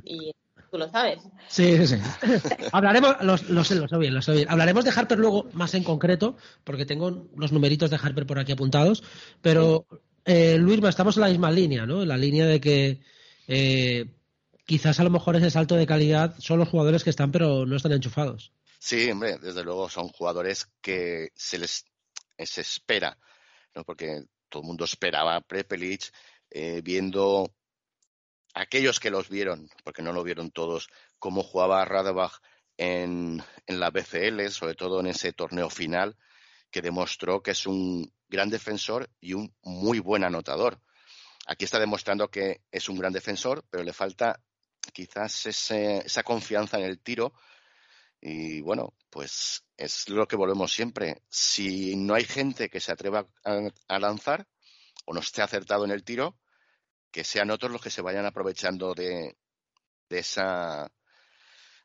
Y 0.04 0.32
tú 0.70 0.78
lo 0.78 0.88
sabes. 0.88 1.22
Sí, 1.48 1.76
sí, 1.78 1.96
sí. 1.96 1.96
Hablaremos, 2.72 3.16
lo, 3.22 3.36
sé, 3.38 3.76
lo 3.76 3.88
sé 3.88 3.98
bien, 3.98 4.14
lo 4.14 4.22
sé 4.22 4.32
bien. 4.32 4.50
Hablaremos 4.50 4.84
de 4.84 4.90
Harper 4.90 5.18
luego 5.18 5.46
más 5.52 5.74
en 5.74 5.84
concreto, 5.84 6.36
porque 6.64 6.86
tengo 6.86 7.28
los 7.36 7.52
numeritos 7.52 7.90
de 7.90 7.98
Harper 8.02 8.26
por 8.26 8.38
aquí 8.38 8.52
apuntados, 8.52 9.02
pero 9.40 9.86
eh, 10.24 10.58
Luis, 10.58 10.82
estamos 10.82 11.16
en 11.16 11.22
la 11.22 11.28
misma 11.28 11.50
línea, 11.50 11.86
¿no? 11.86 12.02
En 12.02 12.08
la 12.08 12.16
línea 12.16 12.46
de 12.46 12.60
que 12.60 13.00
eh, 13.48 14.06
quizás 14.64 15.00
a 15.00 15.04
lo 15.04 15.10
mejor 15.10 15.36
ese 15.36 15.50
salto 15.50 15.76
de 15.76 15.86
calidad 15.86 16.34
son 16.38 16.58
los 16.58 16.68
jugadores 16.68 17.04
que 17.04 17.10
están, 17.10 17.32
pero 17.32 17.66
no 17.66 17.76
están 17.76 17.92
enchufados. 17.92 18.52
Sí, 18.78 19.10
hombre, 19.10 19.38
desde 19.38 19.64
luego 19.64 19.88
son 19.88 20.08
jugadores 20.08 20.68
que 20.80 21.30
se 21.34 21.58
les 21.58 21.84
se 22.38 22.60
espera, 22.60 23.16
¿no? 23.74 23.84
porque 23.84 24.24
todo 24.48 24.62
el 24.62 24.66
mundo 24.66 24.84
esperaba 24.84 25.36
a 25.36 25.40
Prepelic, 25.40 26.12
eh, 26.50 26.80
viendo 26.82 27.54
aquellos 28.54 29.00
que 29.00 29.10
los 29.10 29.28
vieron, 29.28 29.68
porque 29.84 30.02
no 30.02 30.12
lo 30.12 30.22
vieron 30.22 30.50
todos, 30.50 30.88
cómo 31.18 31.42
jugaba 31.42 31.84
Radebach 31.84 32.40
en, 32.76 33.42
en 33.66 33.80
la 33.80 33.90
BCL, 33.90 34.48
sobre 34.50 34.74
todo 34.74 35.00
en 35.00 35.06
ese 35.06 35.32
torneo 35.32 35.70
final, 35.70 36.16
que 36.70 36.82
demostró 36.82 37.42
que 37.42 37.52
es 37.52 37.66
un 37.66 38.12
gran 38.28 38.50
defensor 38.50 39.08
y 39.20 39.34
un 39.34 39.54
muy 39.62 40.00
buen 40.00 40.24
anotador. 40.24 40.80
Aquí 41.46 41.64
está 41.64 41.78
demostrando 41.78 42.30
que 42.30 42.62
es 42.70 42.88
un 42.88 42.98
gran 42.98 43.12
defensor, 43.12 43.64
pero 43.70 43.84
le 43.84 43.92
falta 43.92 44.40
quizás 44.92 45.46
esa 45.46 46.22
confianza 46.22 46.78
en 46.78 46.84
el 46.84 47.00
tiro. 47.00 47.34
Y 48.20 48.62
bueno, 48.62 48.94
pues 49.10 49.64
es 49.76 50.08
lo 50.08 50.26
que 50.26 50.36
volvemos 50.36 50.72
siempre. 50.72 51.22
Si 51.28 51.96
no 51.96 52.14
hay 52.14 52.24
gente 52.24 52.70
que 52.70 52.80
se 52.80 52.92
atreva 52.92 53.26
a 53.44 53.98
lanzar 53.98 54.46
o 55.04 55.12
no 55.12 55.20
esté 55.20 55.42
acertado 55.42 55.84
en 55.84 55.90
el 55.90 56.04
tiro, 56.04 56.38
que 57.10 57.22
sean 57.22 57.50
otros 57.50 57.70
los 57.70 57.80
que 57.80 57.90
se 57.90 58.02
vayan 58.02 58.26
aprovechando 58.26 58.94
de, 58.94 59.36
esa, 60.08 60.90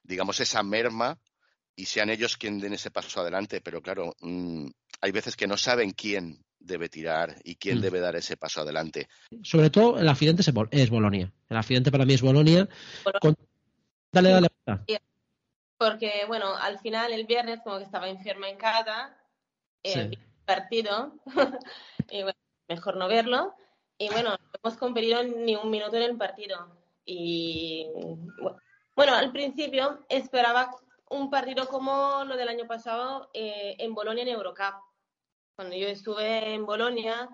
digamos, 0.01 0.39
esa 0.39 0.63
merma 0.63 1.19
y 1.75 1.85
sean 1.85 2.09
ellos 2.09 2.37
quienes 2.37 2.63
den 2.63 2.73
ese 2.73 2.91
paso 2.91 3.21
adelante. 3.21 3.61
Pero 3.61 3.81
claro, 3.81 4.15
mm, 4.21 4.67
hay 5.01 5.11
veces 5.11 5.35
que 5.35 5.45
no 5.47 5.57
saben 5.57 5.91
quién 5.91 6.43
debe 6.59 6.89
tirar 6.89 7.35
y 7.43 7.55
quién 7.55 7.79
mm. 7.79 7.81
debe 7.81 7.99
dar 7.99 8.15
ese 8.15 8.37
paso 8.37 8.61
adelante. 8.61 9.07
Sobre 9.43 9.69
todo 9.69 9.97
el 9.99 10.07
accidente 10.07 10.43
es 10.71 10.89
Bolonia. 10.89 11.31
El 11.49 11.57
accidente 11.57 11.91
para 11.91 12.05
mí 12.05 12.13
es 12.13 12.21
Bolonia. 12.21 12.67
Dale, 14.11 14.29
dale. 14.29 14.49
Porque, 15.77 16.23
bueno, 16.27 16.55
al 16.55 16.79
final 16.79 17.13
el 17.13 17.25
viernes 17.25 17.61
como 17.63 17.77
que 17.77 17.85
estaba 17.85 18.09
enferma 18.09 18.49
en 18.49 18.57
casa, 18.57 19.17
el 19.81 20.19
partido, 20.45 21.13
y 22.09 22.23
bueno, 22.23 22.39
mejor 22.67 22.97
no 22.97 23.07
verlo. 23.07 23.55
Y 23.97 24.09
bueno, 24.09 24.31
no 24.31 24.59
hemos 24.61 24.77
competido 24.77 25.23
ni 25.23 25.55
un 25.55 25.69
minuto 25.69 25.95
en 25.95 26.03
el 26.03 26.17
partido. 26.17 26.75
Y 27.05 27.87
bueno, 28.95 29.15
al 29.15 29.31
principio 29.31 30.05
esperaba 30.09 30.75
un 31.09 31.29
partido 31.29 31.67
como 31.67 32.23
lo 32.25 32.35
del 32.35 32.49
año 32.49 32.67
pasado 32.67 33.29
eh, 33.33 33.75
en 33.79 33.93
Bolonia 33.93 34.23
en 34.23 34.29
Eurocup. 34.29 34.88
Cuando 35.59 35.75
yo 35.75 35.89
estuve 35.89 36.53
en 36.53 36.65
Bolonia, 36.65 37.29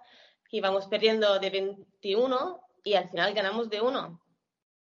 íbamos 0.50 0.88
perdiendo 0.88 1.38
de 1.38 1.50
21 1.52 2.60
y 2.84 2.96
al 2.96 3.10
final 3.12 3.36
ganamos 3.36 3.70
de 3.70 3.82
1. 3.82 4.20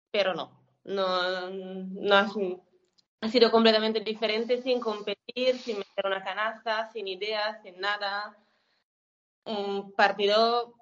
Pero 0.09 0.33
no, 0.33 0.63
no, 0.83 2.17
ha 3.21 3.29
sido 3.29 3.51
completamente 3.51 3.99
diferente 3.99 4.61
sin 4.63 4.79
competir, 4.79 5.59
sin 5.59 5.77
meter 5.77 6.05
una 6.05 6.23
canasta, 6.23 6.89
sin 6.91 7.07
ideas, 7.07 7.61
sin 7.61 7.79
nada. 7.79 8.35
Un 9.43 9.91
partido 9.91 10.73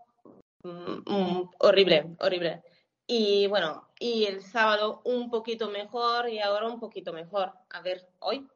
Mm, 0.63 1.03
mm, 1.05 1.49
horrible, 1.59 2.15
horrible. 2.19 2.63
Y 3.05 3.47
bueno, 3.47 3.89
y 3.99 4.25
el 4.25 4.41
sábado 4.41 5.01
un 5.03 5.29
poquito 5.29 5.69
mejor 5.69 6.29
y 6.29 6.39
ahora 6.39 6.67
un 6.67 6.79
poquito 6.79 7.11
mejor. 7.11 7.51
A 7.69 7.81
ver, 7.81 8.07
hoy. 8.19 8.47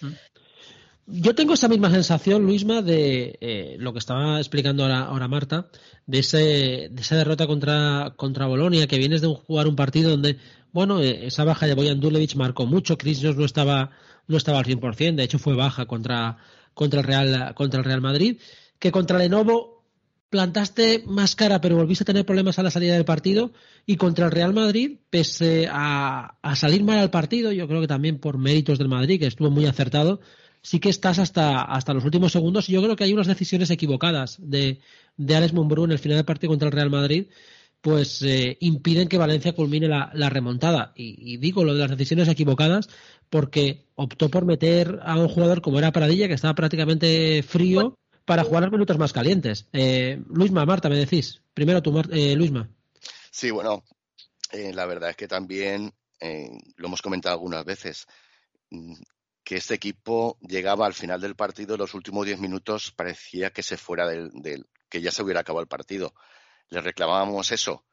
Mm. 0.00 0.12
Yo 1.06 1.34
tengo 1.34 1.54
esa 1.54 1.68
misma 1.68 1.90
sensación, 1.90 2.44
Luisma, 2.44 2.80
de 2.80 3.36
eh, 3.40 3.76
lo 3.78 3.92
que 3.92 3.98
estaba 3.98 4.38
explicando 4.38 4.84
ahora, 4.84 5.28
Marta, 5.28 5.68
de, 6.06 6.20
ese, 6.20 6.38
de 6.90 7.00
esa 7.00 7.16
derrota 7.16 7.46
contra, 7.46 8.14
contra 8.16 8.46
Bolonia, 8.46 8.86
que 8.86 8.98
vienes 8.98 9.20
de 9.20 9.28
jugar 9.28 9.66
un 9.66 9.76
partido 9.76 10.10
donde, 10.10 10.38
bueno, 10.72 11.00
eh, 11.00 11.26
esa 11.26 11.44
baja 11.44 11.66
de 11.66 11.74
Boyan 11.74 12.00
Dulevich 12.00 12.36
marcó 12.36 12.66
mucho, 12.66 12.96
Chris 12.96 13.22
no 13.22 13.44
estaba, 13.44 13.90
no 14.28 14.36
estaba 14.36 14.60
al 14.60 14.64
100%, 14.64 15.16
de 15.16 15.24
hecho 15.24 15.40
fue 15.40 15.54
baja 15.56 15.86
contra, 15.86 16.38
contra, 16.72 17.00
el 17.00 17.06
Real, 17.06 17.54
contra 17.54 17.80
el 17.80 17.84
Real 17.84 18.00
Madrid, 18.00 18.40
que 18.78 18.92
contra 18.92 19.18
Lenovo 19.18 19.82
plantaste 20.32 21.04
más 21.06 21.36
cara, 21.36 21.60
pero 21.60 21.76
volviste 21.76 22.04
a 22.04 22.06
tener 22.06 22.24
problemas 22.24 22.58
a 22.58 22.62
la 22.62 22.70
salida 22.70 22.94
del 22.94 23.04
partido. 23.04 23.52
Y 23.84 23.96
contra 23.96 24.24
el 24.24 24.32
Real 24.32 24.54
Madrid, 24.54 24.96
pese 25.10 25.68
a, 25.70 26.38
salir 26.54 26.82
mal 26.84 26.98
al 26.98 27.10
partido, 27.10 27.52
yo 27.52 27.68
creo 27.68 27.82
que 27.82 27.86
también 27.86 28.18
por 28.18 28.38
méritos 28.38 28.78
del 28.78 28.88
Madrid, 28.88 29.20
que 29.20 29.26
estuvo 29.26 29.50
muy 29.50 29.66
acertado, 29.66 30.20
sí 30.62 30.80
que 30.80 30.88
estás 30.88 31.18
hasta, 31.18 31.62
hasta 31.62 31.92
los 31.92 32.04
últimos 32.04 32.32
segundos. 32.32 32.68
Y 32.68 32.72
yo 32.72 32.82
creo 32.82 32.96
que 32.96 33.04
hay 33.04 33.12
unas 33.12 33.26
decisiones 33.26 33.70
equivocadas 33.70 34.36
de, 34.40 34.80
de 35.16 35.36
Alex 35.36 35.52
Mumbrú 35.52 35.84
en 35.84 35.92
el 35.92 35.98
final 35.98 36.16
del 36.16 36.24
partido 36.24 36.50
contra 36.50 36.68
el 36.68 36.72
Real 36.72 36.90
Madrid, 36.90 37.26
pues 37.80 38.22
eh, 38.22 38.56
impiden 38.60 39.08
que 39.08 39.18
Valencia 39.18 39.54
culmine 39.54 39.88
la, 39.88 40.30
remontada. 40.30 40.92
Y, 40.94 41.36
digo 41.38 41.64
lo 41.64 41.74
de 41.74 41.80
las 41.80 41.90
decisiones 41.90 42.28
equivocadas 42.28 42.88
porque 43.28 43.86
optó 43.96 44.28
por 44.28 44.44
meter 44.44 45.00
a 45.02 45.16
un 45.16 45.28
jugador 45.28 45.62
como 45.62 45.78
era 45.78 45.90
Pradilla, 45.90 46.28
que 46.28 46.34
estaba 46.34 46.54
prácticamente 46.54 47.42
frío 47.42 47.98
para 48.24 48.44
jugar 48.44 48.62
los 48.62 48.72
minutos 48.72 48.98
más 48.98 49.12
calientes. 49.12 49.66
Eh, 49.72 50.22
Luisma, 50.28 50.64
Marta, 50.64 50.88
me 50.88 50.96
decís. 50.96 51.42
Primero 51.54 51.82
tú, 51.82 52.00
eh, 52.12 52.36
Luisma. 52.36 52.68
Sí, 53.30 53.50
bueno, 53.50 53.82
eh, 54.52 54.72
la 54.72 54.86
verdad 54.86 55.10
es 55.10 55.16
que 55.16 55.28
también 55.28 55.92
lo 56.76 56.86
hemos 56.86 57.02
comentado 57.02 57.34
algunas 57.34 57.64
veces 57.64 58.06
que 59.44 59.56
este 59.56 59.74
equipo 59.74 60.38
llegaba 60.40 60.86
al 60.86 60.94
final 60.94 61.20
del 61.20 61.34
partido, 61.34 61.76
los 61.76 61.94
últimos 61.94 62.26
diez 62.26 62.38
minutos 62.38 62.92
parecía 62.92 63.50
que 63.50 63.62
se 63.62 63.76
fuera 63.76 64.06
del, 64.06 64.30
que 64.88 65.00
ya 65.00 65.10
se 65.10 65.22
hubiera 65.22 65.40
acabado 65.40 65.62
el 65.62 65.68
partido. 65.68 66.14
Le 66.68 66.80
reclamábamos 66.80 67.50
eso, 67.52 67.84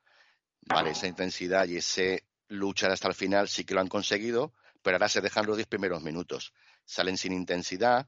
vale, 0.61 0.91
esa 0.91 1.07
intensidad 1.07 1.67
y 1.67 1.77
ese 1.77 2.25
luchar 2.47 2.91
hasta 2.91 3.07
el 3.07 3.15
final 3.15 3.47
sí 3.47 3.63
que 3.63 3.73
lo 3.73 3.81
han 3.81 3.87
conseguido, 3.87 4.53
pero 4.81 4.95
ahora 4.95 5.09
se 5.09 5.21
dejan 5.21 5.45
los 5.45 5.57
diez 5.57 5.67
primeros 5.67 6.03
minutos. 6.03 6.53
Salen 6.85 7.17
sin 7.17 7.33
intensidad, 7.33 8.07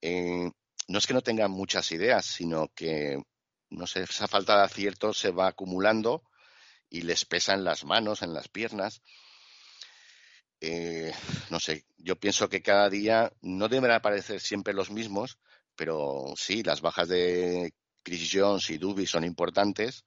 eh, 0.00 0.50
no 0.88 0.98
es 0.98 1.06
que 1.06 1.14
no 1.14 1.22
tengan 1.22 1.50
muchas 1.50 1.92
ideas, 1.92 2.26
sino 2.26 2.68
que, 2.74 3.22
no 3.70 3.86
sé, 3.86 4.02
esa 4.02 4.28
falta 4.28 4.56
de 4.58 4.64
acierto 4.64 5.14
se 5.14 5.30
va 5.30 5.48
acumulando 5.48 6.24
y 6.90 7.02
les 7.02 7.24
pesa 7.24 7.54
en 7.54 7.64
las 7.64 7.84
manos, 7.84 8.22
en 8.22 8.34
las 8.34 8.48
piernas. 8.48 9.02
Eh, 10.62 11.12
no 11.50 11.60
sé, 11.60 11.84
yo 11.98 12.16
pienso 12.16 12.48
que 12.48 12.62
cada 12.62 12.88
día 12.88 13.32
no 13.42 13.68
deben 13.68 13.90
aparecer 13.90 14.40
siempre 14.40 14.72
los 14.72 14.90
mismos, 14.90 15.38
pero 15.76 16.32
sí, 16.36 16.62
las 16.62 16.80
bajas 16.80 17.08
de 17.08 17.74
Chris 18.02 18.30
Jones 18.32 18.70
y 18.70 18.78
Duby 18.78 19.06
son 19.06 19.24
importantes, 19.24 20.04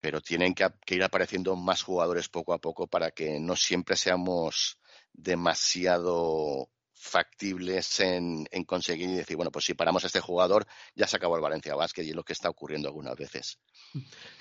pero 0.00 0.20
tienen 0.20 0.54
que, 0.54 0.66
que, 0.84 0.96
ir 0.96 1.04
apareciendo 1.04 1.54
más 1.56 1.82
jugadores 1.82 2.28
poco 2.28 2.52
a 2.52 2.58
poco 2.58 2.86
para 2.86 3.10
que 3.12 3.38
no 3.38 3.54
siempre 3.54 3.96
seamos 3.96 4.78
demasiado 5.12 6.68
factibles 7.00 8.00
en, 8.00 8.46
conseguir 8.66 9.08
y 9.08 9.14
decir, 9.14 9.36
bueno, 9.36 9.50
pues 9.50 9.64
si 9.64 9.74
paramos 9.74 10.04
a 10.04 10.08
este 10.08 10.20
jugador, 10.20 10.66
ya 10.94 11.06
se 11.06 11.16
acabó 11.16 11.36
el 11.36 11.42
Valencia 11.42 11.74
Basket 11.74 12.02
y 12.02 12.10
es 12.10 12.16
lo 12.16 12.24
que 12.24 12.34
está 12.34 12.50
ocurriendo 12.50 12.88
algunas 12.88 13.16
veces. 13.16 13.58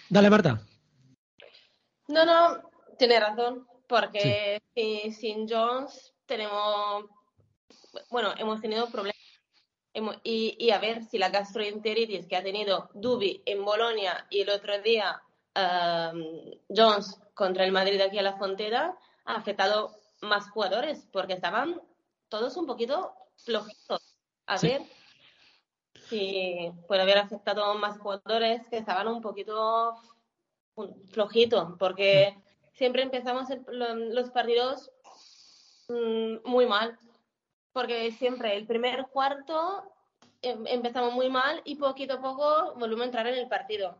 Dale, 0.09 0.29
Marta. 0.29 0.61
No, 2.07 2.25
no, 2.25 2.69
tiene 2.97 3.19
razón, 3.19 3.65
porque 3.89 4.61
sin 5.19 5.49
Jones 5.49 6.13
tenemos, 6.27 7.05
bueno, 8.11 8.33
hemos 8.37 8.61
tenido 8.61 8.87
problemas. 8.89 9.17
Y, 10.23 10.69
a 10.69 10.77
ver 10.77 11.03
si 11.03 11.17
la 11.17 11.29
gastroenteritis 11.29 12.27
que 12.27 12.37
ha 12.37 12.43
tenido 12.43 12.89
Dubi 12.93 13.41
en 13.45 13.65
Bolonia 13.65 14.27
y 14.29 14.41
el 14.41 14.49
otro 14.51 14.79
día 14.81 15.21
um, 15.55 16.23
Jones 16.69 17.19
contra 17.33 17.65
el 17.65 17.71
Madrid 17.71 17.99
aquí 17.99 18.17
a 18.19 18.21
la 18.21 18.37
frontera 18.37 18.95
ha 19.25 19.35
afectado 19.35 19.99
más 20.21 20.49
jugadores 20.51 21.05
porque 21.11 21.33
estaban 21.33 21.81
todos 22.29 22.55
un 22.55 22.67
poquito 22.67 23.13
flojitos. 23.43 24.15
A 24.45 24.57
ver 24.59 24.83
si 26.07 26.71
puede 26.87 27.01
haber 27.01 27.17
afectado 27.17 27.73
más 27.75 27.97
jugadores 27.97 28.67
que 28.69 28.77
estaban 28.77 29.07
un 29.07 29.21
poquito 29.21 29.95
flojitos, 31.11 31.73
porque 31.77 32.37
siempre 32.79 33.03
empezamos 33.03 33.49
los 33.67 34.29
partidos 34.31 34.89
mm, 35.89 36.49
muy 36.49 36.65
mal, 36.65 36.97
porque 37.73 38.09
siempre 38.13 38.55
el 38.55 38.65
primer 38.65 39.07
cuarto 39.07 39.83
em, 40.41 40.65
empezamos 40.65 41.13
muy 41.13 41.29
mal 41.29 41.61
y 41.65 41.75
poquito 41.75 42.13
a 42.15 42.21
poco 42.21 42.73
volvemos 42.75 43.03
a 43.03 43.05
entrar 43.05 43.27
en 43.27 43.37
el 43.37 43.49
partido. 43.49 43.97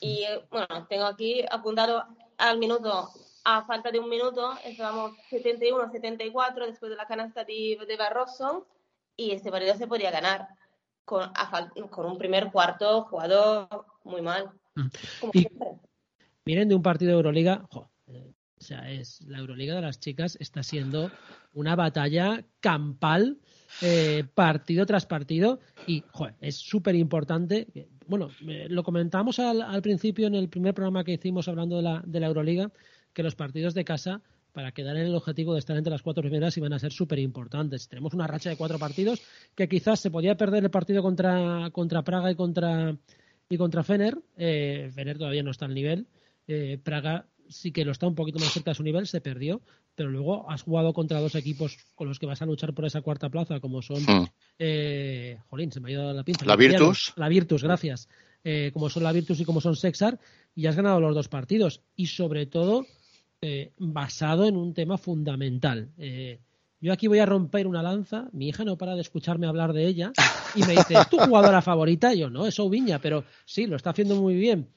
Y 0.00 0.24
bueno, 0.50 0.86
tengo 0.88 1.04
aquí 1.04 1.44
apuntado 1.50 2.04
al 2.38 2.58
minuto 2.58 3.10
a 3.44 3.64
falta 3.66 3.90
de 3.90 4.00
un 4.00 4.08
minuto, 4.08 4.54
estábamos 4.64 5.12
71-74 5.30 6.66
después 6.66 6.90
de 6.90 6.96
la 6.96 7.06
canasta 7.06 7.44
de, 7.44 7.78
de, 7.86 7.96
Barroso 7.96 8.66
y 9.14 9.32
este 9.32 9.50
partido 9.50 9.74
se 9.76 9.86
podía 9.86 10.10
ganar. 10.10 10.48
con, 11.04 11.30
con 11.90 12.06
un 12.06 12.18
primer 12.18 12.50
cuarto 12.50 13.02
jugador 13.04 13.68
muy 14.04 14.22
mal. 14.22 14.50
Mm. 14.74 14.88
Miren 16.46 16.68
de 16.68 16.74
un 16.74 16.82
partido 16.82 17.10
de 17.10 17.16
Euroliga, 17.16 17.66
o 18.08 18.64
sea, 18.64 18.90
es 18.90 19.20
la 19.22 19.38
Euroliga 19.38 19.74
de 19.74 19.82
las 19.82 20.00
chicas 20.00 20.36
está 20.40 20.62
siendo 20.62 21.10
una 21.52 21.76
batalla 21.76 22.44
campal 22.60 23.38
eh, 23.82 24.24
partido 24.34 24.86
tras 24.86 25.06
partido 25.06 25.60
y 25.86 26.04
es 26.40 26.56
súper 26.56 26.94
importante. 26.94 27.68
Bueno, 28.06 28.30
lo 28.40 28.82
comentamos 28.82 29.38
al, 29.38 29.82
principio 29.82 30.26
en 30.26 30.34
el 30.34 30.48
primer 30.48 30.74
programa 30.74 31.04
que 31.04 31.12
hicimos 31.12 31.48
hablando 31.48 31.76
de 31.76 31.82
la, 31.82 32.02
de 32.06 32.20
la 32.20 32.28
Euroliga, 32.28 32.72
que 33.12 33.22
los 33.22 33.34
partidos 33.34 33.74
de 33.74 33.84
casa 33.84 34.22
para 34.52 34.72
quedar 34.72 34.96
en 34.96 35.06
el 35.06 35.14
objetivo 35.14 35.52
de 35.52 35.58
estar 35.58 35.76
entre 35.76 35.90
las 35.90 36.00
cuatro 36.00 36.22
primeras 36.22 36.56
iban 36.56 36.72
a 36.72 36.78
ser 36.78 36.90
súper 36.90 37.18
importantes. 37.18 37.88
Tenemos 37.88 38.14
una 38.14 38.26
racha 38.26 38.48
de 38.48 38.56
cuatro 38.56 38.78
partidos 38.78 39.20
que 39.54 39.68
quizás 39.68 40.00
se 40.00 40.10
podía 40.10 40.38
perder 40.38 40.64
el 40.64 40.70
partido 40.70 41.02
contra, 41.02 41.68
contra 41.72 42.02
Praga 42.02 42.30
y 42.30 42.36
contra, 42.36 42.96
y 43.50 43.58
contra 43.58 43.84
Fener. 43.84 44.16
Eh, 44.38 44.90
Fener 44.94 45.18
todavía 45.18 45.42
no 45.42 45.50
está 45.50 45.66
al 45.66 45.74
nivel. 45.74 46.06
Eh, 46.48 46.80
Praga 46.82 47.26
sí 47.48 47.72
que 47.72 47.84
lo 47.84 47.92
está 47.92 48.06
un 48.06 48.14
poquito 48.14 48.38
más 48.38 48.52
cerca 48.52 48.70
de 48.70 48.74
su 48.74 48.82
nivel, 48.82 49.06
se 49.06 49.20
perdió, 49.20 49.60
pero 49.94 50.10
luego 50.10 50.48
has 50.50 50.62
jugado 50.62 50.92
contra 50.92 51.20
dos 51.20 51.34
equipos 51.34 51.78
con 51.94 52.08
los 52.08 52.18
que 52.18 52.26
vas 52.26 52.42
a 52.42 52.46
luchar 52.46 52.74
por 52.74 52.84
esa 52.84 53.00
cuarta 53.00 53.28
plaza, 53.30 53.60
como 53.60 53.82
son. 53.82 54.02
Hmm. 54.02 54.26
Eh, 54.58 55.38
jolín, 55.48 55.72
se 55.72 55.80
me 55.80 55.88
ha 55.88 55.92
ido 55.92 56.12
la 56.12 56.22
pinza. 56.22 56.44
La 56.44 56.56
Virtus. 56.56 57.12
La 57.16 57.28
Virtus, 57.28 57.62
gracias. 57.62 58.08
Eh, 58.44 58.70
como 58.72 58.88
son 58.88 59.02
la 59.02 59.12
Virtus 59.12 59.40
y 59.40 59.44
como 59.44 59.60
son 59.60 59.74
Sexar, 59.74 60.20
y 60.54 60.66
has 60.66 60.76
ganado 60.76 61.00
los 61.00 61.14
dos 61.14 61.28
partidos. 61.28 61.82
Y 61.96 62.06
sobre 62.06 62.46
todo, 62.46 62.86
eh, 63.40 63.72
basado 63.78 64.46
en 64.46 64.56
un 64.56 64.74
tema 64.74 64.98
fundamental. 64.98 65.90
yo 66.80 66.92
aquí 66.92 67.06
voy 67.06 67.18
a 67.18 67.26
romper 67.26 67.66
una 67.66 67.82
lanza. 67.82 68.28
Mi 68.32 68.48
hija 68.48 68.64
no 68.64 68.76
para 68.76 68.94
de 68.94 69.00
escucharme 69.00 69.46
hablar 69.46 69.72
de 69.72 69.86
ella 69.86 70.12
y 70.54 70.60
me 70.60 70.72
dice: 70.72 70.94
¿Es 70.94 71.08
tu 71.08 71.18
jugadora 71.18 71.62
favorita? 71.62 72.14
yo 72.14 72.30
no, 72.30 72.46
es 72.46 72.58
Oviña, 72.60 73.00
pero 73.00 73.24
sí, 73.44 73.66
lo 73.66 73.76
está 73.76 73.90
haciendo 73.90 74.16
muy 74.16 74.34
bien. 74.34 74.68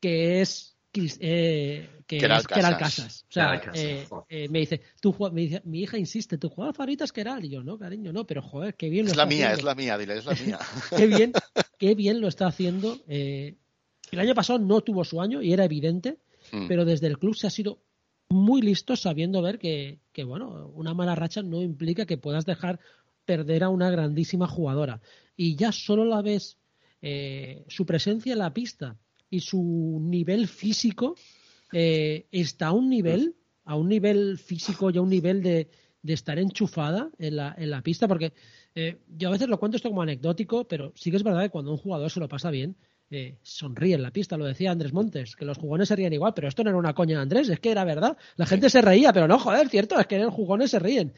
Que 0.00 0.40
es 0.40 0.70
eh, 0.92 1.88
que, 2.06 2.16
es 2.16 2.46
Keral 2.46 2.76
Casas. 2.76 3.24
O 3.28 3.32
sea, 3.32 3.60
eh, 3.74 4.06
eh, 4.28 4.48
me 4.48 4.60
dice, 4.60 4.80
tú, 5.00 5.14
mi 5.32 5.80
hija 5.80 5.98
insiste, 5.98 6.38
tu 6.38 6.48
jugador 6.48 6.74
favorito 6.74 7.04
es 7.04 7.12
Keral. 7.12 7.44
Y 7.44 7.50
yo, 7.50 7.62
no, 7.62 7.78
cariño, 7.78 8.12
no, 8.12 8.26
pero 8.26 8.42
joder, 8.42 8.74
qué 8.74 8.88
bien 8.88 9.06
lo 9.06 9.12
es 9.12 9.16
la 9.16 9.26
mía, 9.26 9.52
es 9.52 9.62
la 9.62 9.74
mía, 9.74 9.96
dile, 9.96 10.18
es 10.18 10.26
la 10.26 10.34
mía. 10.34 10.58
qué 10.96 11.06
bien, 11.06 11.32
qué 11.78 11.94
bien 11.94 12.20
lo 12.20 12.28
está 12.28 12.46
haciendo. 12.46 12.98
el 13.06 13.56
año 14.12 14.34
pasado 14.34 14.58
no 14.58 14.80
tuvo 14.80 15.04
su 15.04 15.20
año 15.20 15.42
y 15.42 15.52
era 15.52 15.64
evidente, 15.64 16.18
mm. 16.52 16.66
pero 16.66 16.84
desde 16.84 17.06
el 17.06 17.18
club 17.18 17.36
se 17.36 17.46
ha 17.46 17.50
sido 17.50 17.78
muy 18.28 18.62
listo 18.62 18.96
sabiendo 18.96 19.42
ver 19.42 19.58
que, 19.58 20.00
que, 20.12 20.24
bueno, 20.24 20.68
una 20.74 20.94
mala 20.94 21.14
racha 21.14 21.42
no 21.42 21.62
implica 21.62 22.06
que 22.06 22.18
puedas 22.18 22.46
dejar 22.46 22.80
perder 23.24 23.64
a 23.64 23.68
una 23.68 23.90
grandísima 23.90 24.48
jugadora. 24.48 25.00
Y 25.36 25.56
ya 25.56 25.72
solo 25.72 26.04
la 26.04 26.22
ves 26.22 26.56
su 27.68 27.86
presencia 27.86 28.34
en 28.34 28.40
la 28.40 28.52
pista 28.52 28.98
y 29.30 29.40
su 29.40 29.98
nivel 30.02 30.48
físico 30.48 31.14
eh, 31.72 32.26
está 32.32 32.68
a 32.68 32.72
un 32.72 32.90
nivel, 32.90 33.36
a 33.64 33.76
un 33.76 33.88
nivel 33.88 34.38
físico 34.38 34.90
y 34.90 34.98
a 34.98 35.02
un 35.02 35.08
nivel 35.08 35.42
de, 35.42 35.70
estar 36.04 36.38
enchufada 36.38 37.10
en 37.18 37.36
la, 37.36 37.54
en 37.56 37.70
la 37.70 37.82
pista, 37.82 38.08
porque 38.08 38.32
eh, 38.74 38.98
yo 39.06 39.28
a 39.28 39.32
veces 39.32 39.48
lo 39.48 39.58
cuento 39.58 39.76
esto 39.76 39.88
como 39.88 40.02
anecdótico, 40.02 40.66
pero 40.66 40.92
sí 40.96 41.10
que 41.10 41.16
es 41.16 41.22
verdad 41.22 41.42
que 41.42 41.50
cuando 41.50 41.70
un 41.70 41.76
jugador 41.76 42.10
se 42.10 42.20
lo 42.20 42.28
pasa 42.28 42.50
bien, 42.50 42.76
eh, 43.10 43.38
sonríe 43.42 43.94
en 43.94 44.02
la 44.02 44.12
pista, 44.12 44.36
lo 44.36 44.46
decía 44.46 44.70
Andrés 44.70 44.92
Montes, 44.92 45.36
que 45.36 45.44
los 45.44 45.58
jugones 45.58 45.88
se 45.88 45.96
ríen 45.96 46.12
igual, 46.12 46.32
pero 46.34 46.48
esto 46.48 46.64
no 46.64 46.70
era 46.70 46.78
una 46.78 46.94
coña 46.94 47.16
de 47.16 47.22
Andrés, 47.22 47.48
es 47.48 47.60
que 47.60 47.70
era 47.70 47.84
verdad, 47.84 48.16
la 48.36 48.46
gente 48.46 48.70
se 48.70 48.80
reía, 48.80 49.12
pero 49.12 49.28
no, 49.28 49.38
joder, 49.38 49.68
cierto, 49.68 49.98
es 49.98 50.06
que 50.06 50.16
en 50.16 50.30
jugones 50.30 50.70
se 50.70 50.78
ríen. 50.78 51.12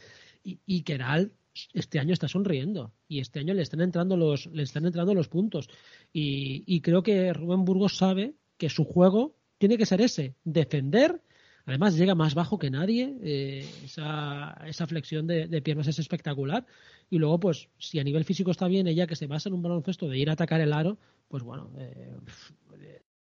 Y, 0.45 0.59
y 0.67 0.83
Keral 0.83 1.33
este 1.73 1.99
año 1.99 2.13
está 2.13 2.29
sonriendo 2.29 2.93
y 3.09 3.21
este 3.21 3.41
año 3.41 3.55
le 3.55 3.63
están 3.63 3.81
entrando 3.81 4.17
los, 4.17 4.47
le 4.47 4.63
están 4.63 4.87
entrando 4.87 5.15
los 5.15 5.29
puntos. 5.29 5.69
Y, 6.13 6.81
creo 6.81 7.03
que 7.03 7.33
Rubén 7.33 7.65
Burgos 7.65 7.97
sabe 7.97 8.35
que 8.57 8.69
su 8.69 8.85
juego 8.85 9.37
tiene 9.59 9.79
que 9.79 9.87
ser 9.87 10.01
ese, 10.01 10.35
defender. 10.45 11.23
Además 11.65 11.97
llega 11.97 12.15
más 12.17 12.35
bajo 12.35 12.59
que 12.59 12.71
nadie, 12.71 13.17
eh, 13.23 13.69
esa, 13.85 14.61
esa, 14.67 14.87
flexión 14.87 15.27
de, 15.29 15.63
piernas 15.63 15.87
es 15.87 15.99
espectacular. 15.99 16.67
Y 17.09 17.19
luego, 17.19 17.39
pues, 17.39 17.69
si 17.79 18.01
a 18.01 18.05
nivel 18.05 18.25
físico 18.25 18.51
está 18.51 18.67
bien, 18.67 18.89
ella 18.89 19.07
que 19.07 19.17
se 19.17 19.27
basa 19.27 19.49
en 19.49 19.55
un 19.55 19.63
baloncesto 19.63 20.09
de 20.09 20.19
ir 20.19 20.31
a 20.31 20.33
atacar 20.33 20.61
el 20.61 20.73
aro, 20.73 20.99
pues 21.29 21.45
bueno, 21.45 21.71
eh, 21.79 22.17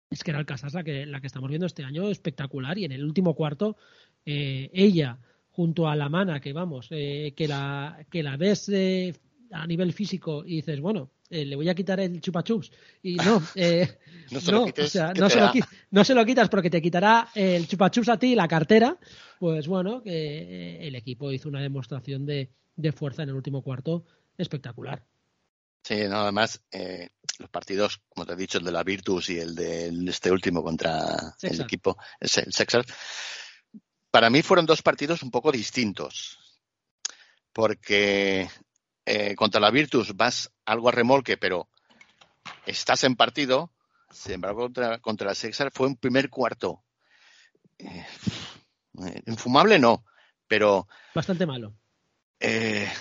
es 0.10 0.24
que 0.24 0.32
era 0.32 0.40
el 0.40 0.46
Casasa 0.46 0.84
que, 0.84 1.06
la 1.06 1.20
que 1.20 1.28
estamos 1.28 1.50
viendo 1.50 1.66
este 1.66 1.84
año 1.84 2.10
espectacular. 2.10 2.78
Y 2.78 2.86
en 2.86 2.92
el 2.92 3.04
último 3.04 3.34
cuarto, 3.34 3.76
eh, 4.26 4.70
ella 4.74 5.20
junto 5.58 5.88
a 5.88 5.96
la 5.96 6.08
mana 6.08 6.40
que 6.40 6.54
vamos, 6.54 6.88
eh, 6.92 7.34
que, 7.36 7.48
la, 7.48 8.06
que 8.12 8.22
la 8.22 8.38
ves 8.38 8.70
eh, 8.70 9.12
a 9.52 9.66
nivel 9.66 9.92
físico 9.92 10.44
y 10.46 10.58
dices, 10.58 10.80
bueno, 10.80 11.10
eh, 11.32 11.46
le 11.46 11.56
voy 11.56 11.68
a 11.68 11.74
quitar 11.74 12.00
el 12.00 12.22
chupachups 12.22 12.72
y 13.02 13.16
no, 13.16 13.42
no, 14.32 14.40
se, 14.40 14.52
lo 14.52 14.68
no, 15.90 16.04
se 16.04 16.14
lo 16.14 16.26
quitas 16.28 16.50
porque 16.50 16.70
te 16.70 16.80
quitará 16.80 17.30
el 17.34 17.68
chupachups 17.68 18.08
a 18.10 18.20
ti 18.20 18.34
y 18.34 18.36
la 18.36 18.48
cartera, 18.48 19.00
pues 19.40 19.68
bueno, 19.68 20.04
que 20.04 20.88
el 20.88 20.94
equipo 20.94 21.32
hizo 21.32 21.50
una 21.50 21.60
demostración 21.64 22.28
de, 22.28 22.52
fuerza 22.96 23.24
en 23.24 23.30
el 23.30 23.36
último 23.36 23.64
cuarto 23.64 24.06
espectacular. 24.38 25.04
Sí, 25.82 26.04
no, 26.08 26.18
además, 26.18 26.62
los 27.40 27.50
partidos, 27.50 28.00
como 28.10 28.28
te 28.28 28.34
he 28.34 28.36
dicho, 28.36 28.60
el 28.60 28.66
de 28.66 28.72
la 28.74 28.84
Virtus 28.84 29.32
y 29.32 29.40
el 29.40 29.56
de 29.56 29.88
este 30.08 30.32
último 30.32 30.62
contra 30.62 31.34
el 31.42 31.62
equipo, 31.62 31.98
el, 32.20 32.30
el 32.46 32.54
Sexer, 32.54 32.86
para 34.18 34.32
mí 34.32 34.42
fueron 34.42 34.66
dos 34.66 34.82
partidos 34.82 35.22
un 35.22 35.30
poco 35.30 35.52
distintos, 35.52 36.40
porque 37.54 38.50
eh, 39.06 39.36
contra 39.36 39.62
la 39.62 39.70
Virtus 39.70 40.18
vas 40.18 40.52
algo 40.66 40.90
a 40.90 40.92
remolque, 40.92 41.38
pero 41.38 41.70
estás 42.66 43.04
en 43.04 43.16
partido. 43.16 43.72
Sin 44.10 44.32
embargo, 44.32 44.72
contra, 45.02 45.28
la 45.28 45.36
Sexar 45.36 45.72
fue 45.72 45.86
un 45.86 45.98
primer 45.98 46.32
cuarto. 46.32 46.84
Eh, 47.78 48.08
infumable 49.28 49.78
no, 49.78 50.04
pero. 50.48 50.88
Bastante 51.14 51.46
malo. 51.46 51.76
Eh, 52.40 52.92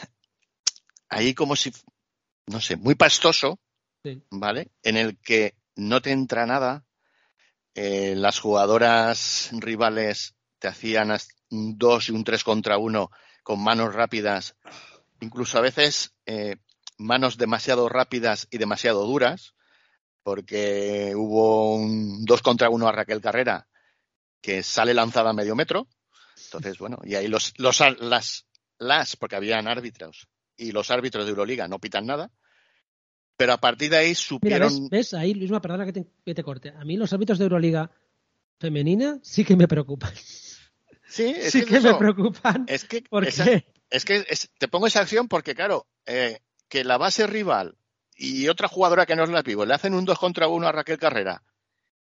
ahí 1.09 1.33
como 1.33 1.57
si, 1.57 1.72
no 2.44 2.61
sé, 2.61 2.76
muy 2.76 2.94
pastoso, 2.94 3.59
¿vale? 4.29 4.70
En 4.83 4.98
el 4.98 5.16
que 5.16 5.55
no 5.76 6.02
te 6.02 6.11
entra 6.11 6.44
nada. 6.44 6.85
las 7.74 8.38
jugadoras 8.38 9.48
rivales 9.52 10.36
te 10.59 10.69
hacían 10.69 11.16
un 11.51 11.79
dos 11.79 12.09
y 12.09 12.12
un 12.12 12.25
tres 12.25 12.45
contra 12.45 12.79
uno 12.79 13.11
con 13.42 13.62
manos 13.62 13.95
rápidas, 13.95 14.57
incluso 15.21 15.59
a 15.59 15.61
veces 15.61 16.14
eh, 16.27 16.57
manos 16.99 17.37
demasiado 17.37 17.88
rápidas 17.88 18.49
y 18.51 18.59
demasiado 18.59 19.07
duras, 19.07 19.55
porque 20.23 21.12
hubo 21.14 21.77
un 21.77 22.25
dos 22.25 22.42
contra 22.42 22.71
uno 22.71 22.88
a 22.88 22.92
Raquel 22.92 23.21
Carrera 23.21 23.69
que 24.40 24.62
sale 24.62 24.95
lanzada 24.95 25.31
a 25.31 25.35
medio 25.35 25.55
metro. 25.55 25.87
Entonces, 26.47 26.79
bueno, 26.79 26.99
y 27.05 27.14
ahí 27.14 27.29
los, 27.29 27.55
los 27.57 27.81
las, 28.01 28.47
las, 28.79 29.16
porque 29.16 29.37
habían 29.37 29.69
árbitros, 29.69 30.29
y 30.57 30.73
los 30.73 30.90
árbitros 30.90 31.25
de 31.25 31.31
Euroliga 31.31 31.69
no 31.69 31.79
pitan 31.79 32.07
nada. 32.07 32.31
Pero 33.37 33.53
a 33.53 33.59
partir 33.59 33.90
de 33.90 33.99
ahí 33.99 34.14
supieron. 34.14 34.73
Mira, 34.73 34.88
¿ves? 34.90 35.12
Ahí, 35.12 35.35
Luisma, 35.35 35.61
perdona 35.61 35.85
que 35.85 35.92
te, 35.92 36.07
que 36.25 36.35
te 36.35 36.42
corte. 36.42 36.71
A 36.71 36.85
mí 36.85 36.97
los 36.97 37.12
árbitros 37.12 37.38
de 37.38 37.45
Euroliga 37.45 37.90
femenina 38.59 39.19
sí 39.23 39.45
que 39.45 39.57
me 39.57 39.69
preocupan. 39.69 40.14
Sí, 41.09 41.35
es 41.37 41.53
sí 41.53 41.64
que, 41.64 41.81
me 41.81 41.95
preocupan. 41.95 42.64
Es 42.69 42.85
que, 42.85 43.05
es 43.90 44.05
que 44.05 44.25
te 44.59 44.69
pongo 44.69 44.87
esa 44.87 45.01
acción 45.01 45.29
porque, 45.29 45.55
claro, 45.55 45.87
eh, 46.07 46.40
que 46.69 46.85
la 46.85 46.99
base 46.99 47.27
rival 47.27 47.77
y 48.16 48.49
otra 48.49 48.69
jugadora 48.69 49.07
que 49.07 49.14
no 49.14 49.25
es 49.25 49.31
la 49.31 49.42
pivo 49.42 49.64
le 49.64 49.75
hacen 49.75 49.95
un 49.95 50.05
2 50.05 50.19
contra 50.19 50.49
1 50.49 50.66
a 50.66 50.73
Raquel 50.73 50.99
Carrera 50.99 51.42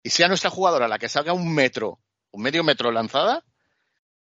y 0.03 0.09
sea 0.09 0.27
nuestra 0.27 0.49
jugadora 0.49 0.87
la 0.87 0.99
que 0.99 1.09
salga 1.09 1.33
un 1.33 1.53
metro, 1.53 1.99
un 2.31 2.41
medio 2.41 2.63
metro 2.63 2.91
lanzada, 2.91 3.43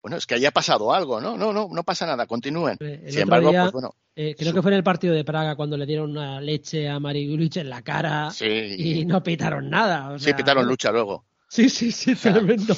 bueno, 0.03 0.19
es 0.19 0.27
que 0.27 0.35
haya 0.35 0.51
pasado 0.51 0.93
algo, 0.93 1.19
¿no? 1.19 1.39
No, 1.39 1.53
no, 1.53 1.69
no 1.71 1.83
pasa 1.83 2.05
nada, 2.05 2.27
continúen. 2.27 2.77
Sin 3.09 3.21
embargo, 3.23 3.51
pues 3.51 3.73
bueno. 3.73 3.95
Eh, 4.15 4.35
creo 4.39 4.53
que 4.53 4.61
fue 4.61 4.71
en 4.71 4.77
el 4.77 4.85
partido 4.85 5.15
de 5.15 5.25
Praga 5.25 5.57
cuando 5.57 5.79
le 5.79 5.87
dieron 5.87 6.11
una 6.11 6.41
leche 6.41 6.89
a 6.89 7.01
Mari 7.01 7.25
en 7.55 7.71
la 7.71 7.83
cara 7.83 8.31
y 8.39 9.05
no 9.07 9.23
pitaron 9.23 9.71
nada. 9.71 10.19
sí, 10.19 10.35
pitaron 10.35 10.67
lucha 10.67 10.93
luego. 10.93 11.25
Sí, 11.49 11.69
sí, 11.69 11.93
sí, 11.93 12.15
tremendo. 12.23 12.75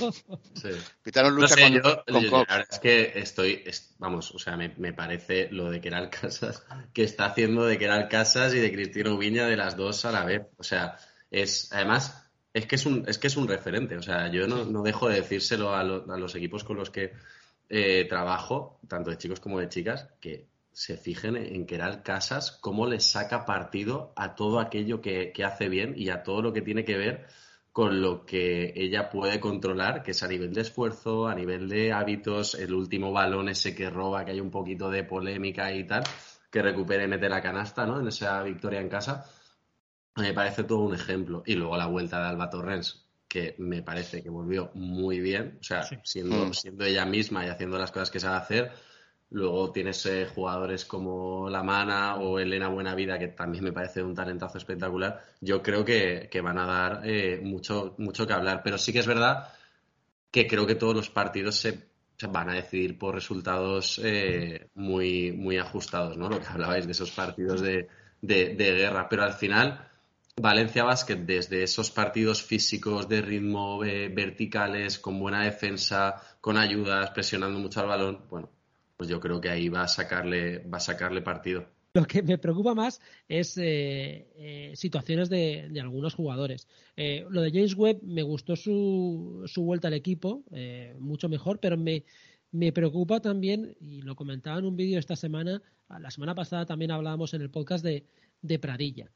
Sí. 0.55 0.68
Pitaron 1.02 1.35
lucha 1.35 1.55
con, 1.57 2.46
es 2.70 2.79
que 2.79 3.12
estoy, 3.16 3.64
vamos, 3.98 4.35
o 4.35 4.38
sea, 4.38 4.57
me, 4.57 4.92
parece 4.92 5.48
lo 5.50 5.70
de 5.70 5.81
que 5.81 5.88
era 5.88 6.11
Casas, 6.11 6.64
que 6.92 7.05
está 7.05 7.26
haciendo 7.26 7.64
de 7.64 7.79
que 7.79 7.87
era 7.87 8.09
Casas 8.09 8.55
y 8.55 8.59
de 8.59 8.72
Cristina 8.72 9.16
Viña 9.16 9.46
de 9.46 9.57
las 9.57 9.76
dos 9.76 10.05
a 10.05 10.12
la 10.12 10.24
vez. 10.24 10.42
O 10.59 10.62
sea, 10.62 10.98
es, 11.31 11.72
además, 11.72 12.31
es 12.52 12.66
que 12.66 12.76
es 12.76 12.87
un, 12.87 13.05
es 13.09 13.18
que 13.18 13.29
es 13.29 13.37
un 13.37 13.48
referente. 13.48 13.96
O 13.96 14.02
sea, 14.02 14.31
yo 14.31 14.46
no, 14.46 14.83
dejo 14.83 15.09
de 15.09 15.16
decírselo 15.16 15.74
a, 15.74 15.83
los 15.83 16.35
equipos 16.35 16.64
con 16.64 16.76
los 16.76 16.90
que 16.90 17.12
eh, 17.68 18.05
trabajo, 18.09 18.81
tanto 18.88 19.11
de 19.11 19.18
chicos 19.18 19.40
como 19.40 19.61
de 19.61 19.68
chicas, 19.68 20.09
que 20.20 20.48
se 20.72 20.98
fijen 20.98 21.37
en 21.37 21.64
que 21.64 21.76
era 21.76 21.88
el 21.88 22.02
Casas, 22.02 22.52
cómo 22.61 22.87
le 22.87 23.00
saca 23.00 23.46
partido 23.46 24.12
a 24.16 24.35
todo 24.35 24.61
aquello 24.61 25.00
que, 25.00 25.33
que 25.33 25.44
hace 25.44 25.70
bien 25.70 25.94
y 25.96 26.11
a 26.11 26.22
todo 26.22 26.42
lo 26.42 26.52
que 26.52 26.61
tiene 26.61 26.85
que 26.85 26.98
ver 26.98 27.26
con 27.76 28.00
lo 28.00 28.24
que 28.24 28.72
ella 28.74 29.10
puede 29.10 29.38
controlar, 29.38 30.02
que 30.02 30.12
es 30.12 30.22
a 30.22 30.28
nivel 30.28 30.50
de 30.54 30.62
esfuerzo, 30.62 31.28
a 31.28 31.34
nivel 31.34 31.68
de 31.68 31.92
hábitos, 31.92 32.54
el 32.54 32.72
último 32.72 33.12
balón 33.12 33.50
ese 33.50 33.74
que 33.74 33.90
roba, 33.90 34.24
que 34.24 34.30
hay 34.30 34.40
un 34.40 34.50
poquito 34.50 34.88
de 34.88 35.04
polémica 35.04 35.70
y 35.70 35.86
tal. 35.86 36.02
que 36.50 36.62
recupere 36.62 37.04
y 37.04 37.08
mete 37.08 37.28
la 37.28 37.42
canasta, 37.42 37.84
¿no? 37.84 38.00
En 38.00 38.08
esa 38.08 38.42
victoria 38.42 38.80
en 38.80 38.88
casa. 38.88 39.26
Me 40.14 40.32
parece 40.32 40.64
todo 40.64 40.78
un 40.78 40.94
ejemplo. 40.94 41.42
Y 41.44 41.54
luego 41.54 41.76
la 41.76 41.86
vuelta 41.86 42.18
de 42.18 42.28
Alba 42.28 42.48
Torrens, 42.48 43.06
que 43.28 43.56
me 43.58 43.82
parece 43.82 44.22
que 44.22 44.30
volvió 44.30 44.70
muy 44.72 45.20
bien, 45.20 45.58
o 45.60 45.62
sea, 45.62 45.82
siendo, 46.02 46.46
mm. 46.46 46.54
siendo 46.54 46.82
ella 46.86 47.04
misma 47.04 47.44
y 47.44 47.50
haciendo 47.50 47.76
las 47.76 47.92
cosas 47.92 48.10
que 48.10 48.20
sabe 48.20 48.36
hacer. 48.38 48.72
Luego 49.30 49.72
tienes 49.72 50.06
eh, 50.06 50.26
jugadores 50.32 50.84
como 50.84 51.50
La 51.50 51.62
Mana 51.62 52.16
o 52.16 52.38
Elena 52.38 52.68
Buenavida, 52.68 53.18
que 53.18 53.28
también 53.28 53.64
me 53.64 53.72
parece 53.72 54.02
un 54.02 54.14
talentazo 54.14 54.58
espectacular. 54.58 55.20
Yo 55.40 55.62
creo 55.62 55.84
que, 55.84 56.30
van 56.42 56.58
a 56.58 56.66
dar 56.66 57.00
eh, 57.04 57.40
mucho, 57.42 57.96
mucho 57.98 58.26
que 58.26 58.32
hablar. 58.32 58.62
Pero 58.62 58.78
sí 58.78 58.92
que 58.92 59.00
es 59.00 59.06
verdad 59.06 59.52
que 60.30 60.46
creo 60.46 60.66
que 60.66 60.76
todos 60.76 60.94
los 60.94 61.10
partidos 61.10 61.56
se, 61.56 61.88
van 62.30 62.50
a 62.50 62.54
decidir 62.54 62.98
por 62.98 63.14
resultados 63.14 64.00
eh, 64.04 64.70
muy, 64.74 65.32
muy 65.32 65.58
ajustados, 65.58 66.16
¿no? 66.16 66.28
Lo 66.28 66.40
que 66.40 66.46
hablabais 66.46 66.86
de 66.86 66.92
esos 66.92 67.10
partidos 67.10 67.60
de, 67.60 67.88
de 68.20 68.54
guerra. 68.54 69.08
Pero 69.08 69.24
al 69.24 69.32
final 69.32 69.88
Valencia 70.40 70.84
Basket, 70.84 71.16
desde 71.16 71.64
esos 71.64 71.90
partidos 71.90 72.42
físicos 72.42 73.08
de 73.08 73.22
ritmo 73.22 73.80
verticales, 73.80 74.98
con 75.00 75.18
buena 75.18 75.42
defensa, 75.44 76.14
con 76.40 76.56
ayudas, 76.56 77.10
presionando 77.10 77.58
mucho 77.58 77.80
al 77.80 77.88
balón, 77.88 78.24
bueno, 78.30 78.50
pues 78.96 79.09
yo 79.09 79.20
creo 79.20 79.40
que 79.40 79.48
ahí 79.48 79.68
va 79.68 79.82
a 79.82 79.88
sacarle, 79.88 80.59
va 80.59 80.78
a 80.78 80.80
sacarle 80.80 81.22
partido. 81.22 81.66
Lo 81.94 82.04
que 82.04 82.22
me 82.22 82.37
preocupa 82.37 82.74
más 82.74 83.00
es 83.26 83.56
eh, 83.56 84.28
eh, 84.37 84.72
situaciones 84.74 85.30
de, 85.30 85.70
algunos 85.80 86.14
jugadores. 86.14 86.68
lo 86.96 87.40
de 87.40 87.50
James 87.50 87.74
Webb 87.74 88.02
me 88.02 88.22
gustó 88.22 88.54
su, 88.54 89.44
su 89.46 89.62
vuelta 89.62 89.88
al 89.88 89.94
equipo, 89.94 90.44
mucho 90.98 91.30
mejor, 91.30 91.59
pero 91.59 91.78
me, 91.78 92.04
me 92.50 92.72
preocupa 92.72 93.20
también, 93.20 93.76
y 93.80 94.02
lo 94.02 94.14
comentaba 94.14 94.59
en 94.59 94.66
un 94.66 94.76
vídeo 94.76 94.98
esta 94.98 95.16
semana, 95.16 95.62
la 95.88 96.11
semana 96.11 96.35
pasada 96.35 96.66
también 96.66 96.90
hablábamos 96.90 97.32
en 97.35 97.42
el 97.42 97.50
podcast 97.50 97.85
de, 97.85 98.04
de 98.42 98.59
Pradilla. 98.59 99.11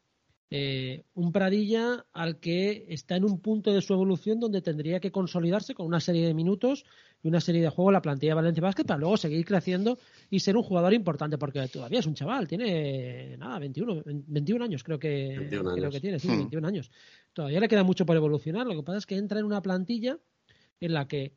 Eh, 0.53 1.05
un 1.15 1.31
Pradilla 1.31 2.07
al 2.13 2.41
que 2.41 2.87
está 2.89 3.15
en 3.15 3.25
un 3.25 3.39
punto 3.39 3.73
de 3.73 3.81
su 3.81 3.93
evolución 3.93 4.41
donde 4.41 4.61
tendría 4.61 4.99
que 4.99 5.13
consolidarse 5.13 5.75
con 5.75 5.87
una 5.87 6.01
serie 6.01 6.27
de 6.27 6.35
minutos 6.35 6.85
y 7.23 7.29
una 7.29 7.41
serie 7.41 7.63
de 7.63 7.69
juegos 7.69 7.93
la 7.93 8.03
plantilla 8.03 8.33
de 8.33 8.35
Valencia 8.35 8.61
Basket 8.61 8.85
para 8.85 8.99
luego 8.99 9.17
seguir 9.17 9.45
creciendo 9.45 9.97
y 10.29 10.41
ser 10.41 10.57
un 10.57 10.65
jugador 10.65 10.93
importante 10.93 11.39
porque 11.39 11.69
todavía 11.69 12.01
es 12.01 12.07
un 12.07 12.15
chaval, 12.15 12.49
tiene 12.49 13.37
nada, 13.37 13.61
21, 13.61 14.03
21 14.05 14.65
años 14.65 14.83
creo 14.83 14.99
que, 14.99 15.47
creo 15.49 15.91
que 15.91 16.01
tiene, 16.01 16.19
sí, 16.19 16.27
21 16.27 16.61
hmm. 16.61 16.69
años. 16.69 16.91
Todavía 17.33 17.61
le 17.61 17.69
queda 17.69 17.85
mucho 17.85 18.05
por 18.05 18.17
evolucionar, 18.17 18.67
lo 18.67 18.75
que 18.75 18.83
pasa 18.83 18.99
es 18.99 19.07
que 19.07 19.19
entra 19.19 19.39
en 19.39 19.47
una 19.47 19.63
plantilla 19.63 20.19
en 20.81 20.95
la 20.95 21.07
que 21.07 21.35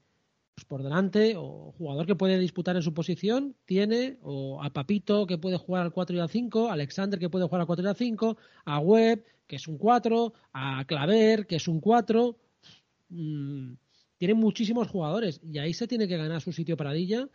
pues 0.55 0.65
por 0.65 0.83
delante, 0.83 1.35
o 1.35 1.73
jugador 1.77 2.05
que 2.05 2.15
puede 2.15 2.37
disputar 2.37 2.75
en 2.75 2.83
su 2.83 2.93
posición, 2.93 3.55
tiene, 3.65 4.17
o 4.21 4.61
a 4.61 4.69
Papito 4.69 5.25
que 5.25 5.37
puede 5.37 5.57
jugar 5.57 5.83
al 5.83 5.91
4 5.91 6.15
y 6.15 6.19
al 6.19 6.29
5, 6.29 6.69
a 6.69 6.73
Alexander 6.73 7.19
que 7.19 7.29
puede 7.29 7.45
jugar 7.45 7.61
al 7.61 7.67
4 7.67 7.85
y 7.85 7.87
al 7.87 7.95
5, 7.95 8.37
a 8.65 8.79
Webb 8.79 9.23
que 9.47 9.55
es 9.55 9.67
un 9.67 9.77
4, 9.77 10.33
a 10.53 10.85
Claver 10.85 11.47
que 11.47 11.55
es 11.55 11.67
un 11.67 11.79
4. 11.79 12.37
Mm, 13.09 13.73
tiene 14.17 14.33
muchísimos 14.35 14.87
jugadores 14.87 15.41
y 15.43 15.57
ahí 15.57 15.73
se 15.73 15.87
tiene 15.87 16.07
que 16.07 16.17
ganar 16.17 16.41
su 16.41 16.53
sitio 16.53 16.77
paradilla. 16.77 17.27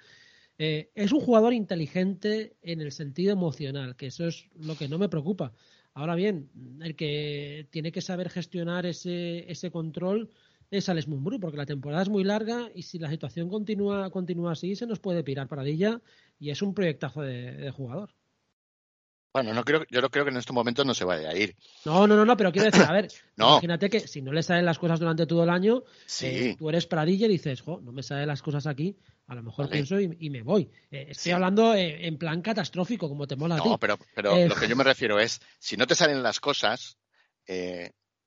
Eh, 0.59 0.91
es 0.95 1.13
un 1.13 1.21
jugador 1.21 1.53
inteligente 1.53 2.57
en 2.63 2.81
el 2.81 2.93
sentido 2.93 3.33
emocional, 3.33 3.97
que 3.97 4.07
eso 4.07 4.27
es 4.27 4.47
lo 4.55 4.77
que 4.77 4.89
no 4.89 4.99
me 4.99 5.09
preocupa. 5.09 5.53
Ahora 5.95 6.15
bien, 6.15 6.51
el 6.81 6.95
que 6.97 7.67
tiene 7.71 7.93
que 7.93 8.01
saber 8.01 8.31
gestionar 8.31 8.87
ese, 8.87 9.51
ese 9.51 9.71
control 9.71 10.31
es 10.71 10.89
Alex 10.89 11.09
Mumbrú, 11.09 11.41
porque 11.41 11.57
la 11.57 11.67
temporada 11.67 12.03
es 12.03 12.09
muy 12.09 12.25
larga 12.25 12.71
y 12.75 12.83
si 12.83 12.99
la 12.99 13.09
situación 13.09 13.49
continúa, 13.49 14.11
continúa 14.11 14.53
así, 14.53 14.77
se 14.77 14.87
nos 14.87 14.99
puede 14.99 15.23
pirar 15.23 15.49
para 15.49 15.65
ella 15.65 16.01
y 16.39 16.51
es 16.51 16.63
un 16.63 16.75
proyectazo 16.75 17.23
de, 17.23 17.71
jugador. 17.71 18.11
Bueno, 19.33 19.55
no 19.55 19.63
creo, 19.65 19.85
yo 19.91 20.01
no 20.01 20.11
creo 20.11 20.25
que 20.25 20.31
en 20.31 20.39
estos 20.39 20.55
momentos 20.55 20.85
no 20.85 20.95
se 20.95 21.05
vaya 21.05 21.31
a 21.31 21.37
ir. 21.37 21.55
No, 21.85 22.07
no, 22.07 22.17
no, 22.17 22.25
no 22.25 22.37
pero 22.37 22.51
quiero 22.51 22.71
decir, 22.71 22.85
a 22.87 22.93
ver, 22.93 23.09
imagínate 23.37 23.89
que 23.89 24.01
si 24.01 24.21
no 24.21 24.33
le 24.33 24.43
salen 24.43 24.65
las 24.65 24.79
cosas 24.79 24.99
durante 24.99 25.27
todo 25.27 25.45
el 25.45 25.51
año, 25.51 25.85
eh, 26.23 26.57
tú 26.59 26.69
eres 26.69 26.87
Pradilla 26.87 27.27
y 27.27 27.31
dices, 27.31 27.61
jo, 27.61 27.81
no 27.81 27.93
me 27.93 28.03
salen 28.03 28.27
las 28.27 28.43
cosas 28.43 28.67
aquí, 28.67 28.97
a 29.27 29.35
lo 29.35 29.43
mejor 29.43 29.69
pienso 29.69 30.01
y, 30.01 30.31
me 30.31 30.43
voy. 30.43 30.71
Eh, 30.91 31.07
estoy 31.11 31.33
hablando 31.33 31.75
eh, 31.75 32.07
en 32.07 32.19
plan 32.19 32.43
catastrófico, 32.43 33.09
como 33.09 33.27
te 33.27 33.37
mola 33.37 33.57
a 33.57 33.63
ti. 33.63 33.69
No, 33.69 33.79
pero, 33.79 33.99
pero 34.15 34.49
lo 34.49 34.55
que 34.55 34.69
yo 34.69 34.77
me 34.77 34.85
refiero 34.85 35.21
es, 35.21 35.41
si 35.59 35.77
no 35.77 35.87
te 35.87 35.95
salen 35.95 36.23
las 36.23 36.41
cosas, 36.41 36.99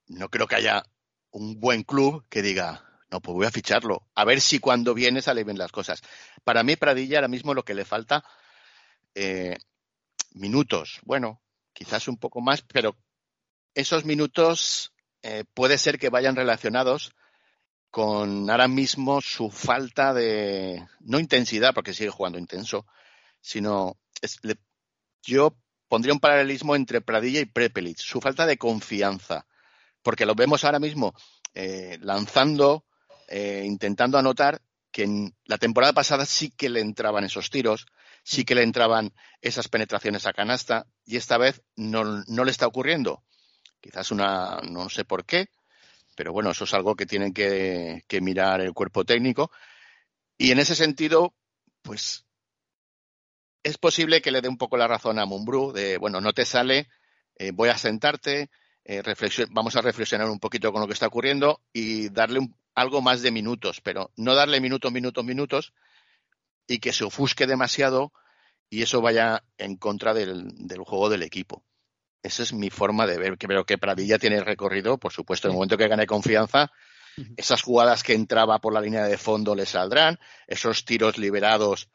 no 0.08 0.30
creo 0.30 0.47
que 0.47 0.56
haya 0.56 0.84
un 1.32 1.60
buen 1.60 1.84
club 1.84 2.26
que 2.30 2.41
diga, 2.41 2.84
no, 3.10 3.22
pues 3.22 3.36
voy 3.36 3.46
a 3.46 3.52
ficharlo. 3.52 4.08
A 4.15 4.26
ver 4.26 4.41
si 4.41 4.60
cuando 4.60 4.94
viene 4.94 5.22
salen 5.22 5.46
bien 5.46 5.58
las 5.58 5.72
cosas. 5.72 6.02
Para 6.44 6.63
mí, 6.63 6.76
Pradilla 6.76 7.17
ahora 7.17 7.28
mismo 7.28 7.54
lo 7.54 7.63
que 7.65 7.74
le 7.74 7.86
falta, 7.86 8.24
eh, 9.15 9.58
minutos. 10.34 11.00
Bueno, 11.04 11.41
quizás 11.74 12.08
un 12.08 12.17
poco 12.17 12.41
más, 12.41 12.62
pero 12.62 12.96
esos 13.76 14.06
minutos 14.06 14.94
eh, 15.24 15.44
puede 15.54 15.78
ser 15.78 16.00
que 16.00 16.10
vayan 16.10 16.36
relacionados 16.36 17.13
con 17.89 18.50
ahora 18.50 18.70
mismo 18.70 19.20
su 19.22 19.52
falta 19.52 20.13
de, 20.13 20.88
no 21.02 21.20
intensidad, 21.20 21.74
porque 21.74 21.94
sigue 21.94 22.10
jugando 22.10 22.39
intenso, 22.39 22.86
sino 23.41 23.98
yo 25.22 25.58
pondría 25.89 26.13
un 26.13 26.22
paralelismo 26.22 26.76
entre 26.78 27.02
Pradilla 27.02 27.41
y 27.41 27.46
Prepelic, 27.46 27.98
su 27.98 28.22
falta 28.22 28.46
de 28.46 28.58
confianza 28.58 29.46
porque 30.02 30.26
lo 30.26 30.36
vemos 30.36 30.64
ahora 30.64 30.80
mismo 30.80 31.14
eh, 31.54 31.98
lanzando, 32.02 32.86
eh, 33.28 33.64
intentando 33.66 34.18
anotar 34.18 34.62
que 34.92 35.04
en 35.04 35.36
la 35.46 35.58
temporada 35.58 35.94
pasada 35.94 36.26
sí 36.26 36.52
que 36.52 36.70
le 36.70 36.82
entraban 36.82 37.24
esos 37.24 37.50
tiros, 37.50 37.86
sí 38.24 38.44
que 38.44 38.56
le 38.56 38.64
entraban 38.64 39.14
esas 39.42 39.68
penetraciones 39.68 40.26
a 40.26 40.34
canasta 40.34 40.86
y 41.06 41.18
esta 41.18 41.38
vez 41.38 41.62
no, 41.76 42.04
le 42.04 42.52
está 42.52 42.68
ocurriendo. 42.68 43.24
Quizás 43.80 44.12
una, 44.12 44.60
no 44.70 44.90
sé 44.90 45.06
por 45.06 45.26
qué, 45.26 45.48
pero 46.16 46.34
bueno, 46.34 46.52
eso 46.52 46.66
es 46.66 46.74
algo 46.74 46.96
que 46.96 47.06
tienen 47.06 47.34
que, 47.34 48.04
mirar 48.22 48.62
el 48.62 48.74
cuerpo 48.74 49.06
técnico. 49.06 49.52
Y 50.38 50.52
en 50.52 50.60
ese 50.60 50.76
sentido, 50.76 51.34
pues 51.82 52.26
es 53.64 53.78
posible 53.78 54.22
que 54.22 54.32
le 54.32 54.42
dé 54.42 54.50
un 54.50 54.58
poco 54.58 54.78
la 54.78 54.88
razón 54.88 55.20
a 55.20 55.26
Mumbrú 55.26 55.72
de, 55.72 55.98
bueno, 55.98 56.20
no 56.22 56.34
te 56.34 56.46
sale, 56.46 56.90
eh, 57.36 57.52
voy 57.52 57.70
a 57.70 57.78
sentarte, 57.78 58.50
eh, 58.86 59.04
vamos 59.52 59.76
a 59.76 59.82
reflexionar 59.82 60.30
un 60.30 60.39
poquito 60.39 60.72
con 60.72 60.82
lo 60.82 60.88
que 60.88 60.94
está 60.94 61.08
ocurriendo 61.08 61.62
y 61.74 62.10
darle 62.10 62.50
algo 62.76 63.02
más 63.02 63.22
de 63.22 63.32
minutos, 63.32 63.82
pero 63.82 64.12
no 64.15 64.36
darle 64.36 64.60
minutos, 64.60 64.91
minutos, 64.91 65.24
minutos 65.26 65.74
y 66.67 66.80
que 66.80 66.94
se 66.94 67.04
ofusque 67.04 67.48
demasiado 67.48 68.12
y 68.70 68.82
eso 68.82 69.02
vaya 69.02 69.44
en 69.58 69.76
contra 69.76 70.13
del, 70.13 70.54
juego 70.86 71.10
del 71.10 71.24
equipo. 71.24 71.63
Esa 72.24 72.44
es 72.44 72.54
mi 72.54 72.70
forma 72.70 73.06
de 73.06 73.17
ver. 73.17 73.38
Que 73.38 73.48
veo 73.48 73.65
que 73.65 73.78
Pradilla 73.78 74.17
tiene 74.17 74.41
recorrido, 74.41 74.98
por 74.98 75.12
supuesto, 75.12 75.48
en 75.48 75.52
el 75.52 75.56
momento 75.56 75.78
que 75.78 75.88
gane 75.88 76.06
confianza, 76.06 76.72
esas 77.36 77.62
jugadas 77.62 78.04
que 78.04 78.13
entraba 78.13 78.60
por 78.60 78.74
la 78.74 78.80
línea 78.80 79.04
de 79.04 79.17
fondo 79.17 79.56
le 79.56 79.65
saldrán, 79.65 80.20
esos 80.48 80.86
tiros 80.86 81.17
liberados 81.17 81.89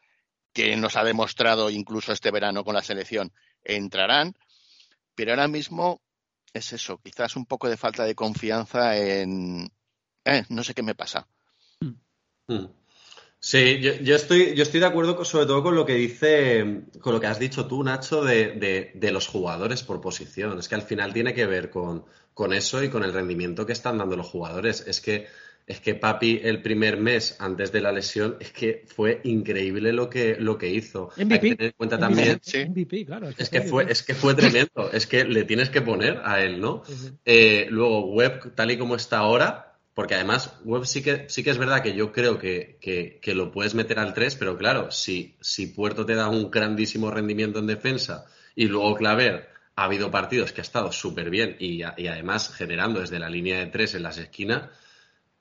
que 0.53 0.75
nos 0.75 0.95
ha 0.95 1.03
demostrado 1.03 1.69
incluso 1.69 2.11
este 2.11 2.29
verano 2.29 2.63
con 2.63 2.75
la 2.75 2.83
selección 2.83 3.33
entrarán, 3.63 4.35
pero 5.15 5.31
ahora 5.31 5.47
mismo 5.47 6.01
es 6.53 6.73
eso, 6.73 6.99
quizás 7.03 7.35
un 7.35 7.45
poco 7.45 7.69
de 7.69 7.77
falta 7.77 8.03
de 8.03 8.15
confianza 8.15 8.97
en... 8.97 9.71
Eh, 10.25 10.43
no 10.49 10.63
sé 10.63 10.73
qué 10.73 10.83
me 10.83 10.95
pasa. 10.95 11.27
Hmm. 12.47 12.65
Sí, 13.39 13.79
yo, 13.79 14.15
estoy, 14.15 14.55
yo 14.55 14.63
estoy 14.63 14.79
de 14.79 14.87
acuerdo 14.87 15.23
sobre 15.23 15.45
todo 15.45 15.61
con 15.61 15.75
lo 15.75 15.85
que 15.85 15.93
dice, 15.93 16.85
con 16.99 17.13
lo 17.13 17.19
que 17.19 17.27
has 17.27 17.39
dicho 17.39 17.67
tú, 17.67 17.83
Nacho, 17.83 18.23
de, 18.23 18.91
de, 18.95 19.11
los 19.11 19.27
jugadores 19.27 19.83
por 19.83 20.01
posición. 20.01 20.57
Es 20.57 20.67
que 20.67 20.75
al 20.75 20.81
final 20.81 21.13
tiene 21.13 21.33
que 21.33 21.45
ver 21.45 21.69
con, 21.69 22.05
con 22.33 22.51
eso 22.51 22.83
y 22.83 22.89
con 22.89 23.03
el 23.03 23.13
rendimiento 23.13 23.65
que 23.65 23.73
están 23.73 23.99
dando 23.99 24.17
los 24.17 24.27
jugadores. 24.27 24.83
Es 24.87 25.01
que 25.01 25.27
es 25.67 25.81
que 25.81 25.95
Papi 25.95 26.39
el 26.41 26.61
primer 26.61 26.95
mes 26.97 27.35
antes 27.39 27.73
de 27.73 27.81
la 27.81 27.91
lesión 27.91 28.37
es 28.39 28.53
que 28.53 28.85
fue 28.87 29.19
increíble 29.25 29.91
lo 29.91 30.09
que, 30.09 30.37
lo 30.39 30.57
que 30.57 30.69
hizo. 30.69 31.11
MVP. 31.17 31.33
Hay 31.33 31.39
que 31.41 31.55
tener 31.55 31.65
en 31.65 31.73
cuenta 31.75 31.99
también. 31.99 32.39
claro. 33.05 33.29
Es 33.37 33.49
que, 33.49 33.61
fue, 33.61 33.91
es 33.91 34.01
que 34.01 34.15
fue 34.15 34.33
tremendo. 34.33 34.89
es 34.93 35.05
que 35.05 35.25
le 35.25 35.43
tienes 35.43 35.69
que 35.69 35.81
poner 35.81 36.21
a 36.23 36.41
él, 36.41 36.61
¿no? 36.61 36.83
Eh, 37.25 37.67
luego, 37.69 38.13
Web, 38.13 38.55
tal 38.55 38.71
y 38.71 38.77
como 38.77 38.95
está 38.95 39.17
ahora, 39.17 39.77
porque 39.93 40.15
además, 40.15 40.57
Web 40.63 40.85
sí 40.85 41.03
que, 41.03 41.25
sí 41.27 41.43
que 41.43 41.49
es 41.49 41.57
verdad 41.57 41.83
que 41.83 41.93
yo 41.93 42.13
creo 42.13 42.39
que, 42.39 42.77
que, 42.79 43.35
lo 43.35 43.51
puedes 43.51 43.75
meter 43.75 43.99
al 43.99 44.13
3, 44.13 44.35
pero 44.35 44.57
claro, 44.57 44.89
si, 44.89 45.35
si 45.41 45.67
Puerto 45.67 46.05
te 46.05 46.15
da 46.15 46.29
un 46.29 46.49
grandísimo 46.49 47.11
rendimiento 47.11 47.59
en 47.59 47.67
defensa 47.67 48.25
y 48.55 48.67
luego 48.67 48.95
Claver 48.95 49.49
ha 49.75 49.83
habido 49.83 50.09
partidos 50.09 50.53
que 50.53 50.61
ha 50.61 50.63
estado 50.63 50.93
súper 50.93 51.29
bien 51.29 51.57
y, 51.59 51.81
y 51.97 52.07
además 52.07 52.53
generando 52.55 53.01
desde 53.01 53.19
la 53.19 53.29
línea 53.29 53.59
de 53.59 53.65
3 53.65 53.95
en 53.95 54.03
las 54.03 54.17
esquinas 54.17 54.69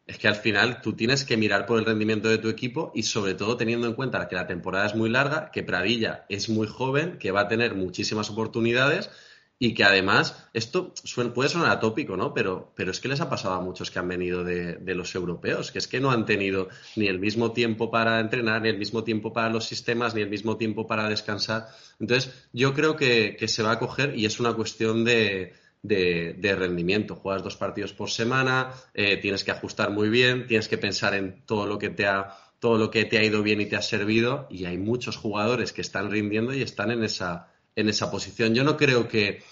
es 0.06 0.18
que 0.18 0.28
al 0.28 0.36
final 0.36 0.80
tú 0.80 0.92
tienes 0.92 1.24
que 1.24 1.36
mirar 1.36 1.66
por 1.66 1.78
el 1.78 1.84
rendimiento 1.84 2.28
de 2.28 2.38
tu 2.38 2.48
equipo 2.48 2.92
y 2.94 3.02
sobre 3.02 3.34
todo 3.34 3.56
teniendo 3.56 3.86
en 3.86 3.94
cuenta 3.94 4.28
que 4.28 4.36
la 4.36 4.46
temporada 4.46 4.86
es 4.86 4.94
muy 4.94 5.10
larga, 5.10 5.50
que 5.50 5.62
Pradilla 5.62 6.24
es 6.28 6.48
muy 6.48 6.68
joven, 6.68 7.18
que 7.18 7.32
va 7.32 7.42
a 7.42 7.48
tener 7.48 7.74
muchísimas 7.74 8.30
oportunidades 8.30 9.10
y 9.58 9.72
que 9.72 9.84
además, 9.84 10.48
esto 10.52 10.92
puede 11.34 11.48
sonar 11.48 11.70
atópico, 11.70 12.16
¿no? 12.16 12.34
Pero, 12.34 12.72
pero 12.76 12.90
es 12.90 13.00
que 13.00 13.08
les 13.08 13.22
ha 13.22 13.30
pasado 13.30 13.54
a 13.54 13.60
muchos 13.62 13.90
que 13.90 13.98
han 13.98 14.06
venido 14.06 14.44
de, 14.44 14.94
los 14.94 15.14
europeos, 15.14 15.72
que 15.72 15.78
es 15.78 15.88
que 15.88 15.98
no 15.98 16.10
han 16.10 16.26
tenido 16.26 16.68
ni 16.94 17.06
el 17.06 17.18
mismo 17.18 17.52
tiempo 17.52 17.90
para 17.90 18.20
entrenar, 18.20 18.60
ni 18.60 18.68
el 18.68 18.76
mismo 18.76 19.02
tiempo 19.02 19.32
para 19.32 19.48
los 19.48 19.64
sistemas, 19.64 20.14
ni 20.14 20.20
el 20.20 20.28
mismo 20.28 20.58
tiempo 20.58 20.86
para 20.86 21.08
descansar. 21.08 21.68
Entonces, 21.98 22.34
yo 22.52 22.74
creo 22.74 22.96
que, 22.96 23.36
se 23.48 23.62
va 23.62 23.72
a 23.72 23.78
coger 23.78 24.18
y 24.18 24.26
es 24.26 24.40
una 24.40 24.52
cuestión 24.52 25.04
de, 25.04 25.54
de, 25.86 26.56
rendimiento. 26.58 27.16
Juegas 27.16 27.42
dos 27.42 27.56
partidos 27.56 27.92
por 27.92 28.10
semana, 28.10 28.70
eh, 28.94 29.16
tienes 29.18 29.44
que 29.44 29.50
ajustar 29.50 29.90
muy 29.90 30.08
bien, 30.08 30.46
tienes 30.46 30.68
que 30.68 30.78
pensar 30.78 31.14
en 31.14 31.42
todo 31.44 31.66
lo 31.66 31.78
que 31.78 31.90
te 31.90 32.06
ha 32.06 32.36
todo 32.58 32.78
lo 32.78 32.90
que 32.90 33.04
te 33.04 33.18
ha 33.18 33.22
ido 33.22 33.42
bien 33.42 33.60
y 33.60 33.66
te 33.66 33.76
ha 33.76 33.82
servido 33.82 34.46
y 34.48 34.64
hay 34.64 34.78
muchos 34.78 35.18
jugadores 35.18 35.74
que 35.74 35.82
están 35.82 36.10
rindiendo 36.10 36.54
y 36.54 36.62
están 36.62 36.90
en 36.90 37.04
esa 37.04 37.52
en 37.76 37.88
esa 37.88 38.10
posición. 38.10 38.54
Yo 38.54 38.64
no 38.64 38.76
creo 38.76 39.06
que, 39.06 39.42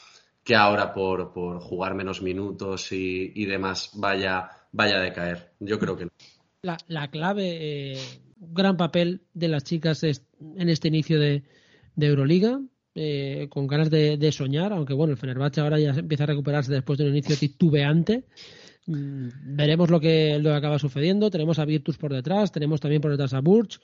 que 0.42 0.56
ahora 0.56 0.92
por, 0.92 1.32
por, 1.32 1.60
jugar 1.60 1.94
menos 1.94 2.22
minutos 2.22 2.90
y, 2.90 3.32
y, 3.34 3.44
demás 3.44 3.90
vaya, 3.94 4.50
vaya 4.72 4.96
a 4.96 5.00
decaer. 5.00 5.52
Yo 5.60 5.78
creo 5.78 5.96
que 5.96 6.06
no. 6.06 6.10
La, 6.62 6.78
la 6.88 7.10
clave, 7.10 7.92
eh, 7.92 7.98
gran 8.38 8.78
papel 8.78 9.22
de 9.34 9.48
las 9.48 9.64
chicas 9.64 10.02
en 10.02 10.68
este 10.68 10.88
inicio 10.88 11.20
de, 11.20 11.44
de 11.94 12.06
Euroliga, 12.06 12.60
eh, 12.94 13.48
con 13.50 13.66
ganas 13.66 13.90
de, 13.90 14.16
de, 14.16 14.32
soñar, 14.32 14.72
aunque 14.72 14.94
bueno, 14.94 15.12
el 15.12 15.18
Fenerbahce 15.18 15.60
ahora 15.60 15.78
ya 15.80 15.90
empieza 15.90 16.24
a 16.24 16.28
recuperarse 16.28 16.72
después 16.72 16.98
de 16.98 17.04
un 17.04 17.10
inicio 17.10 17.36
titubeante. 17.36 18.24
Mm, 18.86 19.56
veremos 19.56 19.90
lo 19.90 20.00
que, 20.00 20.38
lo 20.38 20.50
que 20.50 20.56
acaba 20.56 20.78
sucediendo. 20.78 21.30
Tenemos 21.30 21.58
a 21.58 21.64
Virtus 21.64 21.96
por 21.96 22.12
detrás, 22.12 22.52
tenemos 22.52 22.80
también 22.80 23.02
por 23.02 23.10
detrás 23.10 23.34
a 23.34 23.40
Burch 23.40 23.80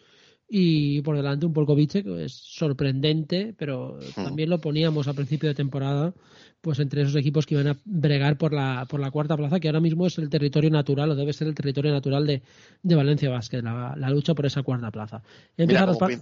y 0.52 1.00
por 1.02 1.16
delante 1.16 1.46
un 1.46 1.52
Polkovic 1.52 2.02
que 2.02 2.24
es 2.24 2.32
sorprendente, 2.32 3.54
pero 3.56 3.98
hmm. 4.16 4.24
también 4.24 4.50
lo 4.50 4.60
poníamos 4.60 5.06
a 5.06 5.14
principio 5.14 5.48
de 5.48 5.54
temporada 5.54 6.12
pues 6.60 6.78
entre 6.78 7.02
esos 7.02 7.16
equipos 7.16 7.46
que 7.46 7.54
iban 7.54 7.68
a 7.68 7.76
bregar 7.84 8.36
por 8.36 8.52
la, 8.52 8.86
por 8.88 9.00
la 9.00 9.10
cuarta 9.10 9.36
plaza, 9.36 9.60
que 9.60 9.68
ahora 9.68 9.80
mismo 9.80 10.06
es 10.06 10.18
el 10.18 10.28
territorio 10.28 10.70
natural 10.70 11.10
o 11.10 11.14
debe 11.14 11.32
ser 11.32 11.48
el 11.48 11.54
territorio 11.54 11.92
natural 11.92 12.26
de, 12.26 12.42
de 12.82 12.94
Valencia 12.94 13.30
Vázquez, 13.30 13.62
la, 13.62 14.10
lucha 14.10 14.34
por 14.34 14.44
esa 14.44 14.62
cuarta 14.62 14.90
plaza. 14.90 15.22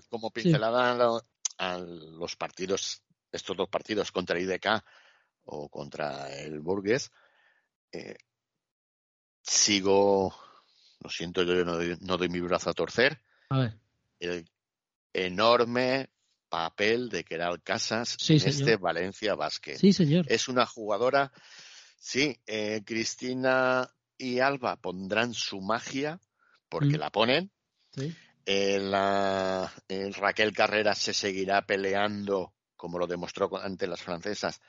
como, 0.08 0.30
pincelada 0.30 1.20
a 1.58 1.78
los 1.78 2.36
partidos, 2.36 3.02
estos 3.32 3.56
dos 3.56 3.68
partidos 3.68 4.12
contra 4.12 4.38
el 4.38 4.44
IDK 4.44 4.82
o 5.44 5.68
contra 5.68 6.32
el 6.32 6.60
Burgues, 6.60 7.10
eh, 7.92 8.16
sigo, 9.42 10.34
lo 11.00 11.10
siento, 11.10 11.42
yo 11.42 11.64
no 11.64 11.74
doy, 11.74 11.96
no 12.00 12.16
doy 12.16 12.28
mi 12.28 12.40
brazo 12.40 12.70
a 12.70 12.74
torcer. 12.74 13.20
A 13.50 13.58
ver 13.58 13.78
el 14.20 14.48
enorme 15.12 16.10
papel 16.48 17.08
de 17.08 17.24
Keral 17.24 17.62
Casas 17.62 18.16
en 18.28 18.36
este 18.36 18.76
Valencia 18.76 19.34
Basket. 19.34 19.76
Sí, 19.76 19.92
señor. 19.92 20.24
Es 20.28 20.48
una 20.48 20.66
jugadora, 20.66 21.32
sí, 21.98 22.36
eh, 22.46 22.82
Cristina 22.84 23.88
y 24.16 24.40
Alba 24.40 24.76
pondrán 24.76 25.34
su 25.34 25.60
magia, 25.60 26.20
porque 26.68 26.96
mm. 26.96 27.00
la 27.00 27.10
ponen. 27.10 27.50
Sí. 27.92 28.14
La, 28.48 29.72
Raquel 30.16 30.52
Carrera 30.52 30.94
se 30.94 31.12
seguirá 31.12 31.66
peleando, 31.66 32.54
como 32.76 32.98
lo 32.98 33.06
demostró 33.06 33.50
ante 33.60 33.86
las 33.86 34.00
francesas, 34.00 34.60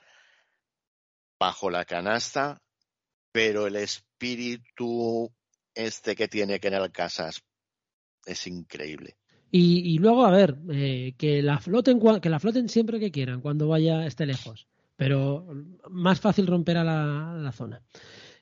bajo 1.38 1.70
la 1.70 1.84
canasta, 1.84 2.60
pero 3.32 3.66
el 3.66 3.76
espíritu 3.76 5.32
este 5.74 6.14
que 6.14 6.28
tiene 6.28 6.60
Keral 6.60 6.92
Casas 6.92 7.42
es 8.26 8.46
increíble. 8.46 9.16
Y, 9.52 9.98
luego, 9.98 10.24
a 10.24 10.30
ver, 10.30 10.56
eh, 10.70 11.14
que 11.18 11.42
la 11.42 11.58
floten 11.58 12.00
que 12.20 12.28
la 12.28 12.38
floten 12.38 12.68
siempre 12.68 13.00
que 13.00 13.10
quieran, 13.10 13.40
cuando 13.40 13.66
vaya 13.66 14.06
esté 14.06 14.24
lejos. 14.24 14.68
Pero 14.94 15.44
más 15.88 16.20
fácil 16.20 16.46
romper 16.46 16.76
a 16.76 16.84
la, 16.84 17.50
zona. 17.52 17.82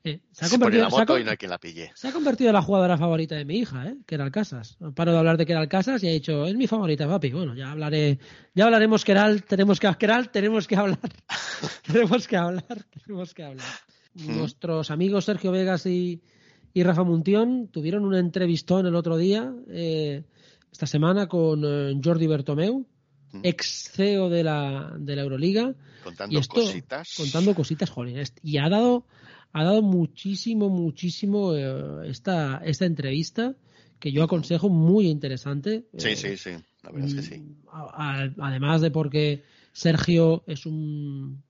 Eh, 0.05 0.21
se, 0.31 0.47
ha 0.47 0.49
convertido, 0.49 0.85
la 0.85 0.89
moto 0.91 1.19
y 1.19 1.25
no 1.25 1.31
hay 1.31 1.37
quien 1.37 1.51
la 1.51 1.59
pille. 1.59 1.91
Se 1.95 2.09
ha 2.09 2.13
convertido 2.13 2.51
en 2.51 2.55
la 2.55 2.63
jugadora 2.63 2.97
favorita 2.97 3.35
de 3.35 3.45
mi 3.45 3.59
hija, 3.59 3.89
¿eh? 3.89 3.97
que 4.07 4.15
era 4.15 4.25
Alcasas. 4.25 4.79
Paro 4.95 5.13
de 5.13 5.19
hablar 5.19 5.37
de 5.37 5.45
que 5.45 5.53
era 5.53 5.61
Alcasas 5.61 6.03
y 6.03 6.09
ha 6.09 6.13
dicho, 6.13 6.45
es 6.47 6.55
mi 6.55 6.67
favorita, 6.67 7.09
papi. 7.09 7.31
Bueno, 7.31 7.55
ya 7.55 7.73
hablaré, 7.73 8.19
ya 8.55 8.67
hablaremos 8.67 9.05
Keral, 9.05 9.43
tenemos 9.45 9.81
que 9.81 9.93
Keral, 9.99 10.31
tenemos 10.33 10.67
que 10.67 10.77
hablar. 10.77 10.99
tenemos 11.87 12.29
que 12.29 12.37
hablar, 12.37 12.85
tenemos 13.05 13.35
que 13.35 13.43
hablar. 13.43 13.67
Nuestros 14.15 14.91
amigos 14.91 15.25
Sergio 15.27 15.53
Vegas 15.53 15.87
y, 15.87 16.23
y 16.73 16.83
Rafa 16.83 17.05
Muntión 17.05 17.69
tuvieron 17.69 18.05
un 18.05 18.15
entrevistón 18.15 18.87
el 18.87 18.95
otro 18.95 19.17
día. 19.17 19.53
Eh, 19.69 20.25
esta 20.73 20.87
semana 20.87 21.27
con 21.27 21.63
eh, 21.65 22.01
Jordi 22.03 22.27
Bertomeu, 22.27 22.87
mm. 23.33 23.41
ex 23.43 23.91
CEO 23.93 24.29
de 24.29 24.45
la, 24.45 24.93
de 24.99 25.17
la 25.17 25.23
Euroliga. 25.23 25.75
Contando 26.05 26.41
cositas. 26.47 27.15
Contando 27.17 27.55
cositas, 27.55 27.91
joder. 27.91 28.29
Y 28.43 28.59
ha 28.59 28.69
dado, 28.69 29.07
ha 29.53 29.65
dado 29.65 29.83
muchísimo, 29.83 30.69
muchísimo 30.69 31.55
eh, 31.55 32.09
esta, 32.09 32.59
esta 32.65 32.85
entrevista 32.87 33.57
que 33.99 34.13
yo 34.13 34.23
aconsejo 34.23 34.69
muy 34.69 35.09
interesante. 35.09 35.87
Sí, 35.97 36.15
sí, 36.17 36.37
sí. 36.37 36.51
La 36.83 36.91
verdad 36.93 37.09
es 37.09 37.15
que 37.15 37.23
sí. 37.23 37.39
Mm, 37.41 38.41
además 38.41 38.81
de 38.81 38.91
porque 38.91 39.43
Sergio 39.73 40.45
es 40.47 40.67
un, 40.67 41.43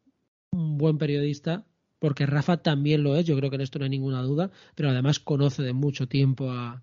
un 0.53 0.79
buen 0.79 0.99
periodista, 0.99 1.67
porque 1.99 2.27
Rafa 2.27 2.59
también 2.59 3.03
lo 3.03 3.17
es, 3.17 3.27
yo 3.27 3.37
creo 3.37 3.51
que 3.51 3.57
en 3.57 3.63
esto 3.63 3.79
no 3.79 3.85
hay 3.85 3.91
ninguna 3.91 4.23
duda, 4.23 4.51
pero 4.75 4.89
además 4.89 5.19
conoce 5.19 5.63
de 5.63 5.73
mucho 5.73 6.09
tiempo 6.09 6.51
a, 6.51 6.83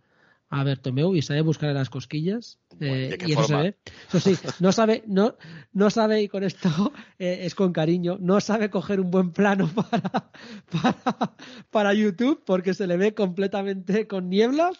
a 0.49 0.63
Bertomeu 0.63 1.15
y 1.15 1.21
sabe 1.21 1.41
buscar 1.41 1.73
las 1.73 1.89
cosquillas. 1.89 2.59
Eh, 2.79 3.17
y 3.25 3.33
eso 3.33 3.43
se 3.43 3.55
ve. 3.55 3.77
Eso 4.07 4.19
sí, 4.19 4.37
no 4.59 4.71
sabe, 4.71 5.03
no, 5.07 5.35
no 5.73 5.89
sabe, 5.89 6.21
y 6.21 6.27
con 6.27 6.43
esto 6.43 6.93
eh, 7.19 7.39
es 7.41 7.55
con 7.55 7.73
cariño, 7.73 8.17
no 8.19 8.39
sabe 8.41 8.69
coger 8.69 8.99
un 8.99 9.11
buen 9.11 9.31
plano 9.31 9.69
para, 9.73 10.31
para, 10.71 11.35
para 11.69 11.93
YouTube 11.93 12.43
porque 12.45 12.73
se 12.73 12.87
le 12.87 12.97
ve 12.97 13.13
completamente 13.13 14.07
con 14.07 14.29
niebla, 14.29 14.71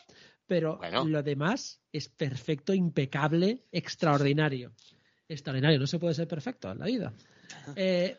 pero 0.48 0.80
lo 1.06 1.24
demás 1.24 1.82
es 1.92 2.10
perfecto, 2.10 2.74
impecable, 2.74 3.64
extraordinario. 3.72 4.74
Extraordinario, 5.28 5.80
no 5.80 5.88
se 5.88 5.98
puede 5.98 6.14
ser 6.14 6.28
perfecto 6.28 6.72
en 6.72 6.80
la 6.80 6.86
vida. 6.86 7.14
Eh, 7.76 8.18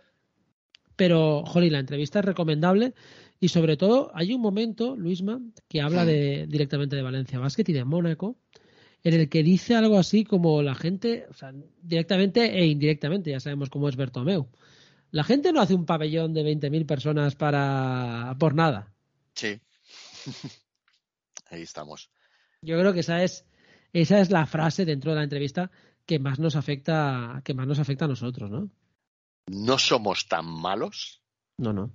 pero, 0.96 1.44
jolly, 1.44 1.68
la 1.68 1.78
entrevista 1.78 2.20
es 2.20 2.24
recomendable. 2.24 2.94
Y 3.38 3.48
sobre 3.48 3.76
todo, 3.76 4.10
hay 4.14 4.32
un 4.32 4.40
momento, 4.40 4.96
Luisma, 4.96 5.40
que 5.68 5.82
habla 5.82 6.04
de, 6.04 6.46
directamente 6.48 6.96
de 6.96 7.02
Valencia 7.02 7.38
Basket 7.38 7.64
y 7.68 7.72
de 7.72 7.84
Mónaco, 7.84 8.38
en 9.02 9.14
el 9.14 9.28
que 9.28 9.42
dice 9.42 9.74
algo 9.74 9.98
así 9.98 10.24
como 10.24 10.62
la 10.62 10.74
gente, 10.74 11.26
o 11.30 11.34
sea, 11.34 11.52
directamente 11.82 12.58
e 12.58 12.66
indirectamente, 12.66 13.30
ya 13.30 13.40
sabemos 13.40 13.68
cómo 13.68 13.88
es 13.88 13.96
Bertomeu. 13.96 14.48
La 15.10 15.22
gente 15.22 15.52
no 15.52 15.60
hace 15.60 15.74
un 15.74 15.86
pabellón 15.86 16.32
de 16.32 16.42
20.000 16.42 16.86
personas 16.86 17.36
para 17.36 18.34
por 18.38 18.54
nada. 18.54 18.92
Sí. 19.34 19.60
Ahí 21.50 21.62
estamos. 21.62 22.10
Yo 22.62 22.78
creo 22.78 22.92
que 22.92 23.00
esa 23.00 23.22
es 23.22 23.46
esa 23.92 24.20
es 24.20 24.30
la 24.30 24.46
frase 24.46 24.84
dentro 24.84 25.12
de 25.12 25.18
la 25.18 25.24
entrevista 25.24 25.70
que 26.04 26.18
más 26.18 26.38
nos 26.38 26.56
afecta 26.56 27.40
que 27.44 27.54
más 27.54 27.66
nos 27.66 27.78
afecta 27.78 28.06
a 28.06 28.08
nosotros, 28.08 28.50
¿no? 28.50 28.70
No 29.46 29.78
somos 29.78 30.26
tan 30.26 30.46
malos. 30.46 31.22
No, 31.58 31.72
no 31.72 31.92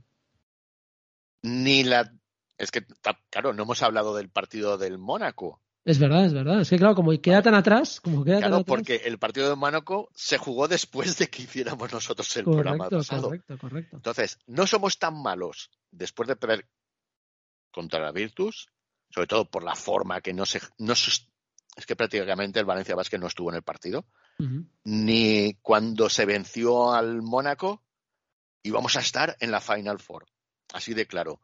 ni 1.43 1.83
la... 1.83 2.11
Es 2.57 2.71
que, 2.71 2.85
claro, 3.29 3.53
no 3.53 3.63
hemos 3.63 3.81
hablado 3.81 4.15
del 4.15 4.29
partido 4.29 4.77
del 4.77 4.97
Mónaco. 4.97 5.61
Es 5.83 5.97
verdad, 5.97 6.25
es 6.25 6.33
verdad. 6.33 6.61
Es 6.61 6.69
que 6.69 6.77
claro, 6.77 6.93
como 6.93 7.11
queda 7.19 7.41
tan 7.41 7.55
atrás, 7.55 7.99
como 7.99 8.23
queda 8.23 8.37
claro, 8.37 8.57
tan 8.57 8.61
atrás... 8.61 8.75
porque 8.75 8.95
el 9.05 9.17
partido 9.17 9.49
de 9.49 9.55
Mónaco 9.55 10.09
se 10.13 10.37
jugó 10.37 10.67
después 10.67 11.17
de 11.17 11.27
que 11.27 11.41
hiciéramos 11.41 11.91
nosotros 11.91 12.35
el 12.37 12.43
programa 12.43 12.87
pasado. 12.87 13.29
Correcto, 13.29 13.57
correcto. 13.57 13.95
Entonces, 13.95 14.37
no 14.45 14.67
somos 14.67 14.99
tan 14.99 15.19
malos 15.19 15.71
después 15.89 16.27
de 16.27 16.35
perder 16.35 16.67
contra 17.71 17.99
la 17.99 18.11
Virtus, 18.11 18.69
sobre 19.09 19.27
todo 19.27 19.49
por 19.49 19.63
la 19.63 19.75
forma 19.75 20.21
que 20.21 20.33
no 20.33 20.45
se... 20.45 20.61
No 20.77 20.93
es 20.93 21.85
que 21.85 21.95
prácticamente 21.95 22.59
el 22.59 22.65
Valencia 22.65 22.95
Vázquez 22.95 23.19
no 23.19 23.27
estuvo 23.27 23.49
en 23.49 23.55
el 23.55 23.63
partido, 23.63 24.05
ni 24.83 25.53
cuando 25.61 26.09
se 26.09 26.25
venció 26.25 26.91
al 26.91 27.21
Mónaco 27.21 27.81
íbamos 28.61 28.97
a 28.97 28.99
estar 28.99 29.37
en 29.39 29.51
la 29.51 29.61
Final 29.61 29.99
Four. 29.99 30.25
Así 30.73 30.93
de 30.93 31.05
claro. 31.05 31.39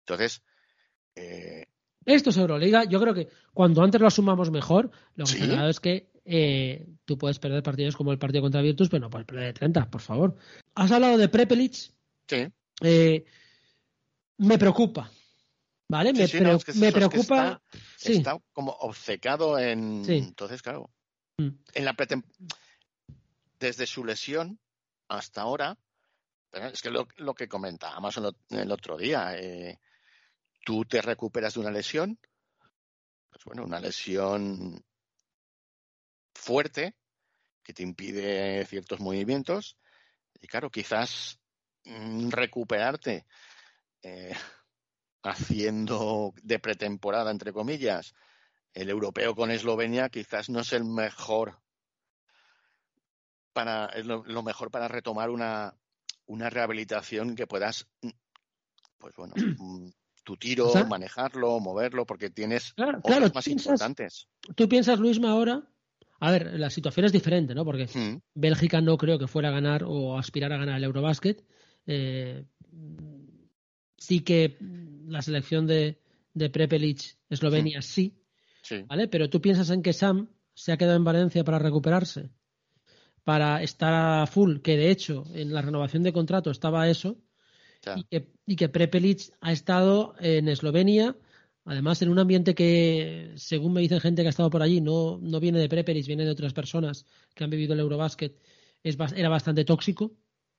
Entonces. 0.00 0.42
Eh... 1.14 1.66
Esto 2.04 2.30
es 2.30 2.36
Euroliga. 2.36 2.84
Yo 2.84 3.00
creo 3.00 3.14
que 3.14 3.28
cuando 3.52 3.82
antes 3.82 4.00
lo 4.00 4.08
asumamos 4.08 4.50
mejor, 4.50 4.90
lo 5.14 5.24
que 5.24 5.32
¿Sí? 5.32 5.50
es 5.68 5.80
que 5.80 6.10
eh, 6.24 6.86
tú 7.04 7.16
puedes 7.16 7.38
perder 7.38 7.62
partidos 7.62 7.96
como 7.96 8.12
el 8.12 8.18
partido 8.18 8.42
contra 8.42 8.60
Virtus, 8.60 8.88
pero 8.88 9.02
no 9.02 9.10
puedes 9.10 9.26
perder 9.26 9.46
de 9.46 9.52
30, 9.52 9.90
por 9.90 10.00
favor. 10.00 10.36
Has 10.74 10.90
hablado 10.90 11.16
de 11.16 11.28
Prepelic. 11.28 11.74
Sí. 12.26 12.48
Eh, 12.80 13.24
me 14.38 14.58
preocupa. 14.58 15.10
¿Vale? 15.88 16.12
me, 16.12 16.26
me 16.74 16.92
preocupa. 16.92 17.60
está, 18.02 18.38
como 18.52 18.72
obcecado 18.72 19.58
en. 19.58 20.04
Entonces, 20.08 20.62
claro. 20.62 20.90
Mm. 21.36 21.48
En 21.74 21.84
la 21.84 21.94
Desde 23.60 23.86
su 23.86 24.04
lesión 24.04 24.58
hasta 25.08 25.42
ahora, 25.42 25.76
es 26.52 26.82
que 26.82 26.90
lo, 26.90 27.08
lo 27.16 27.34
que 27.34 27.48
comentábamos 27.48 28.16
el, 28.16 28.36
el 28.50 28.70
otro 28.70 28.96
día, 28.96 29.36
eh, 29.36 29.80
tú 30.64 30.84
te 30.84 31.00
recuperas 31.00 31.54
de 31.54 31.60
una 31.60 31.70
lesión, 31.70 32.18
pues 33.30 33.44
bueno, 33.44 33.64
una 33.64 33.80
lesión 33.80 34.84
fuerte 36.34 36.96
que 37.62 37.72
te 37.72 37.82
impide 37.82 38.64
ciertos 38.66 39.00
movimientos, 39.00 39.78
Y 40.40 40.48
claro, 40.48 40.70
quizás 40.70 41.38
mm, 41.84 42.30
recuperarte 42.30 43.26
eh, 44.02 44.34
haciendo 45.22 46.34
de 46.42 46.58
pretemporada, 46.58 47.30
entre 47.30 47.52
comillas, 47.52 48.14
el 48.74 48.90
europeo 48.90 49.34
con 49.34 49.50
Eslovenia 49.50 50.08
quizás 50.08 50.48
no 50.48 50.60
es 50.60 50.72
el 50.72 50.84
mejor 50.84 51.60
para 53.52 53.86
es 53.86 54.06
lo, 54.06 54.42
mejor 54.42 54.70
para 54.70 54.88
retomar 54.88 55.30
una, 55.30 55.76
una 56.26 56.50
rehabilitación 56.50 57.34
que 57.34 57.46
puedas 57.46 57.86
pues 58.98 59.14
bueno 59.16 59.34
mm, 59.58 59.88
tu 60.24 60.36
tiro, 60.36 60.72
manejarlo, 60.86 61.58
moverlo, 61.60 62.06
porque 62.06 62.30
tienes 62.30 62.72
claro, 62.74 63.00
más 63.34 63.48
importantes. 63.48 64.28
Tú 64.54 64.68
piensas, 64.68 64.98
Luisma, 64.98 65.30
ahora, 65.30 65.68
a 66.20 66.30
ver, 66.30 66.58
la 66.58 66.70
situación 66.70 67.06
es 67.06 67.12
diferente, 67.12 67.54
¿no? 67.54 67.64
Porque 67.64 67.86
hmm. 67.86 68.20
Bélgica 68.34 68.80
no 68.80 68.96
creo 68.96 69.18
que 69.18 69.26
fuera 69.26 69.48
a 69.48 69.52
ganar 69.52 69.84
o 69.84 70.18
aspirar 70.18 70.52
a 70.52 70.58
ganar 70.58 70.76
el 70.76 70.84
Eurobasket. 70.84 71.44
Eh, 71.86 72.44
sí 73.98 74.20
que 74.20 74.56
la 75.06 75.22
selección 75.22 75.66
de, 75.66 76.00
de 76.34 76.50
Prepelic, 76.50 77.18
Eslovenia, 77.28 77.82
sí, 77.82 78.22
sí, 78.62 78.84
¿vale? 78.86 79.08
Pero 79.08 79.28
tú 79.28 79.40
piensas 79.40 79.70
en 79.70 79.82
que 79.82 79.92
Sam 79.92 80.28
se 80.54 80.72
ha 80.72 80.76
quedado 80.76 80.96
en 80.96 81.04
Valencia 81.04 81.42
para 81.44 81.58
recuperarse, 81.58 82.30
para 83.24 83.62
estar 83.62 83.92
a 84.22 84.26
full, 84.26 84.58
que 84.58 84.76
de 84.76 84.90
hecho 84.90 85.24
en 85.34 85.52
la 85.52 85.62
renovación 85.62 86.02
de 86.02 86.12
contrato 86.12 86.50
estaba 86.50 86.88
eso, 86.88 87.16
y, 87.96 88.04
que, 88.04 88.28
y 88.46 88.56
que 88.56 88.68
Prepelic 88.68 89.32
ha 89.40 89.52
estado 89.52 90.14
en 90.20 90.48
Eslovenia, 90.48 91.16
además 91.64 92.00
en 92.02 92.10
un 92.10 92.18
ambiente 92.18 92.54
que, 92.54 93.32
según 93.36 93.72
me 93.72 93.80
dicen 93.80 94.00
gente 94.00 94.22
que 94.22 94.28
ha 94.28 94.30
estado 94.30 94.50
por 94.50 94.62
allí, 94.62 94.80
no, 94.80 95.18
no 95.20 95.40
viene 95.40 95.58
de 95.58 95.68
Prepelic, 95.68 96.06
viene 96.06 96.24
de 96.24 96.30
otras 96.30 96.52
personas 96.52 97.06
que 97.34 97.44
han 97.44 97.50
vivido 97.50 97.74
el 97.74 97.80
Eurobasket, 97.80 98.38
es, 98.82 98.96
era 99.16 99.28
bastante 99.28 99.64
tóxico 99.64 100.12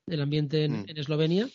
el 0.07 0.21
ambiente 0.21 0.65
en, 0.65 0.81
mm. 0.81 0.85
Eslovenia 0.95 1.49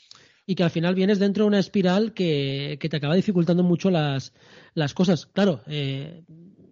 y 0.47 0.55
que 0.55 0.63
al 0.63 0.71
final 0.71 0.95
vienes 0.95 1.19
dentro 1.19 1.45
de 1.45 1.49
una 1.49 1.59
espiral 1.59 2.15
que, 2.15 2.79
te 2.81 2.97
acaba 2.97 3.15
dificultando 3.15 3.63
mucho 3.63 3.91
las, 3.91 4.33
las 4.73 4.95
cosas. 4.95 5.27
Claro, 5.27 5.61
eh, 5.67 6.25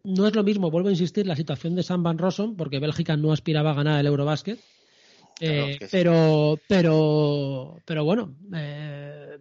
no 0.06 0.28
es 0.28 0.34
lo 0.34 0.44
mismo, 0.44 0.70
vuelvo 0.70 0.88
a 0.88 0.92
insistir, 0.92 1.26
la 1.26 1.34
situación 1.34 1.74
de 1.74 1.82
Sam 1.82 2.02
Van 2.02 2.16
Rossum, 2.16 2.56
porque 2.56 2.78
Bélgica 2.78 3.16
no 3.16 3.32
aspiraba 3.32 3.72
a 3.72 3.74
ganar 3.74 3.98
el 3.98 4.06
Eurobasket, 4.06 4.60
eh, 5.40 5.78
pero, 5.90 6.58
pero, 6.68 7.76
pero 7.84 8.04
bueno, 8.04 8.36
eh, 8.54 9.36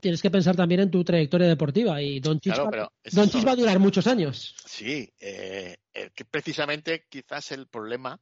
tienes 0.00 0.22
que 0.22 0.30
pensar 0.30 0.54
también 0.54 0.82
en 0.82 0.90
tu 0.90 1.02
trayectoria 1.02 1.48
deportiva 1.48 2.00
y 2.00 2.20
Don 2.20 2.38
Chich, 2.38 2.54
va, 2.56 3.52
a 3.52 3.56
durar 3.56 3.80
muchos 3.80 4.06
años. 4.06 4.54
Sí, 4.64 5.12
eh, 5.18 5.76
que 6.14 6.24
precisamente 6.26 7.06
quizás 7.08 7.50
el 7.50 7.66
problema, 7.66 8.20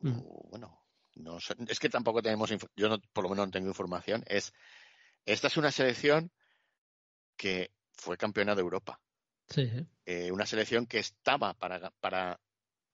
mm. 0.00 0.18
bueno, 0.48 0.82
no 1.16 1.36
es 1.68 1.78
que 1.78 1.90
tampoco 1.90 2.22
tenemos, 2.22 2.50
yo 2.74 2.88
no, 2.88 2.98
por 3.12 3.24
lo 3.24 3.30
menos 3.30 3.48
no 3.48 3.52
tengo 3.52 3.68
información, 3.68 4.24
es, 4.26 4.54
esta 5.26 5.48
es 5.48 5.58
una 5.58 5.70
selección 5.70 6.32
que 7.36 7.70
fue 7.92 8.16
campeona 8.16 8.54
de 8.54 8.62
Europa. 8.62 8.98
Sí. 9.52 10.30
una 10.30 10.46
selección 10.46 10.86
que 10.86 10.98
estaba 10.98 11.54
para, 11.54 11.90
para 12.00 12.40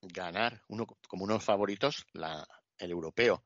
ganar 0.03 0.63
uno, 0.69 0.87
como 1.09 1.25
unos 1.25 1.45
favoritos 1.45 2.07
la, 2.13 2.47
el 2.79 2.91
europeo. 2.91 3.45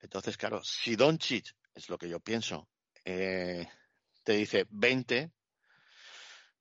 Entonces, 0.00 0.36
claro, 0.36 0.62
si 0.62 0.96
Doncic, 0.96 1.54
es 1.74 1.88
lo 1.88 1.98
que 1.98 2.08
yo 2.08 2.20
pienso, 2.20 2.68
eh, 3.04 3.66
te 4.22 4.32
dice 4.34 4.66
20, 4.70 5.32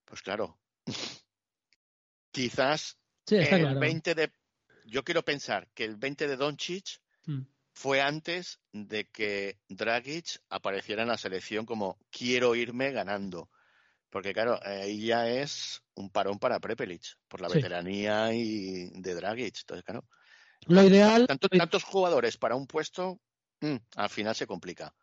pues 0.05 0.21
claro, 0.21 0.59
quizás 2.31 2.97
el 3.29 3.77
20 3.77 4.15
de... 4.15 4.31
Yo 4.85 5.03
quiero 5.03 5.23
pensar 5.23 5.69
que 5.73 5.83
el 5.83 5.97
20 5.97 6.27
de 6.27 6.37
Doncic 6.37 7.01
mm. 7.25 7.41
fue 7.73 8.01
antes 8.01 8.59
de 8.71 9.05
que 9.09 9.59
Dragic 9.67 10.41
apareciera 10.49 11.01
en 11.01 11.09
la 11.09 11.17
selección 11.17 11.65
como 11.65 11.99
quiero 12.09 12.55
irme 12.55 12.91
ganando. 12.91 13.49
Porque 14.09 14.33
claro, 14.33 14.59
ahí 14.63 15.05
ya 15.05 15.27
es 15.27 15.81
un 15.95 16.09
parón 16.09 16.39
para 16.39 16.59
Prepelic, 16.59 17.03
por 17.27 17.41
la 17.41 17.49
veteranía 17.49 18.33
y 18.33 18.89
de 18.91 19.15
Dragic. 19.15 19.57
Entonces, 19.59 19.83
claro, 19.83 20.05
lo 20.67 20.83
ideal. 20.83 21.27
tantos 21.27 21.83
jugadores 21.83 22.37
para 22.37 22.55
un 22.55 22.67
puesto, 22.67 23.19
mm, 23.61 23.75
al 23.95 24.09
final 24.09 24.35
se 24.35 24.47
complica. 24.47 24.93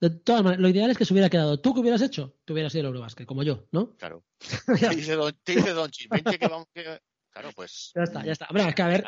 de 0.00 0.10
todas 0.10 0.42
maneras, 0.42 0.60
lo 0.60 0.68
ideal 0.68 0.90
es 0.90 0.98
que 0.98 1.04
se 1.04 1.12
hubiera 1.12 1.30
quedado. 1.30 1.60
¿Tú 1.60 1.74
qué 1.74 1.80
hubieras 1.80 2.02
hecho? 2.02 2.36
Te 2.44 2.52
hubieras 2.52 2.74
ido 2.74 2.82
al 2.82 2.86
Eurobasket, 2.88 3.26
como 3.26 3.42
yo, 3.42 3.66
¿no? 3.72 3.96
Claro. 3.96 4.24
te 4.78 4.88
dice 4.90 5.14
Don, 5.14 5.32
te 5.44 5.54
dice 5.54 6.38
que 6.38 6.48
vamos. 6.48 6.66
Claro, 7.32 7.50
pues. 7.56 7.92
Ya 7.94 8.02
está, 8.02 8.24
ya 8.24 8.32
está. 8.32 8.46
Bueno, 8.50 8.68
es 8.68 8.74
que 8.74 8.82
a 8.82 8.88
ver, 8.88 9.04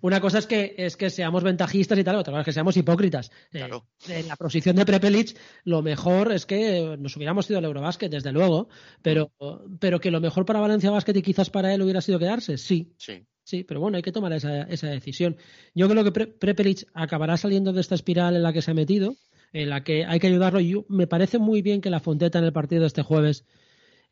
una 0.00 0.20
cosa 0.20 0.38
es 0.38 0.46
que 0.46 0.74
es 0.78 0.96
que 0.96 1.10
seamos 1.10 1.42
ventajistas 1.42 1.98
y 1.98 2.04
tal, 2.04 2.16
otra 2.16 2.32
cosa 2.32 2.40
es 2.40 2.44
que 2.46 2.52
seamos 2.52 2.76
hipócritas. 2.78 3.30
Eh, 3.52 3.58
claro. 3.58 3.86
en 4.08 4.26
la 4.26 4.36
posición 4.36 4.74
de 4.76 4.86
Prepelic, 4.86 5.38
lo 5.64 5.82
mejor 5.82 6.32
es 6.32 6.46
que 6.46 6.96
nos 6.98 7.14
hubiéramos 7.16 7.48
ido 7.50 7.58
al 7.58 7.66
Eurobasket, 7.66 8.10
desde 8.10 8.32
luego, 8.32 8.68
pero, 9.02 9.30
pero 9.78 10.00
que 10.00 10.10
lo 10.10 10.20
mejor 10.20 10.46
para 10.46 10.60
Valencia 10.60 10.90
Basket 10.90 11.16
y 11.16 11.22
quizás 11.22 11.50
para 11.50 11.74
él 11.74 11.82
hubiera 11.82 12.00
sido 12.00 12.18
quedarse, 12.18 12.56
sí. 12.56 12.94
Sí. 12.96 13.26
Sí, 13.44 13.64
pero 13.64 13.80
bueno, 13.80 13.96
hay 13.96 14.02
que 14.02 14.12
tomar 14.12 14.30
esa, 14.34 14.64
esa 14.64 14.88
decisión. 14.88 15.38
Yo 15.74 15.88
creo 15.88 16.04
que 16.04 16.12
Pre 16.12 16.76
acabará 16.92 17.38
saliendo 17.38 17.72
de 17.72 17.80
esta 17.80 17.94
espiral 17.94 18.36
en 18.36 18.42
la 18.42 18.52
que 18.52 18.60
se 18.60 18.72
ha 18.72 18.74
metido, 18.74 19.14
en 19.54 19.70
la 19.70 19.84
que 19.84 20.04
hay 20.04 20.20
que 20.20 20.26
ayudarlo. 20.26 20.60
Yo, 20.60 20.84
me 20.90 21.06
parece 21.06 21.38
muy 21.38 21.62
bien 21.62 21.80
que 21.80 21.88
la 21.88 22.00
Fonteta 22.00 22.38
en 22.38 22.44
el 22.44 22.52
partido 22.52 22.82
de 22.82 22.88
este 22.88 23.02
jueves, 23.02 23.46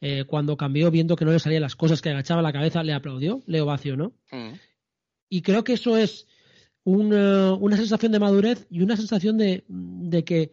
eh, 0.01 0.25
cuando 0.27 0.57
cambió, 0.57 0.91
viendo 0.91 1.17
que 1.17 1.25
no 1.25 1.33
le 1.33 1.39
salían 1.39 1.63
las 1.63 1.77
cosas, 1.77 2.03
que 2.03 2.11
agachaba 2.11 2.43
la 2.43 2.53
cabeza, 2.53 2.83
le 2.83 2.93
aplaudió, 2.93 3.43
le 3.47 3.61
ovacionó. 3.61 4.13
Mm. 4.31 4.53
Y 5.29 5.43
creo 5.43 5.65
que 5.65 5.75
eso 5.75 5.97
es 5.97 6.27
una, 6.85 7.55
una, 7.55 7.77
sensación 7.77 8.13
de 8.13 8.21
madurez 8.21 8.67
y 8.71 8.83
una 8.83 8.97
sensación 8.97 9.39
de, 9.39 9.65
de 9.69 10.25
que 10.25 10.53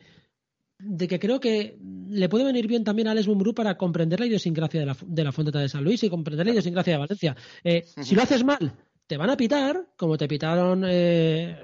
de 0.85 1.07
que 1.07 1.19
creo 1.19 1.39
que 1.39 1.77
le 2.09 2.29
puede 2.29 2.43
venir 2.43 2.67
bien 2.67 2.83
también 2.83 3.07
a 3.07 3.11
Alex 3.11 3.27
Mumbrú 3.27 3.53
para 3.53 3.77
comprender 3.77 4.19
la 4.19 4.25
idiosincrasia 4.25 4.81
de 4.81 4.85
la, 4.85 4.97
de 5.05 5.23
la 5.23 5.31
Fonteta 5.31 5.59
de 5.59 5.69
San 5.69 5.83
Luis 5.83 6.03
y 6.03 6.09
comprender 6.09 6.45
la 6.45 6.51
idiosincrasia 6.51 6.93
de 6.93 6.99
Valencia. 6.99 7.35
Eh, 7.63 7.85
si 8.01 8.15
lo 8.15 8.21
haces 8.21 8.43
mal, 8.43 8.73
te 9.07 9.17
van 9.17 9.29
a 9.29 9.37
pitar, 9.37 9.87
como 9.97 10.17
te 10.17 10.27
pitaron 10.27 10.83
eh, 10.85 11.57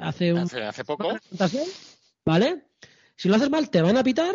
hace 0.00 0.32
un... 0.32 0.40
Hace, 0.40 0.84
poco. 0.84 1.10
¿Vale? 2.24 2.64
Si 3.16 3.28
lo 3.28 3.36
haces 3.36 3.50
mal, 3.50 3.70
te 3.70 3.82
van 3.82 3.96
a 3.96 4.04
pitar 4.04 4.34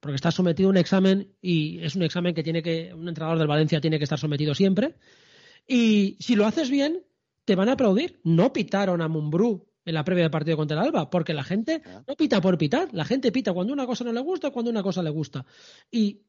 porque 0.00 0.16
estás 0.16 0.34
sometido 0.34 0.68
a 0.68 0.70
un 0.70 0.76
examen 0.76 1.34
y 1.40 1.80
es 1.80 1.96
un 1.96 2.02
examen 2.02 2.34
que 2.34 2.42
tiene 2.42 2.62
que 2.62 2.92
un 2.94 3.08
entrenador 3.08 3.38
del 3.38 3.48
Valencia 3.48 3.80
tiene 3.80 3.98
que 3.98 4.04
estar 4.04 4.18
sometido 4.18 4.54
siempre. 4.54 4.94
Y 5.66 6.16
si 6.20 6.36
lo 6.36 6.46
haces 6.46 6.70
bien, 6.70 7.02
te 7.44 7.54
van 7.54 7.68
a 7.68 7.72
aplaudir. 7.72 8.20
No 8.24 8.52
pitaron 8.52 9.02
a 9.02 9.08
Mumbrú 9.08 9.66
en 9.84 9.94
la 9.94 10.04
previa 10.04 10.24
del 10.24 10.30
partido 10.30 10.56
contra 10.56 10.78
el 10.78 10.86
Alba, 10.86 11.08
porque 11.08 11.32
la 11.32 11.44
gente 11.44 11.82
no 12.06 12.14
pita 12.14 12.40
por 12.40 12.58
pitar, 12.58 12.88
la 12.92 13.06
gente 13.06 13.32
pita 13.32 13.54
cuando 13.54 13.72
una 13.72 13.86
cosa 13.86 14.04
no 14.04 14.12
le 14.12 14.20
gusta, 14.20 14.50
cuando 14.50 14.70
una 14.70 14.82
cosa 14.82 15.02
le 15.02 15.08
gusta. 15.08 15.46
Y 15.90 16.20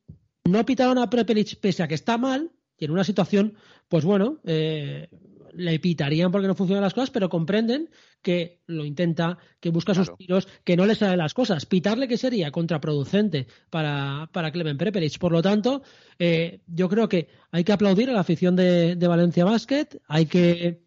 no 0.45 0.65
pitaron 0.65 0.97
a 0.97 1.09
Prepelic 1.09 1.59
pese 1.59 1.83
a 1.83 1.87
que 1.87 1.95
está 1.95 2.17
mal, 2.17 2.51
y 2.77 2.85
en 2.85 2.91
una 2.91 3.03
situación, 3.03 3.55
pues 3.89 4.05
bueno, 4.05 4.39
eh, 4.45 5.09
le 5.53 5.79
pitarían 5.79 6.31
porque 6.31 6.47
no 6.47 6.55
funcionan 6.55 6.83
las 6.83 6.93
cosas, 6.93 7.11
pero 7.11 7.27
comprenden 7.27 7.89
que 8.21 8.61
lo 8.67 8.85
intenta, 8.85 9.37
que 9.59 9.69
busca 9.69 9.93
sus 9.93 10.15
tiros, 10.17 10.47
que 10.63 10.75
no 10.75 10.85
le 10.85 10.95
salen 10.95 11.17
las 11.17 11.33
cosas. 11.33 11.65
Pitarle 11.65 12.07
que 12.07 12.17
sería 12.17 12.51
contraproducente 12.51 13.47
para, 13.69 14.29
para 14.33 14.51
Clemen 14.51 14.77
Prepelic. 14.77 15.17
Por 15.17 15.31
lo 15.31 15.41
tanto, 15.41 15.81
eh, 16.17 16.61
yo 16.67 16.89
creo 16.89 17.07
que 17.07 17.29
hay 17.51 17.63
que 17.63 17.73
aplaudir 17.73 18.09
a 18.09 18.13
la 18.13 18.21
afición 18.21 18.55
de, 18.55 18.95
de 18.95 19.07
Valencia 19.07 19.45
Basket, 19.45 19.87
hay 20.07 20.25
que 20.25 20.81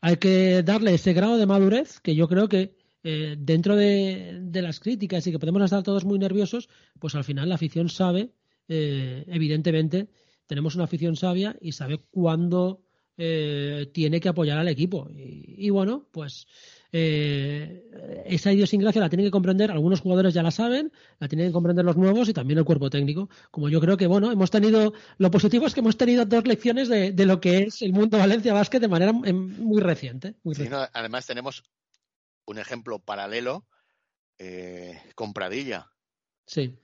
hay 0.00 0.18
que 0.18 0.62
darle 0.62 0.94
ese 0.94 1.14
grado 1.14 1.36
de 1.36 1.46
madurez 1.46 2.00
que 2.00 2.14
yo 2.14 2.28
creo 2.28 2.48
que 2.48 2.76
eh, 3.02 3.36
dentro 3.38 3.76
de, 3.76 4.50
las 4.52 4.80
críticas 4.80 5.26
y 5.26 5.32
que 5.32 5.38
podemos 5.38 5.62
estar 5.62 5.82
todos 5.82 6.04
muy 6.04 6.18
nerviosos, 6.18 6.68
pues 6.98 7.14
al 7.14 7.24
final 7.24 7.48
la 7.48 7.54
afición 7.54 7.88
sabe, 7.88 8.32
eh, 8.68 9.24
evidentemente, 9.28 10.08
tenemos 10.46 10.74
una 10.74 10.84
afición 10.84 11.16
sabia 11.16 11.56
y 11.60 11.72
sabe 11.72 11.98
cuándo 12.10 12.82
eh, 13.18 13.90
tiene 13.92 14.20
que 14.20 14.28
apoyar 14.28 14.58
al 14.58 14.68
equipo. 14.68 15.08
Y, 15.14 15.70
bueno, 15.70 16.06
pues 16.10 16.46
eh, 16.92 18.24
esa 18.26 18.52
idiosincrasia 18.52 19.00
la 19.00 19.08
tienen 19.08 19.26
que 19.26 19.30
comprender, 19.30 19.70
algunos 19.70 20.00
jugadores 20.00 20.34
ya 20.34 20.42
la 20.42 20.50
saben, 20.50 20.92
la 21.18 21.28
tienen 21.28 21.48
que 21.48 21.52
comprender 21.52 21.84
los 21.84 21.96
nuevos 21.96 22.28
y 22.28 22.34
también 22.34 22.58
el 22.58 22.64
cuerpo 22.64 22.90
técnico. 22.90 23.30
Como 23.50 23.68
yo 23.68 23.80
creo 23.80 23.96
que, 23.96 24.06
bueno, 24.06 24.30
hemos 24.30 24.50
tenido, 24.50 24.92
lo 25.18 25.30
positivo 25.30 25.66
es 25.66 25.74
que 25.74 25.80
hemos 25.80 25.96
tenido 25.96 26.26
dos 26.26 26.46
lecciones 26.46 26.88
de, 26.88 27.26
lo 27.26 27.40
que 27.40 27.64
es 27.64 27.82
el 27.82 27.92
mundo 27.92 28.18
Valencia 28.18 28.52
Básquet 28.52 28.80
de 28.80 28.88
manera 28.88 29.12
muy 29.12 29.80
reciente. 29.80 30.34
además 30.92 31.26
tenemos 31.26 31.62
un 32.44 32.58
ejemplo 32.58 32.98
paralelo 32.98 33.66
eh, 34.38 35.00
con 35.14 35.32
Pradilla. 35.32 35.90
Sí. 36.46 36.78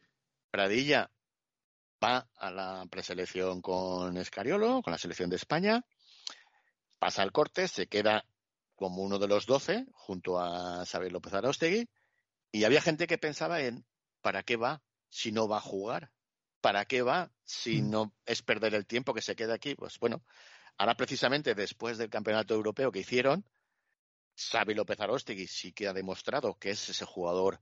Pradilla 0.51 1.11
va 2.03 2.28
a 2.37 2.51
la 2.51 2.87
preselección 2.91 3.61
con 3.62 4.16
Escariolo, 4.16 4.83
con 4.83 4.91
la 4.93 4.99
selección 4.99 5.30
de 5.30 5.37
España, 5.37 5.85
pasa 7.03 7.22
al 7.22 7.32
corte, 7.32 7.66
se 7.66 7.88
queda 7.88 8.24
como 8.76 9.03
uno 9.03 9.18
de 9.18 9.26
los 9.26 9.44
doce 9.44 9.86
junto 9.92 10.38
a 10.38 10.86
Xavier 10.86 11.11
López 11.11 11.34
Arostegui 11.34 11.88
y 12.53 12.62
había 12.62 12.80
gente 12.80 13.09
que 13.09 13.18
pensaba 13.18 13.61
en 13.61 13.84
¿para 14.20 14.44
qué 14.44 14.55
va 14.55 14.84
si 15.09 15.32
no 15.32 15.48
va 15.48 15.57
a 15.57 15.61
jugar? 15.61 16.12
¿Para 16.61 16.84
qué 16.84 17.03
va 17.03 17.32
si 17.42 17.82
mm. 17.82 17.90
no 17.90 18.14
es 18.24 18.42
perder 18.42 18.76
el 18.76 18.86
tiempo 18.86 19.14
que 19.14 19.20
se 19.20 19.34
queda 19.34 19.55
aquí? 19.55 19.74
Pues 19.74 19.98
bueno, 19.98 20.22
ahora 20.78 20.94
precisamente 20.94 21.57
después 21.57 21.98
del 21.98 22.09
campeonato 22.09 22.55
europeo 22.55 22.92
que 22.92 23.00
hicieron, 23.00 23.44
Xavi 24.36 24.72
López 24.72 25.00
Arostegui 25.00 25.48
sí 25.48 25.72
que 25.72 25.88
ha 25.88 25.92
demostrado 25.92 26.55
que 26.55 26.70
es 26.70 26.88
ese 26.88 27.05
jugador 27.05 27.61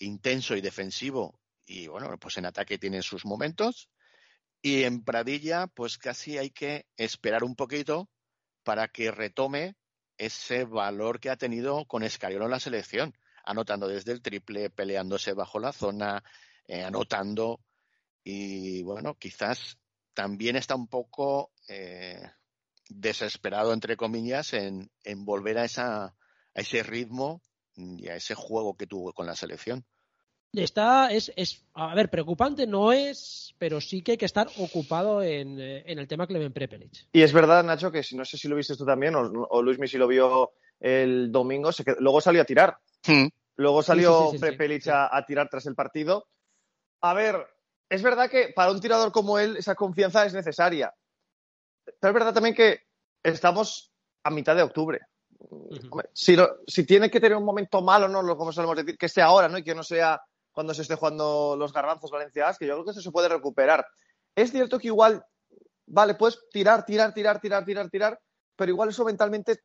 intenso 0.00 0.56
y 0.56 0.60
defensivo 0.60 1.38
y 1.66 1.86
bueno, 1.86 2.18
pues 2.18 2.36
en 2.36 2.46
ataque 2.46 2.78
tiene 2.78 3.00
sus 3.02 3.26
momentos. 3.26 3.88
Y 4.60 4.82
en 4.82 5.04
Pradilla, 5.04 5.68
pues 5.68 5.98
casi 5.98 6.36
hay 6.36 6.50
que 6.50 6.88
esperar 6.96 7.44
un 7.44 7.54
poquito 7.54 8.10
para 8.66 8.88
que 8.88 9.12
retome 9.12 9.76
ese 10.18 10.64
valor 10.64 11.20
que 11.20 11.30
ha 11.30 11.36
tenido 11.36 11.84
con 11.84 12.02
Escariolo 12.02 12.46
en 12.46 12.50
la 12.50 12.58
selección, 12.58 13.16
anotando 13.44 13.86
desde 13.86 14.10
el 14.10 14.22
triple, 14.22 14.70
peleándose 14.70 15.34
bajo 15.34 15.60
la 15.60 15.72
zona, 15.72 16.24
eh, 16.66 16.82
anotando. 16.82 17.60
Y 18.24 18.82
bueno, 18.82 19.14
quizás 19.14 19.78
también 20.14 20.56
está 20.56 20.74
un 20.74 20.88
poco 20.88 21.52
eh, 21.68 22.20
desesperado, 22.88 23.72
entre 23.72 23.96
comillas, 23.96 24.52
en, 24.52 24.90
en 25.04 25.24
volver 25.24 25.58
a, 25.58 25.64
esa, 25.64 26.06
a 26.06 26.14
ese 26.54 26.82
ritmo 26.82 27.42
y 27.76 28.08
a 28.08 28.16
ese 28.16 28.34
juego 28.34 28.76
que 28.76 28.88
tuvo 28.88 29.12
con 29.12 29.26
la 29.26 29.36
selección. 29.36 29.86
Está, 30.62 31.12
es, 31.12 31.32
es, 31.36 31.64
a 31.74 31.94
ver, 31.94 32.08
preocupante 32.08 32.66
no 32.66 32.92
es, 32.92 33.54
pero 33.58 33.80
sí 33.80 34.02
que 34.02 34.12
hay 34.12 34.18
que 34.18 34.24
estar 34.24 34.48
ocupado 34.58 35.22
en, 35.22 35.60
eh, 35.60 35.84
en 35.86 35.98
el 35.98 36.08
tema 36.08 36.26
Clemen 36.26 36.52
Prepelic. 36.52 37.08
Y 37.12 37.22
es 37.22 37.32
verdad, 37.32 37.62
Nacho, 37.62 37.92
que 37.92 38.02
si 38.02 38.16
no 38.16 38.24
sé 38.24 38.38
si 38.38 38.48
lo 38.48 38.56
viste 38.56 38.76
tú 38.76 38.84
también, 38.84 39.14
o, 39.14 39.20
o 39.22 39.62
Luis 39.62 39.78
si 39.90 39.98
lo 39.98 40.06
vio 40.06 40.52
el 40.80 41.30
domingo, 41.30 41.72
se 41.72 41.84
quedó, 41.84 41.96
luego 42.00 42.20
salió 42.20 42.42
a 42.42 42.46
tirar. 42.46 42.78
Hmm. 43.06 43.26
Luego 43.56 43.82
salió 43.82 44.26
sí, 44.26 44.30
sí, 44.32 44.36
sí, 44.36 44.40
Prepelic 44.40 44.86
a, 44.88 45.14
a, 45.16 45.24
tirar 45.24 45.48
tras 45.48 45.66
el 45.66 45.74
partido. 45.74 46.28
A 47.00 47.14
ver, 47.14 47.46
es 47.88 48.02
verdad 48.02 48.30
que 48.30 48.52
para 48.54 48.70
un 48.70 48.80
tirador 48.80 49.12
como 49.12 49.38
él 49.38 49.56
esa 49.56 49.74
confianza 49.74 50.26
es 50.26 50.34
necesaria. 50.34 50.94
Pero 51.84 52.10
es 52.10 52.14
verdad 52.14 52.34
también 52.34 52.54
que 52.54 52.80
estamos 53.22 53.92
a 54.24 54.30
mitad 54.30 54.56
de 54.56 54.62
octubre. 54.62 55.00
Uh 55.38 55.68
-huh. 55.68 56.08
si, 56.12 56.34
lo, 56.34 56.58
si, 56.66 56.84
tiene 56.84 57.10
que 57.10 57.20
tener 57.20 57.36
un 57.36 57.44
momento 57.44 57.82
malo, 57.82 58.08
¿no? 58.08 58.36
Como 58.36 58.52
solemos 58.52 58.76
decir, 58.76 58.96
que 58.96 59.08
sea 59.08 59.26
ahora, 59.26 59.48
¿no? 59.48 59.58
Y 59.58 59.62
que 59.62 59.74
no 59.74 59.82
sea 59.82 60.20
cuando 60.56 60.72
se 60.72 60.80
esté 60.80 60.94
jugando 60.94 61.54
los 61.54 61.70
garbanzos 61.70 62.10
Valencia 62.10 62.56
que 62.58 62.66
yo 62.66 62.72
creo 62.72 62.84
que 62.86 62.92
eso 62.92 63.02
se 63.02 63.10
puede 63.10 63.28
recuperar. 63.28 63.86
Es 64.34 64.52
cierto 64.52 64.78
que 64.78 64.86
igual, 64.86 65.22
vale, 65.84 66.14
puedes 66.14 66.48
tirar, 66.50 66.86
tirar, 66.86 67.12
tirar, 67.12 67.42
tirar, 67.42 67.62
tirar, 67.66 67.90
tirar, 67.90 68.20
pero 68.56 68.72
igual 68.72 68.88
eso 68.88 69.04
mentalmente 69.04 69.60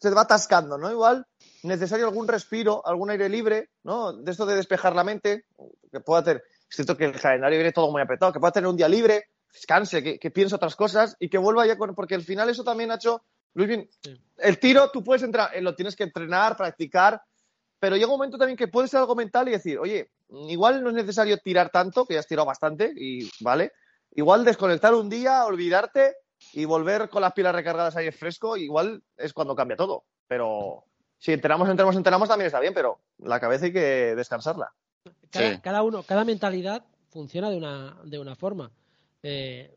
se 0.00 0.10
va 0.10 0.22
atascando, 0.22 0.78
¿no? 0.78 0.90
Igual 0.90 1.26
necesario 1.62 2.06
algún 2.06 2.26
respiro, 2.26 2.80
algún 2.86 3.10
aire 3.10 3.28
libre, 3.28 3.68
¿no? 3.82 4.14
De 4.14 4.30
esto 4.32 4.46
de 4.46 4.56
despejar 4.56 4.96
la 4.96 5.04
mente, 5.04 5.44
que 5.92 6.00
pueda 6.00 6.24
tener, 6.24 6.42
es 6.70 6.74
cierto 6.74 6.96
que 6.96 7.04
el 7.04 7.20
calendario 7.20 7.58
viene 7.58 7.72
todo 7.72 7.92
muy 7.92 8.00
apretado, 8.00 8.32
que 8.32 8.40
pueda 8.40 8.52
tener 8.52 8.68
un 8.68 8.78
día 8.78 8.88
libre, 8.88 9.26
descanse, 9.52 10.02
que, 10.02 10.18
que 10.18 10.30
piense 10.30 10.54
otras 10.54 10.74
cosas 10.74 11.16
y 11.20 11.28
que 11.28 11.36
vuelva 11.36 11.66
ya 11.66 11.76
con, 11.76 11.94
porque 11.94 12.14
al 12.14 12.22
final 12.22 12.48
eso 12.48 12.64
también 12.64 12.90
ha 12.90 12.94
hecho, 12.94 13.22
Luis, 13.52 13.68
bien, 13.68 13.90
sí. 14.02 14.18
el 14.38 14.58
tiro 14.58 14.90
tú 14.90 15.04
puedes 15.04 15.22
entrar, 15.22 15.54
eh, 15.54 15.60
lo 15.60 15.74
tienes 15.74 15.94
que 15.94 16.04
entrenar, 16.04 16.56
practicar, 16.56 17.20
pero 17.84 17.96
llega 17.96 18.06
un 18.08 18.18
momento 18.18 18.38
también 18.38 18.56
que 18.56 18.68
puede 18.68 18.88
ser 18.88 19.00
algo 19.00 19.14
mental 19.14 19.46
y 19.46 19.50
decir, 19.50 19.78
oye, 19.78 20.10
igual 20.30 20.82
no 20.82 20.90
es 20.90 20.94
necesario 20.94 21.38
tirar 21.38 21.70
tanto, 21.70 22.06
que 22.06 22.14
ya 22.14 22.20
has 22.20 22.26
tirado 22.26 22.46
bastante, 22.46 22.92
y 22.96 23.28
vale. 23.40 23.72
Igual 24.12 24.44
desconectar 24.44 24.94
un 24.94 25.08
día, 25.08 25.44
olvidarte 25.44 26.14
y 26.52 26.64
volver 26.64 27.08
con 27.08 27.22
las 27.22 27.32
pilas 27.32 27.54
recargadas 27.54 27.96
ahí 27.96 28.10
fresco, 28.12 28.56
igual 28.56 29.02
es 29.16 29.32
cuando 29.32 29.56
cambia 29.56 29.76
todo. 29.76 30.04
Pero 30.26 30.84
si 31.18 31.32
enteramos, 31.32 31.68
entramos, 31.68 31.96
enteramos 31.96 32.28
también 32.28 32.46
está 32.46 32.60
bien, 32.60 32.74
pero 32.74 33.00
la 33.18 33.40
cabeza 33.40 33.66
hay 33.66 33.72
que 33.72 34.14
descansarla. 34.14 34.72
Cada, 35.30 35.54
sí. 35.54 35.60
cada 35.60 35.82
uno, 35.82 36.02
cada 36.02 36.24
mentalidad 36.24 36.84
funciona 37.10 37.50
de 37.50 37.56
una, 37.56 37.98
de 38.04 38.18
una 38.18 38.36
forma. 38.36 38.70
Eh, 39.22 39.74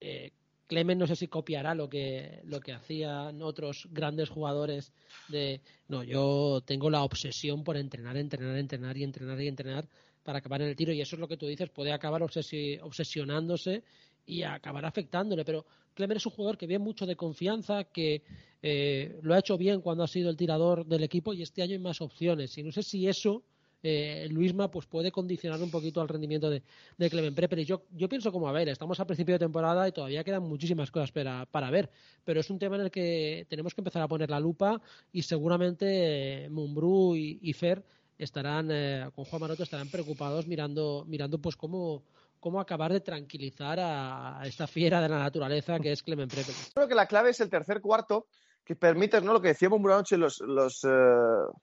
eh, 0.00 0.32
Clemen 0.70 0.98
no 0.98 1.06
sé 1.08 1.16
si 1.16 1.26
copiará 1.26 1.74
lo 1.74 1.88
que, 1.88 2.42
lo 2.44 2.60
que 2.60 2.72
hacían 2.72 3.42
otros 3.42 3.88
grandes 3.90 4.28
jugadores 4.28 4.92
de 5.26 5.60
no, 5.88 6.04
yo 6.04 6.62
tengo 6.64 6.88
la 6.88 7.02
obsesión 7.02 7.64
por 7.64 7.76
entrenar, 7.76 8.16
entrenar, 8.16 8.56
entrenar 8.56 8.96
y 8.96 9.02
entrenar 9.02 9.40
y 9.40 9.48
entrenar 9.48 9.88
para 10.22 10.38
acabar 10.38 10.62
en 10.62 10.68
el 10.68 10.76
tiro. 10.76 10.92
Y 10.92 11.00
eso 11.00 11.16
es 11.16 11.20
lo 11.20 11.26
que 11.26 11.36
tú 11.36 11.48
dices, 11.48 11.70
puede 11.70 11.90
acabar 11.92 12.22
obsesi 12.22 12.78
obsesionándose 12.78 13.82
y 14.24 14.44
acabar 14.44 14.84
afectándole, 14.84 15.44
pero 15.44 15.66
Clemen 15.92 16.18
es 16.18 16.26
un 16.26 16.32
jugador 16.32 16.56
que 16.56 16.68
viene 16.68 16.84
mucho 16.84 17.04
de 17.04 17.16
confianza, 17.16 17.82
que 17.82 18.22
eh, 18.62 19.18
lo 19.22 19.34
ha 19.34 19.40
hecho 19.40 19.58
bien 19.58 19.80
cuando 19.80 20.04
ha 20.04 20.06
sido 20.06 20.30
el 20.30 20.36
tirador 20.36 20.86
del 20.86 21.02
equipo 21.02 21.34
y 21.34 21.42
este 21.42 21.62
año 21.62 21.72
hay 21.72 21.80
más 21.80 22.00
opciones. 22.00 22.56
Y 22.58 22.62
no 22.62 22.70
sé 22.70 22.84
si 22.84 23.08
eso 23.08 23.42
eh, 23.82 24.28
Luisma 24.30 24.70
pues 24.70 24.86
puede 24.86 25.10
condicionar 25.10 25.60
un 25.62 25.70
poquito 25.70 26.00
al 26.00 26.08
rendimiento 26.08 26.50
de, 26.50 26.62
de 26.96 27.10
Clemen 27.10 27.34
Prepper. 27.34 27.60
Y 27.60 27.64
yo, 27.64 27.82
yo 27.92 28.08
pienso 28.08 28.32
como, 28.32 28.48
a 28.48 28.52
ver, 28.52 28.68
estamos 28.68 29.00
a 29.00 29.06
principio 29.06 29.34
de 29.34 29.38
temporada 29.38 29.88
y 29.88 29.92
todavía 29.92 30.24
quedan 30.24 30.42
muchísimas 30.42 30.90
cosas 30.90 31.12
para, 31.12 31.46
para 31.46 31.70
ver, 31.70 31.90
pero 32.24 32.40
es 32.40 32.50
un 32.50 32.58
tema 32.58 32.76
en 32.76 32.82
el 32.82 32.90
que 32.90 33.46
tenemos 33.48 33.74
que 33.74 33.80
empezar 33.80 34.02
a 34.02 34.08
poner 34.08 34.30
la 34.30 34.40
lupa 34.40 34.80
y 35.12 35.22
seguramente 35.22 36.44
eh, 36.44 36.50
Mumbrú 36.50 37.16
y, 37.16 37.52
Fer 37.52 37.84
estarán, 38.18 38.68
eh, 38.70 39.10
con 39.14 39.24
Juan 39.24 39.40
Maroto, 39.40 39.62
estarán 39.62 39.88
preocupados 39.88 40.46
mirando, 40.46 41.04
mirando 41.08 41.38
pues 41.38 41.56
cómo, 41.56 42.04
cómo 42.38 42.60
acabar 42.60 42.92
de 42.92 43.00
tranquilizar 43.00 43.78
a, 43.80 44.42
esta 44.44 44.66
fiera 44.66 45.00
de 45.00 45.08
la 45.08 45.18
naturaleza 45.18 45.78
que 45.78 45.92
es 45.92 46.02
Clemen 46.02 46.28
Prepper. 46.28 46.54
Creo 46.74 46.88
que 46.88 46.94
la 46.94 47.06
clave 47.06 47.30
es 47.30 47.40
el 47.40 47.50
tercer 47.50 47.80
cuarto 47.80 48.26
que 48.64 48.76
permites, 48.76 49.22
¿no? 49.22 49.32
Lo 49.32 49.40
que 49.40 49.48
decíamos 49.48 49.80
una 49.80 49.96
noche, 49.96 50.16
los, 50.16 50.40
los, 50.40 50.84
eh, 50.84 50.88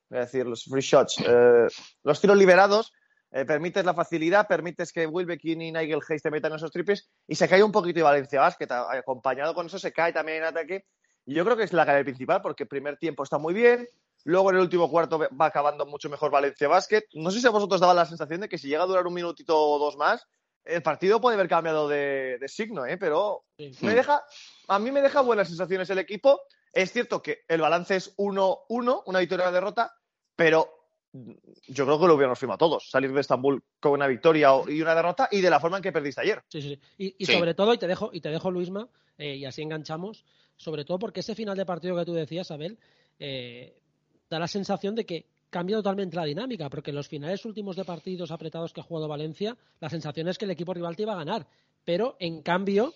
decir, 0.09 0.45
los 0.45 0.63
free 0.65 0.81
shots, 0.81 1.23
eh, 1.25 1.67
los 2.03 2.19
tiros 2.19 2.37
liberados, 2.37 2.91
eh, 3.31 3.45
permites 3.45 3.83
la 3.83 3.93
facilidad, 3.93 4.47
permites 4.47 4.91
que 4.91 5.05
Wilbekin 5.05 5.61
y 5.61 5.71
Nigel 5.71 6.01
Hayes 6.07 6.21
te 6.21 6.31
metan 6.31 6.53
esos 6.53 6.71
triples 6.71 7.09
y 7.27 7.35
se 7.35 7.47
cae 7.47 7.63
un 7.63 7.71
poquito 7.71 7.99
de 7.99 8.03
Valencia 8.03 8.41
Basket. 8.41 8.67
Acompañado 8.71 9.53
con 9.53 9.67
eso 9.67 9.79
se 9.79 9.91
cae 9.91 10.13
también 10.13 10.39
en 10.39 10.43
ataque. 10.45 10.85
Y 11.25 11.33
yo 11.33 11.43
creo 11.43 11.57
que 11.57 11.63
es 11.63 11.73
la 11.73 11.83
clave 11.83 12.05
principal 12.05 12.41
porque 12.41 12.63
el 12.63 12.69
primer 12.69 12.97
tiempo 12.97 13.23
está 13.23 13.37
muy 13.37 13.53
bien, 13.53 13.87
luego 14.23 14.49
en 14.49 14.55
el 14.55 14.61
último 14.61 14.89
cuarto 14.89 15.19
va 15.19 15.45
acabando 15.45 15.85
mucho 15.85 16.09
mejor 16.09 16.31
Valencia 16.31 16.69
Basket. 16.69 17.03
No 17.13 17.31
sé 17.31 17.41
si 17.41 17.47
a 17.47 17.51
vosotros 17.51 17.81
daba 17.81 17.93
la 17.93 18.05
sensación 18.05 18.41
de 18.41 18.49
que 18.49 18.57
si 18.57 18.69
llega 18.69 18.83
a 18.83 18.87
durar 18.87 19.05
un 19.05 19.13
minutito 19.13 19.59
o 19.59 19.77
dos 19.77 19.97
más, 19.97 20.25
el 20.63 20.81
partido 20.81 21.19
puede 21.19 21.35
haber 21.35 21.47
cambiado 21.47 21.87
de, 21.87 22.37
de 22.39 22.47
signo, 22.47 22.85
¿eh? 22.85 22.97
pero 22.97 23.43
sí. 23.57 23.71
me 23.81 23.93
deja, 23.93 24.23
a 24.67 24.79
mí 24.79 24.91
me 24.91 25.01
deja 25.01 25.21
buenas 25.21 25.47
sensaciones 25.47 25.89
el 25.89 25.99
equipo. 25.99 26.41
Es 26.77 26.91
cierto 26.91 27.23
que 27.23 27.39
el 27.47 27.59
balance 27.59 27.95
es 27.95 28.15
1-1, 28.17 29.01
una 29.07 29.19
victoria 29.19 29.45
y 29.45 29.47
una 29.47 29.51
derrota, 29.51 29.95
pero 30.35 30.69
yo 31.11 31.85
creo 31.85 31.99
que 31.99 32.05
lo 32.05 32.13
hubiéramos 32.13 32.37
firmado 32.37 32.59
todos, 32.59 32.87
salir 32.91 33.11
de 33.11 33.19
Estambul 33.19 33.63
con 33.79 33.93
una 33.93 34.05
victoria 34.05 34.51
y 34.67 34.79
una 34.79 34.93
derrota 34.93 35.27
y 35.31 35.41
de 35.41 35.49
la 35.49 35.59
forma 35.59 35.77
en 35.77 35.83
que 35.83 35.91
perdiste 35.91 36.21
ayer. 36.21 36.43
Sí, 36.47 36.61
sí, 36.61 36.79
Y, 36.99 37.15
y 37.17 37.25
sí. 37.25 37.33
sobre 37.33 37.55
todo, 37.55 37.73
y 37.73 37.79
te 37.79 37.87
dejo, 37.87 38.11
y 38.13 38.21
te 38.21 38.29
dejo 38.29 38.51
Luisma, 38.51 38.87
eh, 39.17 39.37
y 39.37 39.45
así 39.45 39.63
enganchamos, 39.63 40.23
sobre 40.55 40.85
todo 40.85 40.99
porque 40.99 41.21
ese 41.21 41.33
final 41.33 41.57
de 41.57 41.65
partido 41.65 41.95
que 41.95 42.05
tú 42.05 42.13
decías, 42.13 42.51
Abel, 42.51 42.77
eh, 43.17 43.81
da 44.29 44.37
la 44.37 44.47
sensación 44.47 44.93
de 44.93 45.07
que 45.07 45.25
cambia 45.49 45.77
totalmente 45.77 46.15
la 46.15 46.25
dinámica, 46.25 46.69
porque 46.69 46.91
en 46.91 46.97
los 46.97 47.07
finales 47.07 47.43
últimos 47.43 47.75
de 47.75 47.85
partidos 47.85 48.29
apretados 48.29 48.71
que 48.71 48.81
ha 48.81 48.83
jugado 48.83 49.07
Valencia, 49.07 49.57
la 49.79 49.89
sensación 49.89 50.27
es 50.27 50.37
que 50.37 50.45
el 50.45 50.51
equipo 50.51 50.75
rival 50.75 50.95
te 50.95 51.01
iba 51.01 51.13
a 51.13 51.17
ganar, 51.17 51.47
pero 51.83 52.17
en 52.19 52.43
cambio 52.43 52.93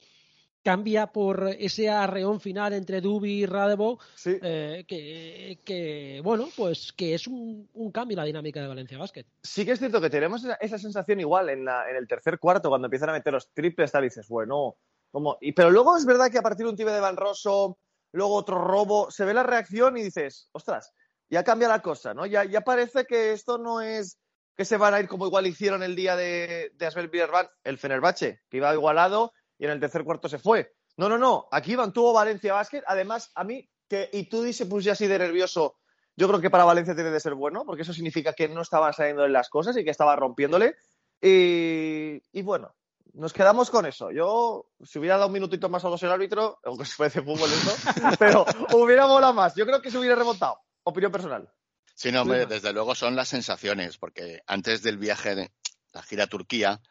cambia 0.63 1.07
por 1.07 1.49
ese 1.59 1.89
arreón 1.89 2.39
final 2.39 2.73
entre 2.73 3.01
Dubi 3.01 3.41
y 3.41 3.45
Radebo, 3.45 3.99
sí. 4.15 4.37
eh, 4.41 4.85
que, 4.87 5.59
que, 5.65 6.21
bueno, 6.23 6.49
pues 6.55 6.93
que 6.93 7.13
es 7.13 7.27
un, 7.27 7.69
un, 7.73 7.91
cambio 7.91 8.15
en 8.15 8.19
la 8.19 8.25
dinámica 8.25 8.61
de 8.61 8.67
Valencia 8.67 8.97
Basket. 8.97 9.25
Sí 9.41 9.65
que 9.65 9.71
es 9.71 9.79
cierto 9.79 9.99
que 9.99 10.09
tenemos 10.09 10.43
esa, 10.43 10.55
esa 10.55 10.77
sensación 10.77 11.19
igual 11.19 11.49
en, 11.49 11.65
la, 11.65 11.89
en, 11.89 11.95
el 11.95 12.07
tercer 12.07 12.39
cuarto, 12.39 12.69
cuando 12.69 12.87
empiezan 12.87 13.09
a 13.09 13.13
meter 13.13 13.33
los 13.33 13.51
triples, 13.53 13.91
tal, 13.91 14.03
dices, 14.03 14.27
bueno, 14.27 14.77
como... 15.11 15.37
Y, 15.41 15.53
pero 15.53 15.71
luego 15.71 15.97
es 15.97 16.05
verdad 16.05 16.31
que 16.31 16.37
a 16.37 16.43
partir 16.43 16.65
de 16.65 16.71
un 16.71 16.77
tibio 16.77 16.93
de 16.93 16.99
Van 16.99 17.17
Rosso, 17.17 17.77
luego 18.11 18.35
otro 18.35 18.59
robo, 18.63 19.09
se 19.09 19.25
ve 19.25 19.33
la 19.33 19.43
reacción 19.43 19.97
y 19.97 20.03
dices, 20.03 20.49
ostras, 20.51 20.93
ya 21.29 21.43
cambia 21.43 21.67
la 21.67 21.81
cosa, 21.81 22.13
¿no? 22.13 22.25
Ya, 22.25 22.43
ya 22.43 22.61
parece 22.61 23.05
que 23.05 23.31
esto 23.31 23.57
no 23.57 23.81
es 23.81 24.19
que 24.55 24.65
se 24.65 24.77
van 24.77 24.93
a 24.93 24.99
ir 24.99 25.07
como 25.07 25.25
igual 25.25 25.47
hicieron 25.47 25.81
el 25.81 25.95
día 25.95 26.15
de, 26.15 26.71
de 26.75 26.85
Asbel 26.85 27.07
Bierban, 27.07 27.47
el 27.63 27.77
Fenerbahce, 27.77 28.41
que 28.49 28.57
iba 28.57 28.73
igualado 28.73 29.31
y 29.61 29.65
en 29.65 29.71
el 29.71 29.79
tercer 29.79 30.03
cuarto 30.03 30.27
se 30.27 30.39
fue. 30.39 30.73
No, 30.97 31.07
no, 31.07 31.19
no. 31.19 31.47
Aquí 31.51 31.77
mantuvo 31.77 32.13
Valencia 32.13 32.53
Basket. 32.53 32.81
Además, 32.87 33.29
a 33.35 33.43
mí, 33.43 33.69
que 33.87 34.09
y 34.11 34.23
tú 34.23 34.51
se 34.51 34.65
puso 34.65 34.91
así 34.91 35.05
de 35.05 35.19
nervioso, 35.19 35.77
yo 36.15 36.27
creo 36.27 36.41
que 36.41 36.49
para 36.49 36.63
Valencia 36.63 36.95
tiene 36.95 37.11
de 37.11 37.19
ser 37.19 37.35
bueno, 37.35 37.63
porque 37.63 37.83
eso 37.83 37.93
significa 37.93 38.33
que 38.33 38.49
no 38.49 38.63
estaban 38.63 38.91
saliendo 38.91 39.23
en 39.23 39.33
las 39.33 39.49
cosas 39.49 39.77
y 39.77 39.83
que 39.83 39.91
estaba 39.91 40.15
rompiéndole. 40.15 40.77
Y, 41.21 42.23
y, 42.31 42.41
bueno, 42.41 42.73
nos 43.13 43.33
quedamos 43.33 43.69
con 43.69 43.85
eso. 43.85 44.09
Yo, 44.09 44.71
si 44.83 44.97
hubiera 44.97 45.17
dado 45.17 45.27
un 45.27 45.33
minutito 45.33 45.69
más 45.69 45.85
a 45.85 45.89
dos 45.89 46.01
el 46.01 46.11
árbitro, 46.11 46.57
aunque 46.63 46.85
se 46.85 46.97
parece 46.97 47.21
fútbol 47.21 47.51
esto, 47.51 47.91
pero 48.17 48.45
hubiera 48.73 49.05
volado 49.05 49.33
más. 49.33 49.53
Yo 49.53 49.67
creo 49.67 49.79
que 49.79 49.91
se 49.91 49.99
hubiera 49.99 50.15
remontado. 50.15 50.57
Opinión 50.81 51.11
personal. 51.11 51.47
Sí, 51.93 52.11
no, 52.11 52.23
hombre, 52.23 52.47
desde 52.47 52.73
luego 52.73 52.95
son 52.95 53.15
las 53.15 53.29
sensaciones, 53.29 53.99
porque 53.99 54.41
antes 54.47 54.81
del 54.81 54.97
viaje 54.97 55.35
de 55.35 55.51
la 55.93 56.01
gira 56.01 56.23
a 56.23 56.27
Turquía, 56.27 56.81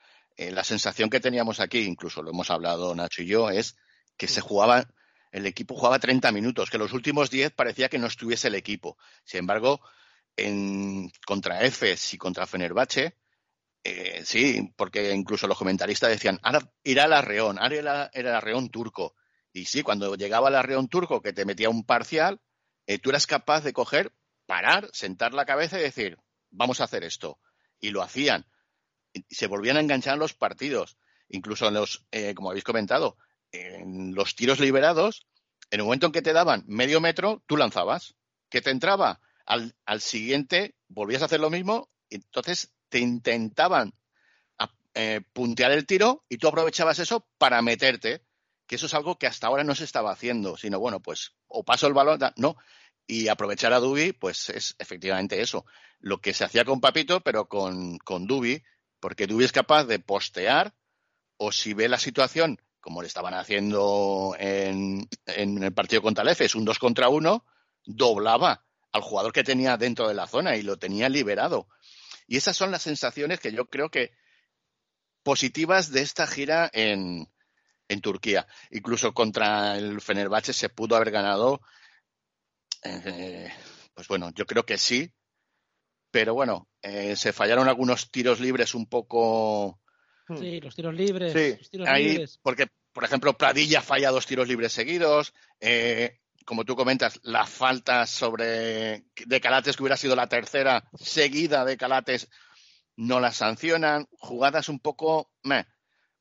eh, 0.40 0.50
la 0.50 0.64
sensación 0.64 1.10
que 1.10 1.20
teníamos 1.20 1.60
aquí, 1.60 1.80
incluso 1.80 2.22
lo 2.22 2.30
hemos 2.30 2.48
hablado 2.48 2.94
Nacho 2.94 3.20
y 3.20 3.26
yo, 3.26 3.50
es 3.50 3.76
que 4.16 4.26
se 4.26 4.40
jugaba, 4.40 4.88
el 5.32 5.44
equipo 5.44 5.74
jugaba 5.74 5.98
30 5.98 6.32
minutos, 6.32 6.70
que 6.70 6.78
los 6.78 6.94
últimos 6.94 7.28
10 7.28 7.52
parecía 7.52 7.90
que 7.90 7.98
no 7.98 8.06
estuviese 8.06 8.48
el 8.48 8.54
equipo. 8.54 8.96
Sin 9.22 9.40
embargo, 9.40 9.82
en, 10.36 11.12
contra 11.26 11.62
EFES 11.62 12.14
y 12.14 12.16
contra 12.16 12.46
Fenerbahce, 12.46 13.18
eh, 13.84 14.22
sí, 14.24 14.72
porque 14.76 15.12
incluso 15.12 15.46
los 15.46 15.58
comentaristas 15.58 16.08
decían, 16.08 16.40
ahora 16.42 16.72
irá 16.84 17.04
el 17.04 17.12
arreón, 17.12 17.58
ahora 17.58 17.76
era 17.76 18.10
el 18.14 18.28
arreón 18.28 18.70
turco. 18.70 19.16
Y 19.52 19.66
sí, 19.66 19.82
cuando 19.82 20.14
llegaba 20.14 20.48
el 20.48 20.54
arreón 20.54 20.88
turco 20.88 21.20
que 21.20 21.34
te 21.34 21.44
metía 21.44 21.68
un 21.68 21.84
parcial, 21.84 22.40
eh, 22.86 22.98
tú 22.98 23.10
eras 23.10 23.26
capaz 23.26 23.60
de 23.60 23.74
coger, 23.74 24.14
parar, 24.46 24.88
sentar 24.94 25.34
la 25.34 25.44
cabeza 25.44 25.78
y 25.78 25.82
decir, 25.82 26.16
vamos 26.48 26.80
a 26.80 26.84
hacer 26.84 27.04
esto. 27.04 27.38
Y 27.78 27.90
lo 27.90 28.00
hacían. 28.00 28.46
Se 29.28 29.46
volvían 29.46 29.76
a 29.76 29.80
enganchar 29.80 30.14
en 30.14 30.20
los 30.20 30.34
partidos. 30.34 30.96
Incluso 31.28 31.68
en 31.68 31.74
los, 31.74 32.04
eh, 32.10 32.34
como 32.34 32.50
habéis 32.50 32.64
comentado, 32.64 33.16
en 33.52 34.14
los 34.14 34.34
tiros 34.34 34.60
liberados, 34.60 35.26
en 35.70 35.80
el 35.80 35.84
momento 35.84 36.06
en 36.06 36.12
que 36.12 36.22
te 36.22 36.32
daban 36.32 36.64
medio 36.66 37.00
metro, 37.00 37.42
tú 37.46 37.56
lanzabas. 37.56 38.16
Que 38.48 38.60
te 38.60 38.70
entraba 38.70 39.20
al, 39.46 39.76
al 39.84 40.00
siguiente, 40.00 40.74
volvías 40.88 41.22
a 41.22 41.26
hacer 41.26 41.40
lo 41.40 41.50
mismo, 41.50 41.88
entonces 42.10 42.72
te 42.88 42.98
intentaban 42.98 43.94
eh, 44.94 45.20
puntear 45.32 45.70
el 45.70 45.86
tiro 45.86 46.24
y 46.28 46.38
tú 46.38 46.48
aprovechabas 46.48 46.98
eso 46.98 47.24
para 47.38 47.62
meterte, 47.62 48.24
que 48.66 48.74
eso 48.74 48.86
es 48.86 48.94
algo 48.94 49.18
que 49.18 49.28
hasta 49.28 49.46
ahora 49.46 49.62
no 49.62 49.76
se 49.76 49.84
estaba 49.84 50.10
haciendo, 50.10 50.56
sino 50.56 50.80
bueno, 50.80 51.00
pues 51.00 51.36
o 51.46 51.62
paso 51.64 51.86
el 51.86 51.94
balón, 51.94 52.18
no, 52.36 52.56
y 53.06 53.28
aprovechar 53.28 53.72
a 53.72 53.78
Dubi, 53.78 54.12
pues 54.12 54.50
es 54.50 54.74
efectivamente 54.80 55.40
eso, 55.40 55.64
lo 56.00 56.20
que 56.20 56.34
se 56.34 56.44
hacía 56.44 56.64
con 56.64 56.80
Papito, 56.80 57.20
pero 57.20 57.46
con, 57.48 57.98
con 57.98 58.26
Dubi, 58.26 58.64
porque 59.00 59.26
Dubi 59.26 59.44
es 59.44 59.52
capaz 59.52 59.84
de 59.84 59.98
postear 59.98 60.74
o 61.36 61.52
si 61.52 61.74
ve 61.74 61.88
la 61.88 61.98
situación, 61.98 62.60
como 62.80 63.02
le 63.02 63.08
estaban 63.08 63.34
haciendo 63.34 64.36
en, 64.38 65.08
en 65.26 65.62
el 65.62 65.72
partido 65.72 66.02
contra 66.02 66.22
el 66.22 66.28
es 66.28 66.54
un 66.54 66.64
2 66.64 66.78
contra 66.78 67.08
1, 67.08 67.44
doblaba 67.84 68.64
al 68.92 69.02
jugador 69.02 69.32
que 69.32 69.44
tenía 69.44 69.76
dentro 69.76 70.08
de 70.08 70.14
la 70.14 70.26
zona 70.26 70.56
y 70.56 70.62
lo 70.62 70.78
tenía 70.78 71.08
liberado. 71.08 71.68
Y 72.26 72.36
esas 72.36 72.56
son 72.56 72.70
las 72.70 72.82
sensaciones 72.82 73.40
que 73.40 73.52
yo 73.52 73.66
creo 73.66 73.90
que 73.90 74.12
positivas 75.22 75.90
de 75.90 76.02
esta 76.02 76.26
gira 76.26 76.70
en, 76.72 77.28
en 77.88 78.00
Turquía. 78.00 78.46
Incluso 78.70 79.12
contra 79.12 79.76
el 79.76 80.00
Fenerbahce 80.00 80.52
se 80.52 80.68
pudo 80.68 80.96
haber 80.96 81.10
ganado. 81.10 81.60
Eh, 82.82 83.52
pues 83.94 84.08
bueno, 84.08 84.30
yo 84.34 84.46
creo 84.46 84.64
que 84.64 84.78
sí. 84.78 85.12
Pero 86.10 86.34
bueno, 86.34 86.68
eh, 86.82 87.16
se 87.16 87.32
fallaron 87.32 87.68
algunos 87.68 88.10
tiros 88.10 88.40
libres 88.40 88.74
un 88.74 88.86
poco. 88.86 89.80
Sí, 90.38 90.60
los 90.60 90.74
tiros 90.74 90.94
libres. 90.94 91.32
Sí, 91.32 91.80
ahí, 91.86 92.24
porque, 92.42 92.68
por 92.92 93.04
ejemplo, 93.04 93.36
Pradilla 93.36 93.82
falla 93.82 94.10
dos 94.10 94.26
tiros 94.26 94.48
libres 94.48 94.72
seguidos. 94.72 95.32
Eh, 95.60 96.20
como 96.44 96.64
tú 96.64 96.74
comentas, 96.74 97.20
la 97.22 97.46
falta 97.46 98.06
sobre 98.06 99.04
de 99.26 99.40
Calates, 99.40 99.76
que 99.76 99.82
hubiera 99.82 99.96
sido 99.96 100.16
la 100.16 100.28
tercera 100.28 100.88
seguida 100.98 101.64
de 101.64 101.76
Calates, 101.76 102.28
no 102.96 103.20
las 103.20 103.36
sancionan, 103.36 104.08
jugadas 104.18 104.68
un 104.68 104.80
poco 104.80 105.32
meh. 105.42 105.66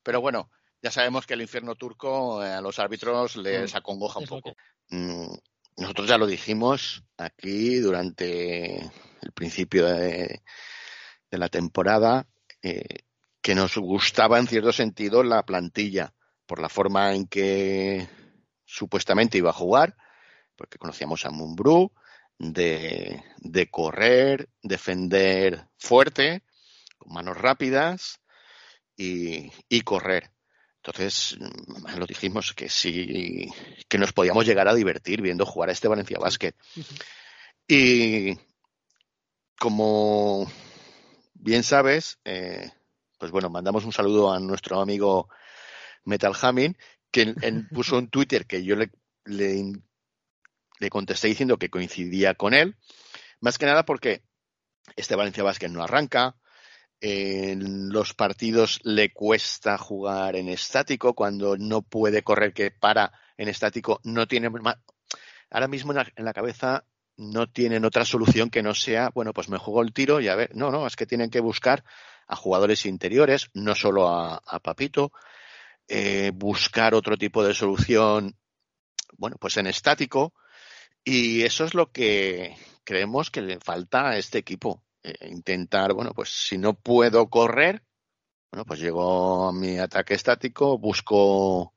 Pero 0.02 0.20
bueno, 0.20 0.50
ya 0.82 0.90
sabemos 0.90 1.26
que 1.26 1.34
el 1.34 1.42
infierno 1.42 1.74
turco 1.74 2.44
eh, 2.44 2.52
a 2.52 2.60
los 2.60 2.78
árbitros 2.78 3.36
les 3.36 3.74
mm, 3.74 3.76
acongoja 3.76 4.20
un 4.20 4.26
poco. 4.26 4.54
Mm, 4.88 5.34
nosotros 5.76 6.08
ya 6.08 6.18
lo 6.18 6.26
dijimos 6.26 7.04
aquí 7.16 7.78
durante 7.78 8.80
el 9.22 9.32
principio 9.34 9.86
de, 9.86 10.42
la 11.30 11.48
temporada, 11.48 12.26
eh, 12.62 13.04
que 13.40 13.54
nos 13.54 13.76
gustaba 13.76 14.38
en 14.38 14.46
cierto 14.46 14.72
sentido 14.72 15.22
la 15.22 15.44
plantilla, 15.44 16.12
por 16.46 16.60
la 16.60 16.68
forma 16.68 17.14
en 17.14 17.26
que 17.26 18.08
supuestamente 18.64 19.38
iba 19.38 19.50
a 19.50 19.54
jugar, 19.54 19.96
porque 20.56 20.78
conocíamos 20.78 21.24
a 21.24 21.30
Mumbrú, 21.30 21.92
de, 22.38 23.22
de 23.38 23.70
correr, 23.70 24.48
defender 24.62 25.68
fuerte, 25.78 26.42
con 26.98 27.12
manos 27.12 27.36
rápidas 27.36 28.20
y, 28.96 29.80
correr. 29.82 30.30
Entonces, 30.82 31.36
mm, 31.38 31.98
lo 31.98 32.06
dijimos 32.06 32.54
que 32.54 32.68
sí, 32.68 33.48
que 33.88 33.98
nos 33.98 34.12
podíamos 34.12 34.46
llegar 34.46 34.66
a 34.68 34.74
divertir 34.74 35.20
viendo 35.20 35.44
jugar 35.44 35.68
a 35.68 35.72
este 35.72 35.88
Valencia 35.88 36.18
Basket. 36.18 36.54
Y 37.68 38.38
como 39.58 40.50
bien 41.34 41.62
sabes, 41.62 42.18
eh, 42.24 42.70
pues 43.18 43.30
bueno, 43.30 43.50
mandamos 43.50 43.84
un 43.84 43.92
saludo 43.92 44.32
a 44.32 44.40
nuestro 44.40 44.80
amigo 44.80 45.28
Metal 46.04 46.32
Hamming, 46.40 46.76
que 47.10 47.34
puso 47.74 47.98
en 47.98 48.08
Twitter 48.08 48.46
que 48.46 48.64
yo 48.64 48.74
le, 48.74 48.90
le, 49.26 49.72
le, 50.78 50.90
contesté 50.90 51.28
diciendo 51.28 51.58
que 51.58 51.68
coincidía 51.68 52.34
con 52.34 52.54
él, 52.54 52.76
más 53.40 53.58
que 53.58 53.66
nada 53.66 53.84
porque 53.84 54.22
este 54.96 55.14
Valencia 55.14 55.42
Basket 55.42 55.68
no 55.68 55.82
arranca, 55.82 56.36
en 57.00 57.90
los 57.90 58.14
partidos 58.14 58.80
le 58.82 59.12
cuesta 59.12 59.78
jugar 59.78 60.36
en 60.36 60.48
estático, 60.48 61.14
cuando 61.14 61.56
no 61.56 61.82
puede 61.82 62.22
correr 62.22 62.52
que 62.52 62.70
para 62.70 63.12
en 63.36 63.48
estático, 63.48 64.00
no 64.04 64.28
tiene 64.28 64.50
ahora 65.50 65.68
mismo 65.68 65.92
en 65.92 66.24
la, 66.24 66.32
cabeza 66.34 66.84
no 67.16 67.48
tienen 67.48 67.84
otra 67.84 68.04
solución 68.04 68.50
que 68.50 68.62
no 68.62 68.74
sea, 68.74 69.10
bueno, 69.14 69.32
pues 69.32 69.48
me 69.48 69.58
juego 69.58 69.82
el 69.82 69.92
tiro 69.92 70.20
y 70.20 70.28
a 70.28 70.36
ver, 70.36 70.54
no, 70.54 70.70
no, 70.70 70.86
es 70.86 70.96
que 70.96 71.06
tienen 71.06 71.30
que 71.30 71.40
buscar 71.40 71.84
a 72.26 72.36
jugadores 72.36 72.86
interiores, 72.86 73.50
no 73.54 73.74
solo 73.74 74.08
a, 74.08 74.60
Papito, 74.62 75.12
eh, 75.88 76.32
buscar 76.34 76.94
otro 76.94 77.16
tipo 77.16 77.42
de 77.42 77.54
solución, 77.54 78.36
bueno, 79.16 79.36
pues 79.40 79.56
en 79.56 79.66
estático, 79.66 80.34
y 81.02 81.42
eso 81.42 81.64
es 81.64 81.74
lo 81.74 81.90
que 81.90 82.56
creemos 82.84 83.30
que 83.30 83.42
le 83.42 83.58
falta 83.58 84.10
a 84.10 84.18
este 84.18 84.38
equipo. 84.38 84.82
Eh, 85.02 85.28
intentar, 85.30 85.94
bueno, 85.94 86.12
pues 86.12 86.28
si 86.28 86.58
no 86.58 86.74
puedo 86.74 87.28
correr, 87.30 87.82
bueno, 88.50 88.64
pues 88.64 88.80
llego 88.80 89.48
a 89.48 89.52
mi 89.52 89.78
ataque 89.78 90.14
estático, 90.14 90.78
busco 90.78 91.74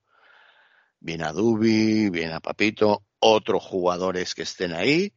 bien 0.99 1.21
a 1.23 1.31
Dubi, 1.31 2.09
bien 2.09 2.31
a 2.31 2.39
Papito, 2.39 3.05
otros 3.19 3.63
jugadores 3.63 4.35
que 4.35 4.41
estén 4.41 4.73
ahí, 4.73 5.13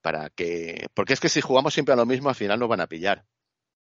para 0.00 0.30
que, 0.30 0.86
porque 0.94 1.14
es 1.14 1.20
que 1.20 1.28
si 1.28 1.40
jugamos 1.40 1.74
siempre 1.74 1.94
a 1.94 1.96
lo 1.96 2.06
mismo, 2.06 2.28
al 2.28 2.34
final 2.34 2.58
nos 2.58 2.68
van 2.68 2.80
a 2.80 2.86
pillar. 2.86 3.24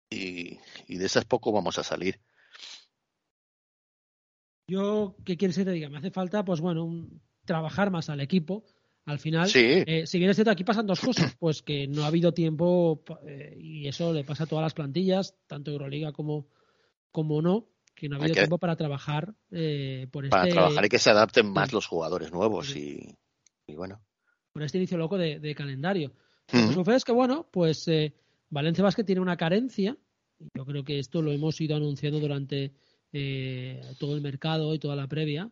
Y, 0.10 0.60
y 0.88 0.98
de 0.98 1.06
esas 1.06 1.26
poco 1.26 1.52
vamos 1.52 1.80
a 1.80 1.84
salir. 1.84 2.20
Yo, 4.68 5.16
¿qué 5.26 5.38
quieres 5.38 5.58
que 5.58 5.66
te 5.66 5.72
diga? 5.72 5.90
Me 5.90 5.98
hace 5.98 6.12
falta, 6.12 6.46
pues 6.46 6.62
bueno, 6.62 7.08
trabajar 7.46 7.90
más 7.90 8.10
al 8.10 8.22
equipo, 8.22 8.64
al 9.06 9.20
final, 9.20 9.50
eh, 9.54 10.06
si 10.08 10.18
bien 10.18 10.30
es 10.30 10.38
cierto, 10.38 10.52
aquí 10.52 10.64
pasan 10.64 10.88
dos 10.88 11.02
cosas, 11.02 11.36
pues 11.40 11.62
que 11.62 11.88
no 11.88 12.04
ha 12.04 12.08
habido 12.08 12.34
tiempo, 12.34 13.04
eh, 13.28 13.56
y 13.60 13.88
eso 13.88 14.14
le 14.14 14.24
pasa 14.24 14.46
a 14.46 14.48
todas 14.48 14.64
las 14.64 14.74
plantillas, 14.74 15.36
tanto 15.46 15.72
Euroliga 15.72 16.14
como, 16.14 16.48
como 17.12 17.42
no, 17.42 17.68
que 17.94 18.08
no 18.08 18.16
ha 18.16 18.20
habido 18.20 18.36
tiempo 18.36 18.58
para 18.58 18.78
trabajar 18.78 19.34
eh, 19.52 20.08
por 20.10 20.28
para 20.30 20.44
este... 20.44 20.56
trabajar 20.56 20.86
y 20.86 20.90
que 20.90 21.00
se 21.00 21.10
adapten 21.10 21.52
más 21.52 21.74
los 21.74 21.86
jugadores 21.86 22.32
nuevos 22.32 22.76
y, 22.76 23.18
bueno. 23.76 24.02
Por 24.54 24.64
este 24.64 24.78
inicio 24.78 24.98
loco 24.98 25.18
de, 25.18 25.56
calendario. 25.56 26.14
Lo 26.52 26.68
que 26.68 26.74
sucede 26.74 26.96
es 26.96 27.06
que, 27.06 27.12
bueno, 27.12 27.48
pues 27.52 27.90
Valencia 28.50 28.84
Basket 28.84 29.04
tiene 29.04 29.22
una 29.22 29.36
carencia, 29.36 29.98
yo 30.54 30.66
creo 30.66 30.84
que 30.84 31.00
esto 31.00 31.22
lo 31.22 31.32
hemos 31.32 31.60
ido 31.60 31.76
anunciando 31.76 32.20
durante 32.20 32.74
todo 34.00 34.16
el 34.16 34.22
mercado 34.22 34.74
y 34.74 34.80
toda 34.80 34.96
la 34.96 35.08
previa, 35.08 35.50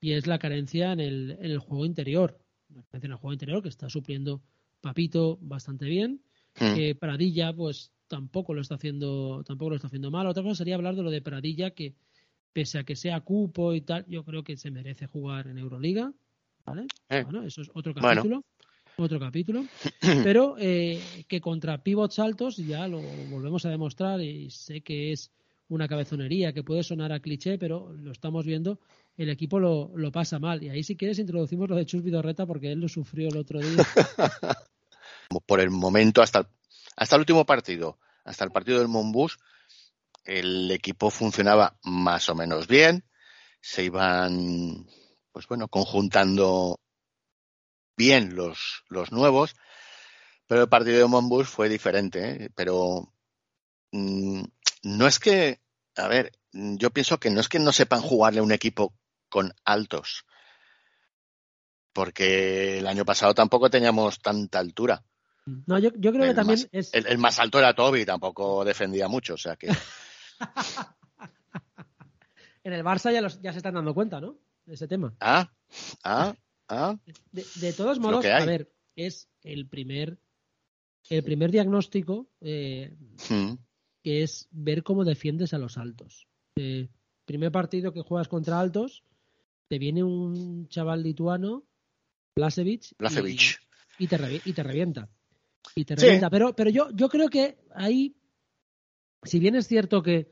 y 0.00 0.12
es 0.12 0.26
la 0.26 0.38
carencia 0.38 0.92
en 0.92 1.00
el, 1.00 1.30
en 1.40 1.50
el 1.50 1.58
juego 1.58 1.84
interior 1.84 2.38
en 2.92 3.10
el 3.10 3.16
juego 3.16 3.32
interior 3.32 3.62
que 3.62 3.68
está 3.68 3.88
supliendo 3.88 4.42
Papito 4.80 5.38
bastante 5.40 5.86
bien. 5.86 6.22
Hmm. 6.58 6.74
Que 6.74 6.94
Pradilla, 6.94 7.52
pues 7.52 7.92
tampoco 8.08 8.54
lo 8.54 8.60
está 8.60 8.76
haciendo, 8.76 9.42
tampoco 9.44 9.70
lo 9.70 9.76
está 9.76 9.86
haciendo 9.86 10.10
mal. 10.10 10.26
Otra 10.26 10.42
cosa 10.42 10.56
sería 10.56 10.74
hablar 10.74 10.96
de 10.96 11.02
lo 11.02 11.10
de 11.10 11.22
Pradilla, 11.22 11.70
que 11.70 11.94
pese 12.52 12.78
a 12.78 12.84
que 12.84 12.96
sea 12.96 13.20
cupo 13.20 13.74
y 13.74 13.82
tal, 13.82 14.04
yo 14.08 14.24
creo 14.24 14.42
que 14.42 14.56
se 14.56 14.70
merece 14.70 15.06
jugar 15.06 15.46
en 15.46 15.58
Euroliga. 15.58 16.12
¿Vale? 16.64 16.86
Eh. 17.08 17.22
Bueno, 17.22 17.44
eso 17.44 17.62
es 17.62 17.70
otro 17.74 17.94
capítulo. 17.94 18.44
Otro 18.96 19.20
capítulo. 19.20 19.64
Pero 20.24 20.56
eh, 20.58 21.00
que 21.28 21.40
contra 21.40 21.82
pivots 21.82 22.18
altos 22.18 22.56
ya 22.56 22.88
lo 22.88 23.00
volvemos 23.30 23.64
a 23.64 23.70
demostrar 23.70 24.20
y 24.20 24.50
sé 24.50 24.80
que 24.80 25.12
es 25.12 25.30
una 25.68 25.86
cabezonería 25.86 26.52
que 26.52 26.64
puede 26.64 26.82
sonar 26.82 27.12
a 27.12 27.20
cliché, 27.20 27.58
pero 27.58 27.92
lo 27.92 28.10
estamos 28.10 28.46
viendo 28.46 28.80
el 29.18 29.30
equipo 29.30 29.58
lo, 29.58 29.90
lo, 29.96 30.12
pasa 30.12 30.38
mal. 30.38 30.62
Y 30.62 30.70
ahí 30.70 30.84
si 30.84 30.96
quieres 30.96 31.18
introducimos 31.18 31.68
lo 31.68 31.76
de 31.76 31.84
Chus 31.84 32.02
Vidorreta 32.02 32.46
porque 32.46 32.70
él 32.72 32.80
lo 32.80 32.88
sufrió 32.88 33.28
el 33.28 33.36
otro 33.36 33.58
día. 33.58 33.84
Por 35.46 35.60
el 35.60 35.70
momento, 35.70 36.22
hasta, 36.22 36.48
hasta 36.96 37.16
el 37.16 37.20
último 37.20 37.44
partido, 37.44 37.98
hasta 38.24 38.44
el 38.44 38.52
partido 38.52 38.78
del 38.78 38.88
Monbus, 38.88 39.38
el 40.24 40.70
equipo 40.70 41.10
funcionaba 41.10 41.78
más 41.82 42.28
o 42.28 42.36
menos 42.36 42.68
bien. 42.68 43.04
Se 43.60 43.82
iban, 43.82 44.86
pues 45.32 45.48
bueno, 45.48 45.66
conjuntando 45.66 46.80
bien 47.96 48.36
los, 48.36 48.84
los 48.88 49.10
nuevos. 49.10 49.56
Pero 50.46 50.62
el 50.62 50.68
partido 50.68 50.98
de 50.98 51.06
Monbus 51.06 51.48
fue 51.48 51.68
diferente. 51.68 52.44
¿eh? 52.44 52.50
Pero 52.54 53.12
mm, 53.90 54.44
no 54.84 55.06
es 55.08 55.18
que, 55.18 55.60
a 55.96 56.06
ver, 56.06 56.30
yo 56.52 56.90
pienso 56.90 57.18
que 57.18 57.30
no 57.30 57.40
es 57.40 57.48
que 57.48 57.58
no 57.58 57.72
sepan 57.72 58.00
jugarle 58.00 58.38
a 58.38 58.44
un 58.44 58.52
equipo 58.52 58.94
con 59.28 59.54
altos. 59.64 60.24
Porque 61.92 62.78
el 62.78 62.86
año 62.86 63.04
pasado 63.04 63.34
tampoco 63.34 63.70
teníamos 63.70 64.20
tanta 64.20 64.58
altura. 64.58 65.04
No, 65.66 65.78
yo, 65.78 65.92
creo 65.92 66.24
que 66.24 66.34
también 66.34 66.68
es. 66.72 66.92
El, 66.92 67.18
más 67.18 67.38
alto 67.38 67.58
era 67.58 67.74
Toby, 67.74 68.04
tampoco 68.04 68.64
defendía 68.64 69.08
mucho, 69.08 69.34
o 69.34 69.38
sea 69.38 69.56
que. 69.56 69.68
en 72.64 72.72
el 72.72 72.84
Barça 72.84 73.12
ya, 73.12 73.26
ya 73.40 73.52
se 73.52 73.58
están 73.58 73.74
dando 73.74 73.94
cuenta, 73.94 74.20
¿no? 74.20 74.38
De 74.66 74.74
ese 74.74 74.86
tema. 74.86 75.14
Ah, 75.20 75.50
ah, 76.04 76.34
ah. 76.68 76.96
De, 77.32 77.72
todos 77.72 77.98
modos, 77.98 78.24
a 78.26 78.44
ver, 78.44 78.70
es 78.94 79.28
el 79.42 79.66
primer, 79.68 80.18
el 81.08 81.22
primer 81.22 81.50
diagnóstico 81.50 82.28
eh, 82.40 82.94
hmm. 83.30 83.54
que 84.02 84.22
es 84.22 84.48
ver 84.50 84.82
cómo 84.82 85.04
defiendes 85.04 85.54
a 85.54 85.58
los 85.58 85.78
altos. 85.78 86.28
Eh, 86.56 86.88
primer 87.24 87.52
partido 87.52 87.92
que 87.92 88.02
juegas 88.02 88.28
contra 88.28 88.60
altos, 88.60 89.04
te 89.68 89.78
viene 89.78 90.02
un 90.02 90.68
chaval 90.68 91.02
lituano, 91.02 91.64
Blasevich, 92.34 92.94
Y, 93.98 94.06
te 94.06 94.40
y 94.44 94.52
te 94.52 94.62
revienta. 94.62 95.08
Y 95.74 95.84
te 95.84 95.96
revienta. 95.96 96.30
Pero, 96.30 96.54
pero 96.54 96.70
yo, 96.70 96.90
yo 96.92 97.08
creo 97.08 97.28
que 97.28 97.58
ahí, 97.74 98.16
si 99.22 99.38
bien 99.38 99.56
es 99.56 99.66
cierto 99.66 100.02
que, 100.02 100.30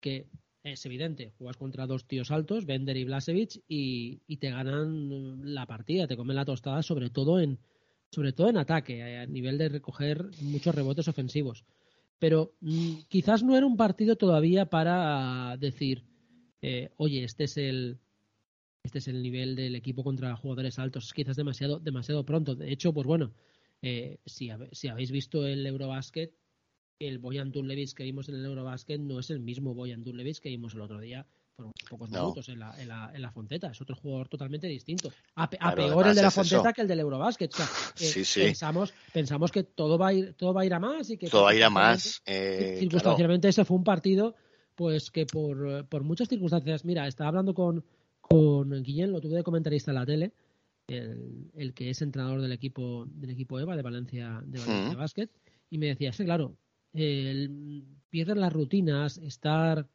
que 0.00 0.26
es 0.62 0.84
evidente, 0.86 1.32
juegas 1.38 1.56
contra 1.56 1.86
dos 1.86 2.06
tíos 2.06 2.30
altos, 2.30 2.66
Bender 2.66 2.96
y 2.96 3.04
Blasevich, 3.04 3.62
y, 3.68 4.22
y, 4.26 4.38
te 4.38 4.50
ganan 4.50 5.54
la 5.54 5.66
partida, 5.66 6.06
te 6.06 6.16
comen 6.16 6.36
la 6.36 6.46
tostada, 6.46 6.82
sobre 6.82 7.10
todo 7.10 7.38
en, 7.38 7.58
sobre 8.10 8.32
todo 8.32 8.48
en 8.48 8.56
ataque, 8.56 9.02
a 9.18 9.26
nivel 9.26 9.58
de 9.58 9.68
recoger 9.68 10.30
muchos 10.40 10.74
rebotes 10.74 11.08
ofensivos. 11.08 11.64
Pero 12.18 12.54
mm, 12.60 13.02
quizás 13.08 13.42
no 13.42 13.56
era 13.56 13.66
un 13.66 13.76
partido 13.76 14.16
todavía 14.16 14.66
para 14.66 15.56
decir, 15.58 16.04
eh, 16.62 16.90
oye, 16.96 17.24
este 17.24 17.44
es 17.44 17.58
el 17.58 17.98
este 18.84 18.98
es 18.98 19.08
el 19.08 19.22
nivel 19.22 19.56
del 19.56 19.74
equipo 19.74 20.04
contra 20.04 20.36
jugadores 20.36 20.78
altos. 20.78 21.06
Es 21.06 21.12
quizás 21.12 21.36
demasiado, 21.36 21.80
demasiado 21.80 22.24
pronto. 22.24 22.54
De 22.54 22.70
hecho, 22.70 22.92
pues 22.92 23.06
bueno, 23.06 23.32
eh, 23.82 24.18
si, 24.24 24.50
si, 24.72 24.88
habéis 24.88 25.10
visto 25.10 25.46
el 25.46 25.66
Eurobasket, 25.66 26.32
el 27.00 27.18
Boyan 27.18 27.50
Levis 27.50 27.94
que 27.94 28.04
vimos 28.04 28.28
en 28.28 28.36
el 28.36 28.44
Eurobasket 28.44 29.00
no 29.00 29.18
es 29.18 29.30
el 29.30 29.40
mismo 29.40 29.74
Boyan 29.74 30.04
Levis 30.04 30.40
que 30.40 30.50
vimos 30.50 30.74
el 30.74 30.82
otro 30.82 31.00
día 31.00 31.26
por 31.56 31.66
unos 31.66 31.74
pocos 31.88 32.10
minutos 32.10 32.48
en 32.48 32.58
la, 32.58 32.80
en, 32.80 32.88
la, 32.88 33.10
en 33.14 33.22
la 33.22 33.30
Fonteta. 33.30 33.68
Es 33.68 33.80
otro 33.80 33.96
jugador 33.96 34.28
totalmente 34.28 34.66
distinto. 34.66 35.10
A, 35.36 35.48
peor 35.48 36.06
el 36.06 36.14
de 36.14 36.22
la 36.22 36.30
Fonteta 36.30 36.72
que 36.72 36.82
el 36.82 36.88
del 36.88 37.00
Eurobasket. 37.00 37.52
Eh, 38.00 38.24
pensamos, 38.34 38.92
pensamos 39.12 39.50
que 39.50 39.64
todo 39.64 39.96
va 39.96 40.08
a 40.08 40.12
ir, 40.12 40.34
todo 40.34 40.52
va 40.52 40.62
a 40.62 40.66
ir 40.66 40.74
a 40.74 40.80
más 40.80 41.08
y 41.08 41.16
que 41.16 41.28
todo 41.28 41.44
va 41.44 41.50
a 41.50 41.54
ir 41.54 41.64
a 41.64 41.70
más. 41.70 42.22
Eh, 42.26 42.76
circunstancialmente 42.80 43.48
ese 43.48 43.64
fue 43.64 43.78
un 43.78 43.84
partido 43.84 44.34
pues 44.74 45.10
que 45.10 45.24
por, 45.24 45.86
por 45.86 46.02
muchas 46.02 46.28
circunstancias, 46.28 46.84
mira, 46.84 47.06
estaba 47.06 47.28
hablando 47.28 47.54
con, 47.54 47.84
con 48.28 48.82
Guillén, 48.82 49.12
lo 49.12 49.20
tuve 49.20 49.36
de 49.36 49.42
comentarista 49.42 49.90
en 49.90 49.94
la 49.96 50.06
tele, 50.06 50.32
el, 50.88 51.50
el, 51.54 51.74
que 51.74 51.90
es 51.90 52.02
entrenador 52.02 52.40
del 52.40 52.52
equipo 52.52 53.06
del 53.06 53.30
equipo 53.30 53.60
EVA 53.60 53.76
de 53.76 53.82
Valencia 53.82 54.42
de 54.44 54.58
Valencia 54.58 54.96
Basket, 54.96 55.28
y 55.70 55.78
me 55.78 55.86
decía, 55.86 56.12
sí, 56.12 56.24
claro, 56.24 56.56
el, 56.92 57.84
pierden 58.08 58.40
las 58.40 58.52
rutinas, 58.52 59.18
estar 59.18 59.88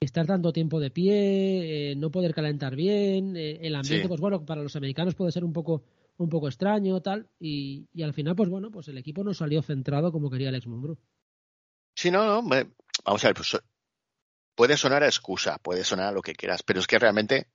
estar 0.00 0.26
tanto 0.26 0.52
tiempo 0.52 0.80
de 0.80 0.90
pie, 0.90 1.92
eh, 1.92 1.96
no 1.96 2.10
poder 2.10 2.34
calentar 2.34 2.76
bien, 2.76 3.36
eh, 3.36 3.58
el 3.62 3.74
ambiente, 3.74 4.08
pues 4.08 4.20
bueno, 4.20 4.44
para 4.44 4.62
los 4.62 4.76
americanos 4.76 5.14
puede 5.14 5.32
ser 5.32 5.44
un 5.44 5.52
poco 5.52 5.82
un 6.16 6.28
poco 6.28 6.46
extraño, 6.46 7.00
tal, 7.00 7.28
y, 7.40 7.88
y, 7.92 8.02
al 8.02 8.14
final, 8.14 8.36
pues 8.36 8.48
bueno, 8.48 8.70
pues 8.70 8.86
el 8.86 8.98
equipo 8.98 9.24
no 9.24 9.34
salió 9.34 9.62
centrado 9.62 10.12
como 10.12 10.30
quería 10.30 10.50
Alex 10.50 10.66
Monbru. 10.68 10.96
Sí, 11.96 12.10
no, 12.10 12.24
no, 12.24 12.48
vamos 13.04 13.24
a 13.24 13.28
ver, 13.28 13.34
pues 13.34 13.56
puede 14.54 14.76
sonar 14.76 15.02
a 15.02 15.06
excusa, 15.06 15.58
puede 15.58 15.84
sonar 15.84 16.08
a 16.08 16.12
lo 16.12 16.22
que 16.22 16.34
quieras, 16.34 16.62
pero 16.62 16.80
es 16.80 16.86
que 16.86 16.98
realmente 16.98 17.48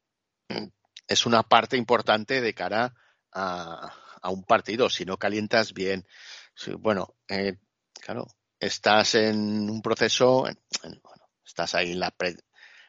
mm, 0.49 0.67
es 1.07 1.25
una 1.25 1.43
parte 1.43 1.77
importante 1.77 2.41
de 2.41 2.53
cara 2.53 2.93
a, 3.31 3.93
un 4.23 4.43
partido. 4.43 4.89
Si 4.89 5.05
no 5.05 5.17
calientas 5.17 5.73
bien, 5.73 6.05
bueno, 6.79 7.15
eh, 7.27 7.57
claro, 7.93 8.27
estás 8.59 9.15
en 9.15 9.69
un 9.69 9.81
proceso, 9.81 10.45
estás 11.45 11.75
ahí 11.75 11.93
en 11.93 11.99
la, 11.99 12.13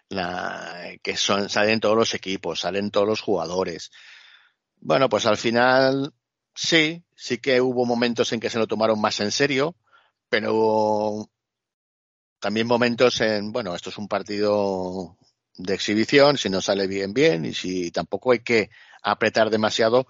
la 0.08 0.98
que 1.02 1.16
son, 1.16 1.48
salen 1.48 1.80
todos 1.80 1.96
los 1.96 2.14
equipos, 2.14 2.60
salen 2.60 2.90
todos 2.90 3.06
los 3.06 3.20
jugadores. 3.20 3.90
Bueno, 4.80 5.08
pues 5.08 5.26
al 5.26 5.36
final 5.36 6.12
sí, 6.54 7.04
sí 7.14 7.38
que 7.38 7.60
hubo 7.60 7.86
momentos 7.86 8.32
en 8.32 8.40
que 8.40 8.50
se 8.50 8.58
lo 8.58 8.66
tomaron 8.66 9.00
más 9.00 9.20
en 9.20 9.30
serio, 9.30 9.76
pero 10.28 11.30
también 12.40 12.66
momentos 12.66 13.20
en, 13.20 13.52
bueno, 13.52 13.74
esto 13.74 13.90
es 13.90 13.98
un 13.98 14.08
partido 14.08 15.16
de 15.56 15.74
exhibición, 15.74 16.38
si 16.38 16.48
no 16.48 16.60
sale 16.60 16.86
bien, 16.86 17.12
bien, 17.12 17.44
y 17.44 17.54
si 17.54 17.90
tampoco 17.90 18.32
hay 18.32 18.40
que 18.40 18.70
apretar 19.02 19.50
demasiado 19.50 20.06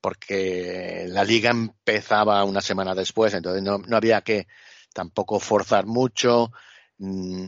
porque 0.00 1.06
la 1.08 1.24
liga 1.24 1.50
empezaba 1.50 2.44
una 2.44 2.60
semana 2.60 2.94
después, 2.94 3.32
entonces 3.34 3.62
no, 3.62 3.78
no 3.78 3.96
había 3.96 4.20
que 4.22 4.46
tampoco 4.92 5.40
forzar 5.40 5.86
mucho. 5.86 6.52
Mm, 6.98 7.46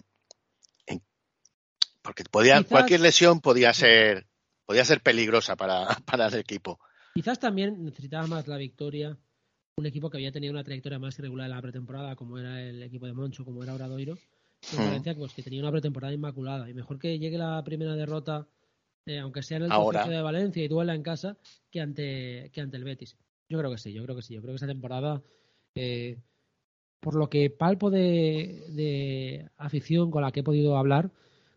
porque 2.02 2.24
podía, 2.30 2.62
cualquier 2.62 3.00
lesión 3.00 3.40
podía 3.40 3.74
ser, 3.74 4.26
podía 4.64 4.84
ser 4.84 5.02
peligrosa 5.02 5.56
para, 5.56 5.86
para 6.06 6.28
el 6.28 6.34
equipo. 6.34 6.78
Quizás 7.14 7.38
también 7.38 7.84
necesitaba 7.84 8.26
más 8.26 8.46
la 8.46 8.56
victoria 8.56 9.18
un 9.78 9.84
equipo 9.84 10.08
que 10.08 10.16
había 10.16 10.32
tenido 10.32 10.52
una 10.52 10.64
trayectoria 10.64 10.98
más 10.98 11.18
irregular 11.18 11.50
en 11.50 11.54
la 11.54 11.60
pretemporada, 11.60 12.16
como 12.16 12.38
era 12.38 12.62
el 12.62 12.82
equipo 12.82 13.04
de 13.04 13.12
Moncho, 13.12 13.44
como 13.44 13.62
era 13.62 13.74
Obradoiro, 13.74 14.16
que 14.58 14.76
hmm. 14.76 14.80
Valencia 14.80 15.14
pues, 15.14 15.34
que 15.34 15.42
tenía 15.42 15.60
una 15.60 15.70
pretemporada 15.70 16.14
inmaculada. 16.14 16.70
Y 16.70 16.72
mejor 16.72 16.98
que 16.98 17.18
llegue 17.18 17.36
la 17.36 17.62
primera 17.62 17.94
derrota, 17.94 18.48
eh, 19.04 19.18
aunque 19.18 19.42
sea 19.42 19.58
en 19.58 19.64
el 19.64 19.72
Ahora. 19.72 20.08
de 20.08 20.22
Valencia 20.22 20.64
y 20.64 20.68
duela 20.68 20.94
en 20.94 21.02
casa, 21.02 21.36
que 21.70 21.82
ante, 21.82 22.50
que 22.54 22.60
ante 22.62 22.78
el 22.78 22.84
Betis. 22.84 23.18
Yo 23.50 23.58
creo 23.58 23.70
que 23.70 23.76
sí, 23.76 23.92
yo 23.92 24.02
creo 24.02 24.16
que 24.16 24.22
sí. 24.22 24.34
Yo 24.34 24.40
creo 24.40 24.54
que 24.54 24.56
esa 24.56 24.66
temporada, 24.66 25.22
eh, 25.74 26.20
por 27.00 27.14
lo 27.14 27.28
que 27.28 27.50
palpo 27.50 27.90
de, 27.90 28.64
de 28.70 29.50
afición 29.58 30.10
con 30.10 30.22
la 30.22 30.32
que 30.32 30.40
he 30.40 30.42
podido 30.42 30.78
hablar, 30.78 31.10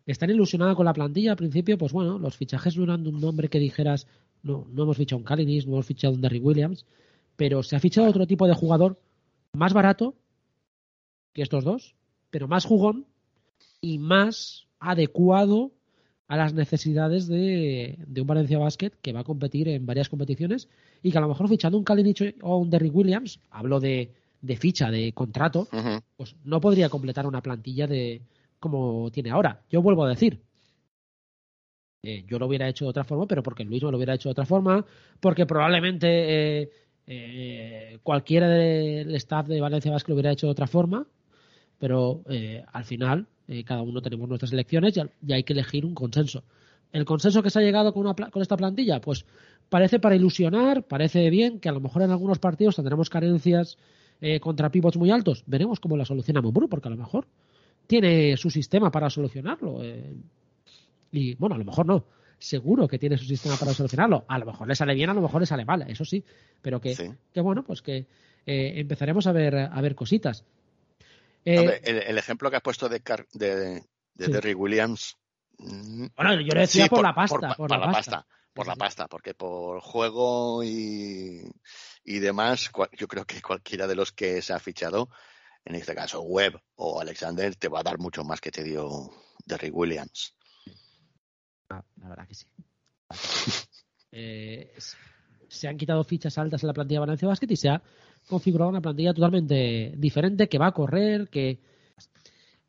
están 0.06 0.30
ilusionados 0.30 0.76
con 0.76 0.86
la 0.86 0.94
plantilla. 0.94 1.32
Al 1.32 1.38
principio, 1.38 1.78
pues 1.78 1.94
bueno, 1.94 2.20
los 2.20 2.36
fichajes 2.36 2.76
no 2.76 2.84
eran 2.84 3.02
de 3.02 3.12
un 3.12 3.22
nombre 3.22 3.48
que 3.48 3.60
dijeras, 3.60 4.08
no, 4.44 4.68
no 4.70 4.84
hemos 4.84 4.98
fichado 4.98 5.20
un 5.20 5.24
Calinis, 5.24 5.66
no 5.66 5.76
hemos 5.76 5.86
fichado 5.86 6.14
un 6.14 6.22
Derry 6.22 6.40
Williams, 6.40 6.86
pero 7.40 7.64
se 7.64 7.78
ha 7.78 7.80
fichado 7.80 8.10
otro 8.10 8.28
tipo 8.28 8.48
de 8.48 8.54
jugador 8.54 9.00
más 9.54 9.72
barato 9.72 10.14
que 11.32 11.42
estos 11.42 11.64
dos, 11.64 11.96
pero 12.32 12.50
más 12.50 12.66
jugón 12.66 13.06
y 13.80 13.98
más 13.98 14.68
adecuado 14.78 15.72
a 16.28 16.36
las 16.36 16.54
necesidades 16.54 17.28
de, 17.28 17.98
un 18.14 18.28
Valencia 18.28 18.60
Basket 18.60 18.92
que 19.02 19.14
va 19.14 19.22
a 19.22 19.24
competir 19.24 19.70
en 19.70 19.86
varias 19.86 20.10
competiciones 20.10 20.68
y 21.02 21.14
que 21.14 21.18
a 21.18 21.22
lo 21.22 21.30
mejor 21.30 21.48
fichando 21.48 21.78
un 21.78 21.86
Kalinic 21.86 22.36
o 22.42 22.58
un 22.58 22.70
Derrick 22.70 22.94
Williams, 22.94 23.40
hablo 23.52 23.80
de, 23.80 24.12
ficha, 24.58 24.92
de 24.92 25.14
contrato, 25.14 25.70
pues 26.18 26.36
no 26.44 26.60
podría 26.60 26.90
completar 26.90 27.26
una 27.26 27.42
plantilla 27.42 27.88
de, 27.88 28.22
como 28.60 29.12
tiene 29.12 29.30
ahora. 29.30 29.62
Yo 29.70 29.82
vuelvo 29.82 30.04
a 30.04 30.10
decir, 30.10 30.42
eh, 32.04 32.26
yo 32.28 32.38
lo 32.38 32.48
hubiera 32.48 32.68
hecho 32.68 32.84
de 32.84 32.90
otra 32.90 33.06
forma, 33.06 33.28
pero 33.28 33.44
porque 33.44 33.64
Luis 33.64 33.82
me 33.82 33.92
lo 33.92 33.98
hubiera 33.98 34.16
hecho 34.16 34.28
de 34.28 34.32
otra 34.32 34.46
forma, 34.46 34.86
porque 35.22 35.46
probablemente 35.46 36.64
eh, 36.64 36.70
eh, 37.12 37.98
cualquiera 38.04 38.48
del 38.48 39.14
staff 39.16 39.48
de 39.48 39.60
Valencia 39.60 39.92
Basket 39.92 40.10
lo 40.10 40.16
hubiera 40.16 40.32
hecho 40.32 40.48
de 40.48 40.52
otra 40.52 40.68
forma, 40.68 41.06
pero 41.78 42.24
al 42.72 42.84
final 42.86 43.28
cada 43.66 43.82
uno 43.82 44.02
tenemos 44.02 44.30
nuestras 44.30 44.54
elecciones 44.54 44.96
y, 44.98 45.34
hay 45.34 45.44
que 45.44 45.54
elegir 45.54 45.86
un 45.86 45.96
consenso. 45.96 46.44
El 46.92 47.06
consenso 47.06 47.42
que 47.42 47.50
se 47.50 47.60
ha 47.60 47.62
llegado 47.62 47.94
con, 47.94 48.14
con 48.14 48.42
esta 48.42 48.58
plantilla, 48.58 49.02
pues 49.02 49.26
parece 49.70 50.00
para 50.00 50.16
ilusionar, 50.16 50.84
parece 50.84 51.30
bien, 51.30 51.60
que 51.60 51.70
a 51.70 51.72
lo 51.72 51.80
mejor 51.80 52.04
en 52.04 52.12
algunos 52.12 52.40
partidos 52.40 52.76
tendremos 52.76 53.10
carencias 53.10 53.78
contra 54.42 54.70
pivots 54.70 54.98
muy 54.98 55.10
altos. 55.10 55.44
Veremos 55.48 55.80
cómo 55.80 55.98
la 55.98 56.06
soluciona 56.06 56.42
Mumbrú, 56.42 56.68
porque 56.70 56.90
a 56.90 56.92
lo 56.92 56.98
mejor 56.98 57.26
tiene 57.90 58.38
su 58.38 58.52
sistema 58.52 58.92
para 58.92 59.10
solucionarlo. 59.10 59.84
Eh, 59.84 60.14
y 61.12 61.34
bueno, 61.36 61.56
a 61.56 61.58
lo 61.58 61.66
mejor 61.66 61.88
no. 61.88 62.06
Seguro 62.40 62.88
que 62.88 62.98
tiene 62.98 63.18
su 63.18 63.26
sistema 63.26 63.58
para 63.58 63.74
solucionarlo. 63.74 64.26
A 64.28 64.40
lo 64.40 64.46
mejor 64.46 64.68
le 64.68 64.76
sale 64.76 64.94
bien, 64.94 65.10
a 65.10 65.14
lo 65.14 65.22
mejor 65.22 65.42
le 65.42 65.46
sale 65.46 65.66
mal, 65.66 65.82
eso 65.90 66.06
sí. 66.06 66.24
Pero 66.62 66.80
que, 66.80 66.96
que 67.34 67.42
bueno, 67.42 67.64
pues 67.64 67.82
que 67.82 67.98
eh, 68.46 68.74
empezaremos 68.76 69.28
a 69.28 69.32
ver, 69.32 69.56
a 69.56 69.82
ver 69.82 69.96
cositas. 69.96 70.46
Eh, 71.44 71.82
el, 71.84 72.18
ejemplo 72.18 72.50
que 72.50 72.58
has 72.58 72.62
puesto 72.62 72.90
de, 72.90 73.02
de, 73.34 73.84
de 74.14 74.28
Terry 74.30 74.54
Williams. 74.54 75.18
Mm, 75.58 76.08
bueno, 76.16 76.42
yo 76.42 76.54
le 76.54 76.62
decía 76.62 76.88
por, 76.88 77.04
la 77.04 77.14
pasta. 77.14 77.56
Por, 77.56 77.70
la, 77.70 77.92
pasta. 77.92 78.26
Por 78.54 78.68
la 78.68 78.76
pasta, 78.76 79.08
porque 79.08 79.34
por 79.34 79.82
juego 79.82 80.64
y, 80.64 81.44
y 82.04 82.20
demás, 82.20 82.72
yo 82.98 83.08
creo 83.08 83.26
que 83.26 83.42
cualquiera 83.42 83.88
de 83.88 83.96
los 83.96 84.12
que 84.12 84.42
se 84.42 84.54
ha 84.54 84.60
fichado 84.60 85.10
en 85.66 85.76
este 85.76 85.96
caso 85.96 86.22
Webb 86.22 86.60
o 86.76 87.00
Alexander, 87.00 87.56
te 87.56 87.68
va 87.68 87.82
a 87.82 87.84
dar 87.84 88.00
mucho 88.00 88.24
más 88.24 88.42
que 88.42 88.52
te 88.52 88.64
dio 88.64 89.12
Derrick 89.46 89.76
Williams. 89.76 90.36
Ah, 91.70 91.84
la 92.02 92.10
verdad 92.10 92.28
que 92.28 92.36
sí. 92.36 92.46
Eh, 94.12 94.74
se 95.48 95.68
han 95.68 95.78
quitado 95.78 96.04
fichas 96.04 96.38
altas 96.38 96.64
en 96.64 96.68
la 96.68 96.74
plantilla 96.74 96.98
de 96.98 97.06
Valencia 97.06 97.28
Basket 97.28 97.52
y 97.52 97.56
se 97.56 97.70
ha 97.70 97.82
configurado 98.28 98.70
una 98.70 98.82
plantilla 98.82 99.14
totalmente 99.14 99.94
diferente 99.98 100.50
que 100.50 100.58
va 100.58 100.68
a 100.68 100.72
correr, 100.72 101.30
que 101.30 101.60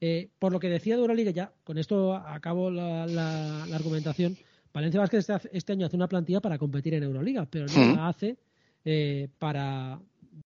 eh, 0.01 0.30
por 0.38 0.53
lo 0.53 0.59
que 0.59 0.68
decía 0.68 0.96
de 0.96 1.03
Euroliga 1.03 1.30
ya, 1.30 1.53
con 1.62 1.78
esto 1.78 2.14
acabo 2.14 2.70
la, 2.70 3.64
argumentación, 3.72 4.36
Valencia 4.72 5.01
Basket 5.01 5.18
este, 5.18 5.34
este, 5.53 5.72
año 5.72 5.86
hace 5.86 5.96
una 5.96 6.09
plantilla 6.09 6.40
para 6.40 6.59
competir 6.59 6.94
en 6.94 7.03
Euroliga, 7.03 7.46
pero 7.46 7.66
no 7.66 7.96
la 7.96 8.09
hace 8.09 8.38
eh, 8.84 9.28
para 9.38 10.01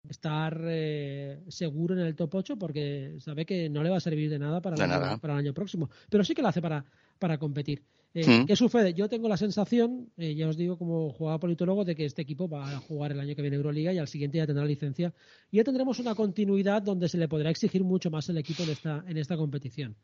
estar 0.09 0.61
eh, 0.65 1.41
seguro 1.49 1.95
en 1.95 2.01
el 2.01 2.17
top 2.17 2.35
8 2.35 2.57
porque 2.59 3.17
sabe 3.21 3.47
que 3.47 3.69
no 3.69 3.83
le 3.83 3.91
va 3.91 3.99
a 3.99 4.01
servir 4.01 4.29
de 4.29 4.39
nada 4.39 4.61
para, 4.61 4.75
el, 4.75 5.31
Año, 5.31 5.55
próximo. 5.55 5.89
Pero 6.11 6.25
sí 6.25 6.35
que 6.35 6.43
lo 6.43 6.49
hace 6.49 6.61
para, 6.61 6.85
para 7.19 7.39
competir. 7.39 7.83
Eh, 8.15 8.43
mm. 8.43 8.47
¿Qué 8.47 8.55
sucede? 8.55 8.95
Yo 8.95 9.09
tengo 9.09 9.29
la 9.29 9.37
sensación, 9.37 10.09
eh, 10.17 10.37
ya 10.37 10.49
os 10.49 10.57
digo 10.57 10.79
como 10.79 11.11
jugador 11.11 11.41
politólogo, 11.41 11.85
de 11.85 11.97
que 11.97 12.05
este 12.05 12.23
equipo 12.23 12.49
va 12.49 12.71
a 12.71 12.79
jugar 12.79 13.11
el 13.11 13.19
año 13.19 13.35
que 13.35 13.43
viene 13.43 13.57
Euroliga 13.57 13.93
y 13.93 13.99
al 13.99 14.07
siguiente 14.07 14.39
ya 14.39 14.47
tendrá 14.47 14.65
licencia. 14.65 15.13
Y 15.51 15.57
ya 15.57 15.65
tendremos 15.65 15.99
una 15.99 16.15
continuidad 16.15 16.81
donde 16.81 17.09
se 17.09 17.19
le 17.19 17.27
podrá 17.27 17.51
exigir 17.51 17.83
mucho 17.83 18.13
más 18.13 18.29
el 18.29 18.39
equipo 18.39 18.63
en 18.63 18.71
esta, 18.71 19.05
en 19.09 19.17
esta 19.17 19.37
competición. 19.37 19.97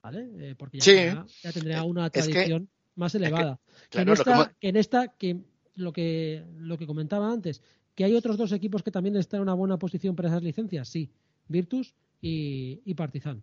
¿Vale? 0.00 0.28
Eh, 0.38 0.54
porque 0.56 0.78
ya, 0.78 1.26
tendrá, 1.52 1.82
una 1.82 2.08
tradición 2.08 2.68
más 2.94 3.16
elevada. 3.16 3.58
que, 3.90 4.00
en 4.02 4.08
esta, 4.08 4.54
que, 4.60 4.68
en 4.68 4.76
esta, 4.76 5.08
que 5.08 5.40
lo 5.74 5.92
que 5.92 6.44
lo 6.58 6.78
que 6.78 6.86
comentaba 6.86 7.32
antes, 7.32 7.60
que 7.96 8.04
hay 8.04 8.14
otros 8.14 8.36
dos 8.36 8.52
equipos 8.52 8.84
que 8.84 8.92
también 8.92 9.16
están 9.16 9.38
en 9.38 9.42
una 9.42 9.54
buena 9.54 9.76
posición 9.76 10.14
para 10.14 10.28
esas 10.28 10.44
licencias, 10.44 10.88
sí, 10.88 11.10
Virtus 11.48 11.92
y, 12.22 12.80
y 12.84 12.94
Partizan. 12.94 13.42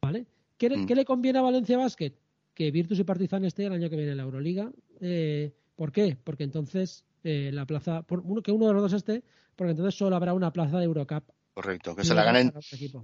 ¿Vale? 0.00 0.26
¿Qué, 0.56 0.70
mm. 0.70 0.86
¿Qué, 0.86 0.94
le 0.94 1.04
conviene 1.04 1.40
a 1.40 1.42
Valencia 1.42 1.76
Basket? 1.76 2.12
Que 2.56 2.70
Virtus 2.70 2.98
y 2.98 3.04
Partizan 3.04 3.44
esté 3.44 3.66
el 3.66 3.74
año 3.74 3.90
que 3.90 3.96
viene 3.96 4.12
en 4.12 4.16
la 4.16 4.22
Euroliga. 4.22 4.72
Eh, 5.00 5.54
¿Por 5.76 5.92
qué? 5.92 6.16
Porque 6.24 6.42
entonces 6.42 7.04
eh, 7.22 7.50
la 7.52 7.66
plaza, 7.66 8.02
por, 8.02 8.20
uno, 8.20 8.42
que 8.42 8.50
uno 8.50 8.66
de 8.66 8.72
los 8.72 8.82
dos 8.82 8.94
esté, 8.94 9.22
porque 9.54 9.72
entonces 9.72 9.94
solo 9.94 10.16
habrá 10.16 10.32
una 10.32 10.50
plaza 10.50 10.78
de 10.78 10.86
Eurocup. 10.86 11.30
Correcto, 11.52 11.94
que 11.94 12.04
se 12.04 12.14
la 12.14 12.24
ganen 12.24 12.52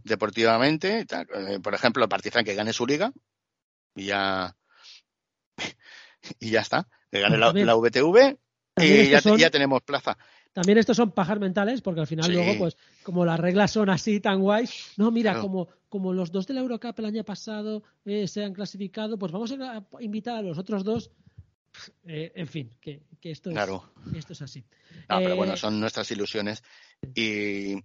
deportivamente. 0.04 1.00
Eh, 1.00 1.60
por 1.62 1.74
ejemplo, 1.74 2.08
Partizan 2.08 2.44
que 2.44 2.54
gane 2.54 2.72
su 2.72 2.86
liga 2.86 3.12
y 3.94 4.06
ya 4.06 4.56
y 6.40 6.50
ya 6.50 6.60
está. 6.60 6.88
Que 7.10 7.20
gane 7.20 7.36
la, 7.36 7.52
VTV 7.76 8.38
y 8.78 9.10
ya, 9.10 9.20
ya 9.20 9.50
tenemos 9.50 9.82
plaza. 9.82 10.16
También 10.52 10.78
estos 10.78 10.96
son 10.96 11.12
pajas 11.12 11.40
mentales, 11.40 11.80
porque 11.80 12.00
al 12.00 12.06
final 12.06 12.30
luego, 12.30 12.58
pues, 12.58 12.76
como 13.02 13.24
las 13.24 13.40
reglas 13.40 13.70
son 13.70 13.88
así 13.88 14.20
tan 14.20 14.40
guays, 14.40 14.92
no, 14.98 15.10
mira, 15.10 15.40
como, 15.40 15.68
como 15.88 16.12
los 16.12 16.30
dos 16.30 16.46
de 16.46 16.54
la 16.54 16.60
Eurocup 16.60 16.98
el 16.98 17.06
año 17.06 17.24
pasado 17.24 17.82
eh, 18.04 18.28
se 18.28 18.44
han 18.44 18.52
clasificado, 18.52 19.18
pues 19.18 19.32
vamos 19.32 19.50
a 19.52 19.82
invitar 20.00 20.36
a 20.36 20.42
los 20.42 20.58
otros 20.58 20.84
dos. 20.84 21.10
Eh, 22.04 22.32
en 22.34 22.46
fin, 22.46 22.70
que, 22.82 23.00
esto, 23.22 23.50
es, 23.50 23.56
esto 24.14 24.32
es 24.34 24.42
así. 24.42 24.62
pero 25.08 25.36
bueno, 25.36 25.54
eh, 25.54 25.56
son 25.56 25.80
nuestras 25.80 26.10
ilusiones. 26.10 26.62
Y 27.14 27.76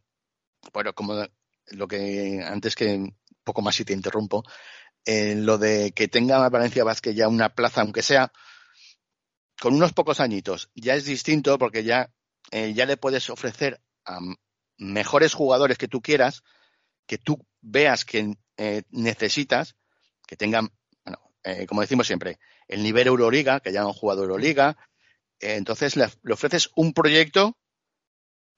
bueno, 0.74 0.94
como 0.94 1.26
lo 1.68 1.88
que 1.88 2.44
antes 2.46 2.76
que 2.76 3.14
poco 3.46 3.62
más 3.62 3.76
si 3.76 3.86
te 3.86 3.94
interrumpo, 3.94 4.44
lo 5.06 5.58
de 5.58 5.94
que 5.94 6.10
tenga 6.10 6.50
Valencia 6.50 6.84
Vázquez 6.84 7.16
ya 7.16 7.30
una 7.30 7.56
plaza, 7.56 7.80
aunque 7.80 8.02
sea 8.02 8.34
con 9.62 9.74
unos 9.74 9.94
pocos 9.94 10.20
añitos, 10.20 10.70
ya 10.76 10.96
es 10.96 11.06
distinto 11.06 11.58
porque 11.58 11.86
ya 11.86 12.12
eh, 12.52 12.74
ya 12.74 12.86
le 12.86 12.98
puedes 12.98 13.30
ofrecer 13.30 13.82
a 14.06 14.20
mejores 14.78 15.34
jugadores 15.34 15.78
que 15.78 15.88
tú 15.88 16.02
quieras, 16.02 16.44
que 17.06 17.18
tú 17.18 17.46
veas 17.62 18.06
que 18.06 18.36
eh, 18.58 18.84
necesitas, 18.90 19.76
que 20.26 20.36
tengan, 20.36 20.72
bueno, 21.04 21.20
eh, 21.44 21.66
como 21.68 21.82
decimos 21.82 22.08
siempre, 22.08 22.40
el 22.68 22.84
nivel 22.84 23.08
Euroliga, 23.08 23.60
que 23.60 23.72
ya 23.72 23.82
han 23.82 23.94
jugado 23.94 24.24
Euroliga. 24.24 24.78
entonces 25.40 25.96
le, 25.96 26.08
ofreces 26.32 26.70
un 26.76 26.94
proyecto 26.94 27.58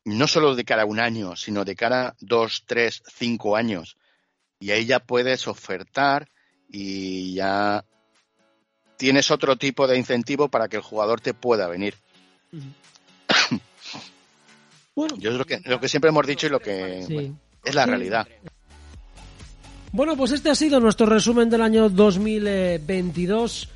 no 0.06 0.28
solo 0.28 0.56
de 0.56 0.66
cara 0.66 0.84
a 0.84 0.86
un 0.86 1.00
año, 1.00 1.36
sino 1.36 1.66
de 1.66 1.76
cara 1.76 2.08
a 2.08 2.16
dos, 2.20 2.64
tres, 2.66 3.04
cinco 3.16 3.56
años. 3.56 3.98
Y 4.60 4.72
ahí 4.72 4.86
ya 4.86 5.00
puedes 5.00 5.48
ofertar 5.48 6.30
y 6.68 7.36
ya 7.36 7.86
tienes 8.98 9.32
otro 9.32 9.56
tipo 9.58 9.88
de 9.88 9.98
incentivo 9.98 10.50
para 10.50 10.68
que 10.68 10.78
el 10.78 10.82
jugador 10.82 11.22
te 11.22 11.34
pueda 11.34 11.68
venir. 11.68 11.96
Yo 15.18 15.32
creo 15.32 15.46
que 15.46 15.62
lo 15.66 15.80
que 15.80 15.88
siempre 15.88 16.10
hemos 16.10 16.26
dicho 16.26 16.48
y 16.48 16.50
lo 16.50 16.60
que 16.60 17.00
es 17.64 17.76
la 17.76 17.86
realidad. 17.86 18.28
Bueno, 19.92 20.16
pues 20.16 20.32
este 20.32 20.50
ha 20.50 20.56
sido 20.56 20.80
nuestro 20.80 21.08
resumen 21.08 21.50
del 21.50 21.62
año 21.62 21.90
2022. 21.90 23.70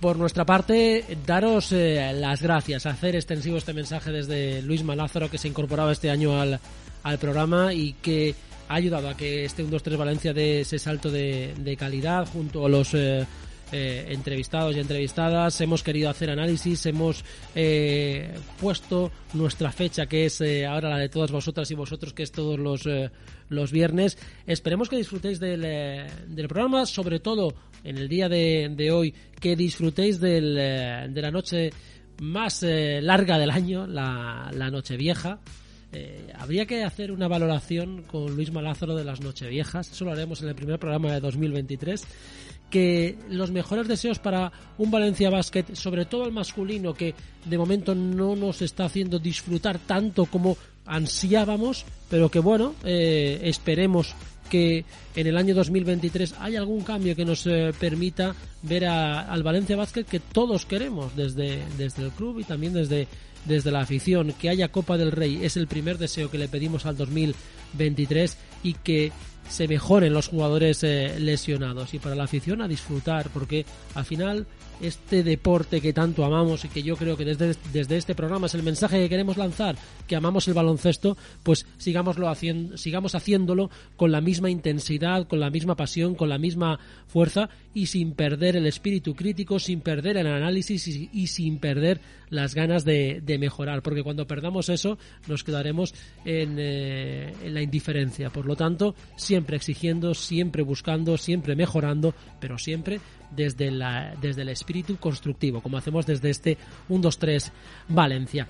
Por 0.00 0.18
nuestra 0.18 0.44
parte, 0.44 1.04
daros 1.24 1.72
eh, 1.72 2.12
las 2.14 2.42
gracias, 2.42 2.84
hacer 2.84 3.16
extensivo 3.16 3.56
este 3.56 3.72
mensaje 3.72 4.10
desde 4.10 4.60
Luis 4.60 4.82
Malázaro, 4.82 5.30
que 5.30 5.38
se 5.38 5.48
incorporaba 5.48 5.92
este 5.92 6.10
año 6.10 6.38
al, 6.38 6.60
al 7.02 7.18
programa 7.18 7.72
y 7.72 7.94
que 7.94 8.34
ha 8.68 8.74
ayudado 8.74 9.08
a 9.08 9.16
que 9.16 9.44
este 9.44 9.64
1-2-3 9.64 9.96
Valencia 9.96 10.34
dé 10.34 10.60
ese 10.60 10.78
salto 10.78 11.10
de, 11.10 11.54
de 11.56 11.76
calidad 11.76 12.28
junto 12.30 12.66
a 12.66 12.68
los 12.68 12.92
eh, 12.92 13.26
eh, 13.72 14.06
entrevistados 14.10 14.76
y 14.76 14.80
entrevistadas, 14.80 15.60
hemos 15.60 15.82
querido 15.82 16.10
hacer 16.10 16.30
análisis, 16.30 16.84
hemos 16.86 17.24
eh, 17.54 18.32
puesto 18.60 19.10
nuestra 19.32 19.72
fecha, 19.72 20.06
que 20.06 20.26
es 20.26 20.40
eh, 20.42 20.66
ahora 20.66 20.90
la 20.90 20.98
de 20.98 21.08
todas 21.08 21.32
vosotras 21.32 21.70
y 21.70 21.74
vosotros, 21.74 22.12
que 22.12 22.22
es 22.22 22.30
todos 22.30 22.58
los, 22.58 22.86
los 23.48 23.72
viernes. 23.72 24.18
Esperemos 24.46 24.88
que 24.88 24.96
disfrutéis 24.96 25.40
del, 25.40 25.62
del, 25.62 26.48
programa, 26.48 26.86
sobre 26.86 27.20
todo 27.20 27.54
en 27.82 27.98
el 27.98 28.08
día 28.08 28.28
de, 28.28 28.70
de 28.76 28.92
hoy, 28.92 29.14
que 29.40 29.56
disfrutéis 29.56 30.20
del, 30.20 30.54
de 30.54 31.22
la 31.22 31.30
noche 31.30 31.72
más 32.20 32.62
larga 32.62 33.38
del 33.38 33.50
año, 33.50 33.86
la, 33.86 34.50
la 34.54 34.70
noche 34.70 34.96
vieja. 34.96 35.40
habría 36.38 36.66
que 36.66 36.84
hacer 36.84 37.10
una 37.10 37.28
valoración 37.28 38.02
con 38.02 38.36
Luis 38.36 38.52
Malázaro 38.52 38.94
de 38.94 39.04
las 39.04 39.20
Nocheviejas. 39.20 39.90
Eso 39.90 40.04
lo 40.04 40.12
haremos 40.12 40.42
en 40.42 40.48
el 40.48 40.54
primer 40.54 40.78
programa 40.78 41.12
de 41.12 41.20
2023 41.20 42.06
que 42.74 43.16
los 43.30 43.52
mejores 43.52 43.86
deseos 43.86 44.18
para 44.18 44.50
un 44.78 44.90
Valencia 44.90 45.30
Basket, 45.30 45.76
sobre 45.76 46.06
todo 46.06 46.26
el 46.26 46.32
masculino, 46.32 46.92
que 46.92 47.14
de 47.44 47.56
momento 47.56 47.94
no 47.94 48.34
nos 48.34 48.62
está 48.62 48.86
haciendo 48.86 49.20
disfrutar 49.20 49.78
tanto 49.78 50.26
como 50.26 50.56
ansiábamos, 50.84 51.84
pero 52.10 52.32
que 52.32 52.40
bueno, 52.40 52.74
eh, 52.82 53.38
esperemos 53.44 54.16
que 54.50 54.84
en 55.14 55.26
el 55.28 55.36
año 55.36 55.54
2023 55.54 56.34
haya 56.40 56.58
algún 56.58 56.82
cambio 56.82 57.14
que 57.14 57.24
nos 57.24 57.46
eh, 57.46 57.72
permita 57.78 58.34
ver 58.62 58.86
al 58.86 59.44
Valencia 59.44 59.76
Basket 59.76 60.02
que 60.02 60.18
todos 60.18 60.66
queremos 60.66 61.14
desde, 61.14 61.62
desde 61.78 62.02
el 62.02 62.10
club 62.10 62.40
y 62.40 62.44
también 62.44 62.72
desde, 62.72 63.06
desde 63.44 63.70
la 63.70 63.82
afición, 63.82 64.32
que 64.32 64.48
haya 64.48 64.72
Copa 64.72 64.98
del 64.98 65.12
Rey, 65.12 65.44
es 65.44 65.56
el 65.56 65.68
primer 65.68 65.96
deseo 65.96 66.28
que 66.28 66.38
le 66.38 66.48
pedimos 66.48 66.86
al 66.86 66.96
2023 66.96 68.36
y 68.64 68.74
que 68.74 69.12
se 69.48 69.68
mejoren 69.68 70.12
los 70.12 70.28
jugadores 70.28 70.82
eh, 70.82 71.16
lesionados 71.18 71.94
y 71.94 71.98
para 71.98 72.14
la 72.14 72.24
afición 72.24 72.62
a 72.62 72.68
disfrutar 72.68 73.28
porque 73.30 73.64
al 73.94 74.04
final 74.04 74.46
este 74.86 75.22
deporte 75.22 75.80
que 75.80 75.92
tanto 75.92 76.24
amamos 76.24 76.64
y 76.64 76.68
que 76.68 76.82
yo 76.82 76.96
creo 76.96 77.16
que 77.16 77.24
desde, 77.24 77.54
desde 77.72 77.96
este 77.96 78.14
programa 78.14 78.46
es 78.46 78.54
el 78.54 78.62
mensaje 78.62 79.00
que 79.00 79.08
queremos 79.08 79.36
lanzar, 79.36 79.76
que 80.06 80.16
amamos 80.16 80.46
el 80.48 80.54
baloncesto, 80.54 81.16
pues 81.42 81.66
sigámoslo 81.78 82.28
haciendo, 82.28 82.76
sigamos 82.76 83.14
haciéndolo 83.14 83.70
con 83.96 84.12
la 84.12 84.20
misma 84.20 84.50
intensidad, 84.50 85.26
con 85.26 85.40
la 85.40 85.50
misma 85.50 85.74
pasión, 85.76 86.14
con 86.14 86.28
la 86.28 86.38
misma 86.38 86.78
fuerza 87.06 87.48
y 87.72 87.86
sin 87.86 88.12
perder 88.12 88.56
el 88.56 88.66
espíritu 88.66 89.14
crítico, 89.14 89.58
sin 89.58 89.80
perder 89.80 90.16
el 90.16 90.26
análisis 90.26 90.86
y, 90.86 91.26
sin 91.26 91.58
perder 91.58 92.00
las 92.30 92.54
ganas 92.54 92.84
de, 92.84 93.22
mejorar, 93.38 93.82
porque 93.82 94.02
cuando 94.02 94.26
perdamos 94.26 94.68
eso 94.68 94.96
nos 95.26 95.42
quedaremos 95.42 95.94
en, 96.24 96.56
eh, 96.58 97.32
en 97.42 97.54
la 97.54 97.62
indiferencia. 97.62 98.30
Por 98.30 98.46
lo 98.46 98.56
tanto, 98.56 98.94
siempre 99.16 99.56
exigiendo, 99.56 100.14
siempre 100.14 100.62
buscando, 100.62 101.16
siempre 101.16 101.56
mejorando, 101.56 102.14
pero 102.40 102.58
siempre 102.58 103.00
desde, 103.34 103.70
desde 104.20 104.42
el 104.42 104.48
espíritu 104.48 104.96
constructivo, 104.96 105.60
como 105.60 105.78
hacemos 105.78 106.06
desde 106.06 106.30
este 106.30 106.58
1-2-3 106.88 107.50
Valencia. 107.88 108.48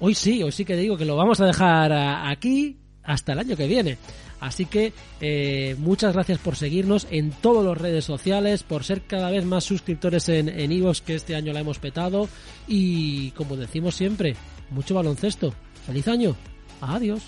Hoy 0.00 0.14
sí, 0.14 0.42
hoy 0.42 0.52
sí 0.52 0.64
que 0.64 0.76
digo 0.76 0.96
que 0.96 1.04
lo 1.04 1.16
vamos 1.16 1.40
a 1.40 1.46
dejar 1.46 1.92
aquí 1.92 2.76
hasta 3.02 3.32
el 3.32 3.38
año 3.38 3.56
que 3.56 3.66
viene. 3.66 3.98
Así 4.40 4.66
que 4.66 4.92
eh, 5.20 5.74
muchas 5.78 6.12
gracias 6.12 6.38
por 6.38 6.56
seguirnos 6.56 7.06
en 7.10 7.30
todas 7.30 7.64
las 7.64 7.78
redes 7.78 8.04
sociales, 8.04 8.62
por 8.62 8.84
ser 8.84 9.02
cada 9.02 9.30
vez 9.30 9.44
más 9.44 9.64
suscriptores 9.64 10.28
en 10.28 10.48
en 10.48 10.92
que 11.04 11.14
este 11.14 11.34
año 11.34 11.52
la 11.52 11.60
hemos 11.60 11.78
petado. 11.78 12.28
Y 12.68 13.30
como 13.30 13.56
decimos 13.56 13.94
siempre, 13.94 14.36
mucho 14.70 14.94
baloncesto. 14.94 15.54
¡Feliz 15.86 16.06
año! 16.08 16.36
Adiós. 16.80 17.22